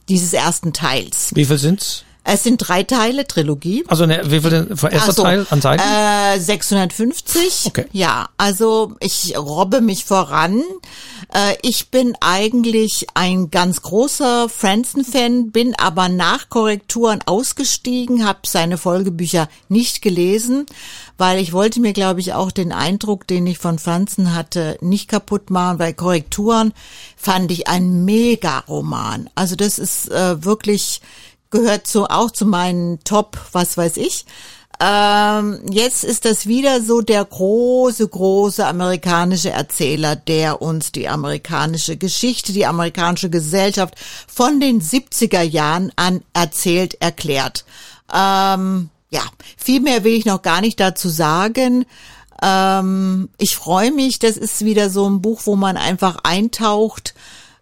dieses 0.10 0.34
ersten 0.34 0.72
Teils. 0.74 1.32
Wie 1.36 1.46
viel 1.46 1.58
sind's? 1.58 2.05
Es 2.28 2.42
sind 2.42 2.58
drei 2.58 2.82
Teile, 2.82 3.28
Trilogie. 3.28 3.84
Also 3.88 4.08
ne, 4.08 4.20
wie 4.26 4.42
viel 4.42 4.50
denn 4.50 4.70
erster 4.70 5.14
so, 5.14 5.22
Teil 5.22 5.46
an 5.52 5.62
Seiten? 5.62 5.84
Äh, 5.84 6.40
650. 6.40 7.66
Okay. 7.66 7.86
Ja, 7.92 8.30
also 8.36 8.96
ich 9.00 9.38
robbe 9.38 9.80
mich 9.80 10.06
voran. 10.06 10.64
Äh, 11.32 11.56
ich 11.62 11.92
bin 11.92 12.18
eigentlich 12.22 13.06
ein 13.14 13.52
ganz 13.52 13.84
großer 13.84 14.50
Franzen-Fan, 14.50 15.52
bin 15.52 15.76
aber 15.76 16.10
nach 16.10 16.50
Korrekturen 16.50 17.20
ausgestiegen, 17.24 18.26
habe 18.26 18.40
seine 18.48 18.80
Folgebücher 18.80 19.48
nicht 19.70 20.02
gelesen, 20.02 20.66
weil 21.20 21.40
ich 21.40 21.54
wollte 21.54 21.80
mir, 21.80 21.94
glaube 21.94 22.22
ich, 22.22 22.34
auch 22.34 22.50
den 22.50 22.72
Eindruck, 22.72 23.28
den 23.28 23.46
ich 23.46 23.60
von 23.60 23.78
Franzen 23.78 24.34
hatte, 24.34 24.80
nicht 24.82 25.10
kaputt 25.10 25.52
machen, 25.52 25.78
weil 25.78 25.94
Korrekturen 25.94 26.74
fand 27.16 27.52
ich 27.52 27.68
ein 27.68 28.04
Mega-Roman. 28.04 29.30
Also 29.36 29.56
das 29.56 29.78
ist 29.78 30.10
äh, 30.10 30.44
wirklich 30.44 31.02
gehört 31.56 31.88
so 31.88 32.08
auch 32.08 32.32
zu 32.32 32.46
meinen 32.46 33.04
Top, 33.04 33.38
was 33.52 33.78
weiß 33.78 33.98
ich. 33.98 34.26
Ähm, 34.80 35.62
jetzt 35.72 36.04
ist 36.04 36.26
das 36.26 36.48
wieder 36.48 36.82
so 36.82 37.02
der 37.02 37.24
große, 37.24 38.08
große 38.08 38.66
amerikanische 38.66 39.50
Erzähler, 39.50 40.18
der 40.18 40.62
uns 40.62 40.92
die 40.92 41.08
amerikanische 41.08 41.96
Geschichte, 41.96 42.52
die 42.52 42.66
amerikanische 42.66 43.30
Gesellschaft 43.30 43.96
von 44.28 44.60
den 44.60 44.82
70er 44.82 45.42
Jahren 45.42 45.94
an 45.96 46.24
erzählt, 46.34 47.02
erklärt. 47.02 47.64
Ähm, 48.14 48.90
ja, 49.10 49.22
viel 49.56 49.80
mehr 49.80 50.04
will 50.04 50.14
ich 50.14 50.26
noch 50.26 50.42
gar 50.42 50.60
nicht 50.60 50.80
dazu 50.80 51.08
sagen. 51.08 51.86
Ähm, 52.42 53.30
ich 53.38 53.56
freue 53.56 53.92
mich, 53.92 54.20
das 54.20 54.36
ist 54.36 54.66
wieder 54.66 54.90
so 54.90 55.10
ein 55.10 55.22
Buch, 55.22 55.42
wo 55.46 55.56
man 55.56 55.78
einfach 55.78 56.18
eintaucht 56.24 57.14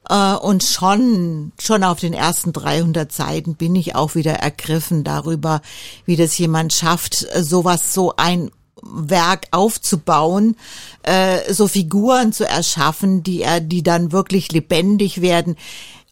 und 0.09 0.63
schon, 0.63 1.53
schon 1.59 1.83
auf 1.83 1.99
den 1.99 2.13
ersten 2.13 2.51
300 2.53 3.11
Seiten 3.11 3.55
bin 3.55 3.75
ich 3.75 3.95
auch 3.95 4.15
wieder 4.15 4.33
ergriffen 4.33 5.03
darüber, 5.03 5.61
wie 6.05 6.15
das 6.15 6.37
jemand 6.37 6.73
schafft, 6.73 7.25
sowas, 7.35 7.93
so 7.93 8.13
ein 8.17 8.51
Werk 8.81 9.47
aufzubauen, 9.51 10.55
äh, 11.03 11.53
so 11.53 11.67
Figuren 11.67 12.33
zu 12.33 12.47
erschaffen, 12.47 13.23
die 13.23 13.41
er, 13.41 13.61
die 13.61 13.83
dann 13.83 14.11
wirklich 14.11 14.51
lebendig 14.51 15.21
werden. 15.21 15.55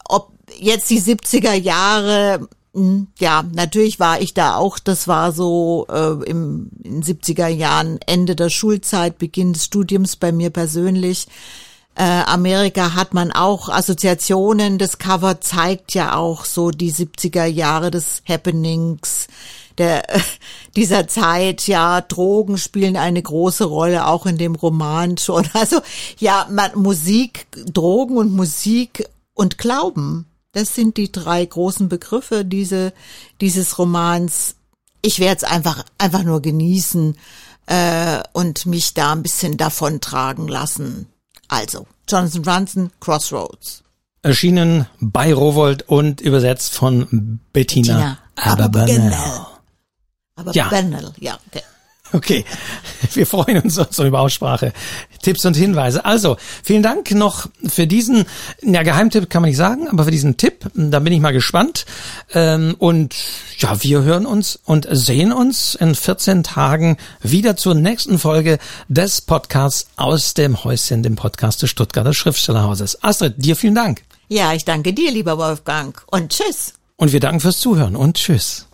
Ob 0.05 0.31
jetzt 0.57 0.89
die 0.89 1.01
70er 1.01 1.53
Jahre, 1.53 2.47
hm, 2.73 3.07
ja, 3.19 3.43
natürlich 3.53 3.99
war 3.99 4.21
ich 4.21 4.33
da 4.33 4.55
auch, 4.55 4.79
das 4.79 5.07
war 5.07 5.33
so 5.33 5.85
äh, 5.89 6.29
im 6.29 6.69
in 6.83 7.03
70er 7.03 7.47
Jahren, 7.47 7.99
Ende 8.05 8.35
der 8.35 8.49
Schulzeit, 8.49 9.17
Beginn 9.17 9.53
des 9.53 9.65
Studiums 9.65 10.15
bei 10.15 10.31
mir 10.31 10.49
persönlich 10.49 11.27
äh, 11.95 12.03
Amerika 12.03 12.93
hat 12.93 13.13
man 13.13 13.31
auch 13.31 13.69
Assoziationen. 13.69 14.77
Das 14.77 14.97
Cover 14.97 15.41
zeigt 15.41 15.93
ja 15.93 16.15
auch 16.15 16.45
so 16.45 16.71
die 16.71 16.93
70er 16.93 17.45
Jahre 17.45 17.91
des 17.91 18.23
Happenings 18.27 19.27
der, 19.77 20.05
dieser 20.75 21.07
Zeit. 21.07 21.67
Ja, 21.67 22.01
Drogen 22.01 22.57
spielen 22.57 22.95
eine 22.95 23.21
große 23.21 23.65
Rolle, 23.65 24.07
auch 24.07 24.25
in 24.25 24.37
dem 24.37 24.55
Roman 24.55 25.17
schon. 25.17 25.47
Also, 25.53 25.81
ja, 26.17 26.47
man, 26.49 26.71
Musik, 26.75 27.47
Drogen 27.51 28.17
und 28.17 28.31
Musik 28.31 29.07
und 29.33 29.57
Glauben. 29.57 30.27
Das 30.53 30.75
sind 30.75 30.97
die 30.97 31.11
drei 31.11 31.45
großen 31.45 31.87
Begriffe 31.87 32.43
diese, 32.45 32.93
dieses 33.39 33.77
Romans. 33.77 34.55
Ich 35.01 35.19
werde 35.19 35.37
es 35.37 35.43
einfach, 35.43 35.85
einfach 35.97 36.23
nur 36.23 36.41
genießen 36.41 37.17
äh, 37.67 38.21
und 38.33 38.65
mich 38.65 38.93
da 38.93 39.13
ein 39.13 39.23
bisschen 39.23 39.57
davon 39.57 40.01
tragen 40.01 40.47
lassen. 40.47 41.07
Also, 41.51 41.85
Jonathan 42.07 42.43
Franzen, 42.45 42.91
Crossroads. 43.01 43.83
Erschienen 44.21 44.87
bei 45.01 45.33
Rowold 45.33 45.83
und 45.83 46.21
übersetzt 46.21 46.73
von 46.73 47.41
Bettina, 47.51 48.17
Bettina 48.31 48.53
Aberbanel. 48.53 49.13
Aber 50.35 50.53
ja. 50.53 50.69
ja. 51.19 51.37
Okay. 51.47 51.63
Okay, 52.13 52.45
wir 53.13 53.25
freuen 53.25 53.61
uns 53.61 53.75
so 53.75 54.05
über 54.05 54.19
Aussprache, 54.19 54.73
Tipps 55.21 55.45
und 55.45 55.55
Hinweise. 55.55 56.03
Also, 56.03 56.37
vielen 56.63 56.83
Dank 56.83 57.11
noch 57.11 57.47
für 57.65 57.87
diesen, 57.87 58.25
ja, 58.61 58.83
Geheimtipp 58.83 59.29
kann 59.29 59.41
man 59.41 59.49
nicht 59.49 59.57
sagen, 59.57 59.87
aber 59.87 60.05
für 60.05 60.11
diesen 60.11 60.37
Tipp, 60.37 60.69
da 60.73 60.99
bin 60.99 61.13
ich 61.13 61.21
mal 61.21 61.31
gespannt. 61.31 61.85
Ähm, 62.33 62.75
und 62.79 63.15
ja, 63.57 63.81
wir 63.81 64.03
hören 64.03 64.25
uns 64.25 64.59
und 64.65 64.87
sehen 64.91 65.31
uns 65.31 65.75
in 65.75 65.95
14 65.95 66.43
Tagen 66.43 66.97
wieder 67.21 67.55
zur 67.55 67.75
nächsten 67.75 68.19
Folge 68.19 68.59
des 68.87 69.21
Podcasts 69.21 69.87
aus 69.95 70.33
dem 70.33 70.63
Häuschen, 70.63 71.03
dem 71.03 71.15
Podcast 71.15 71.61
des 71.61 71.69
Stuttgarter 71.69 72.13
Schriftstellerhauses. 72.13 73.03
Astrid, 73.03 73.35
dir 73.37 73.55
vielen 73.55 73.75
Dank. 73.75 74.01
Ja, 74.27 74.53
ich 74.53 74.65
danke 74.65 74.93
dir, 74.93 75.11
lieber 75.11 75.37
Wolfgang. 75.37 76.01
Und 76.07 76.31
tschüss. 76.31 76.73
Und 76.95 77.11
wir 77.13 77.19
danken 77.19 77.39
fürs 77.39 77.59
Zuhören 77.59 77.95
und 77.95 78.15
tschüss. 78.17 78.67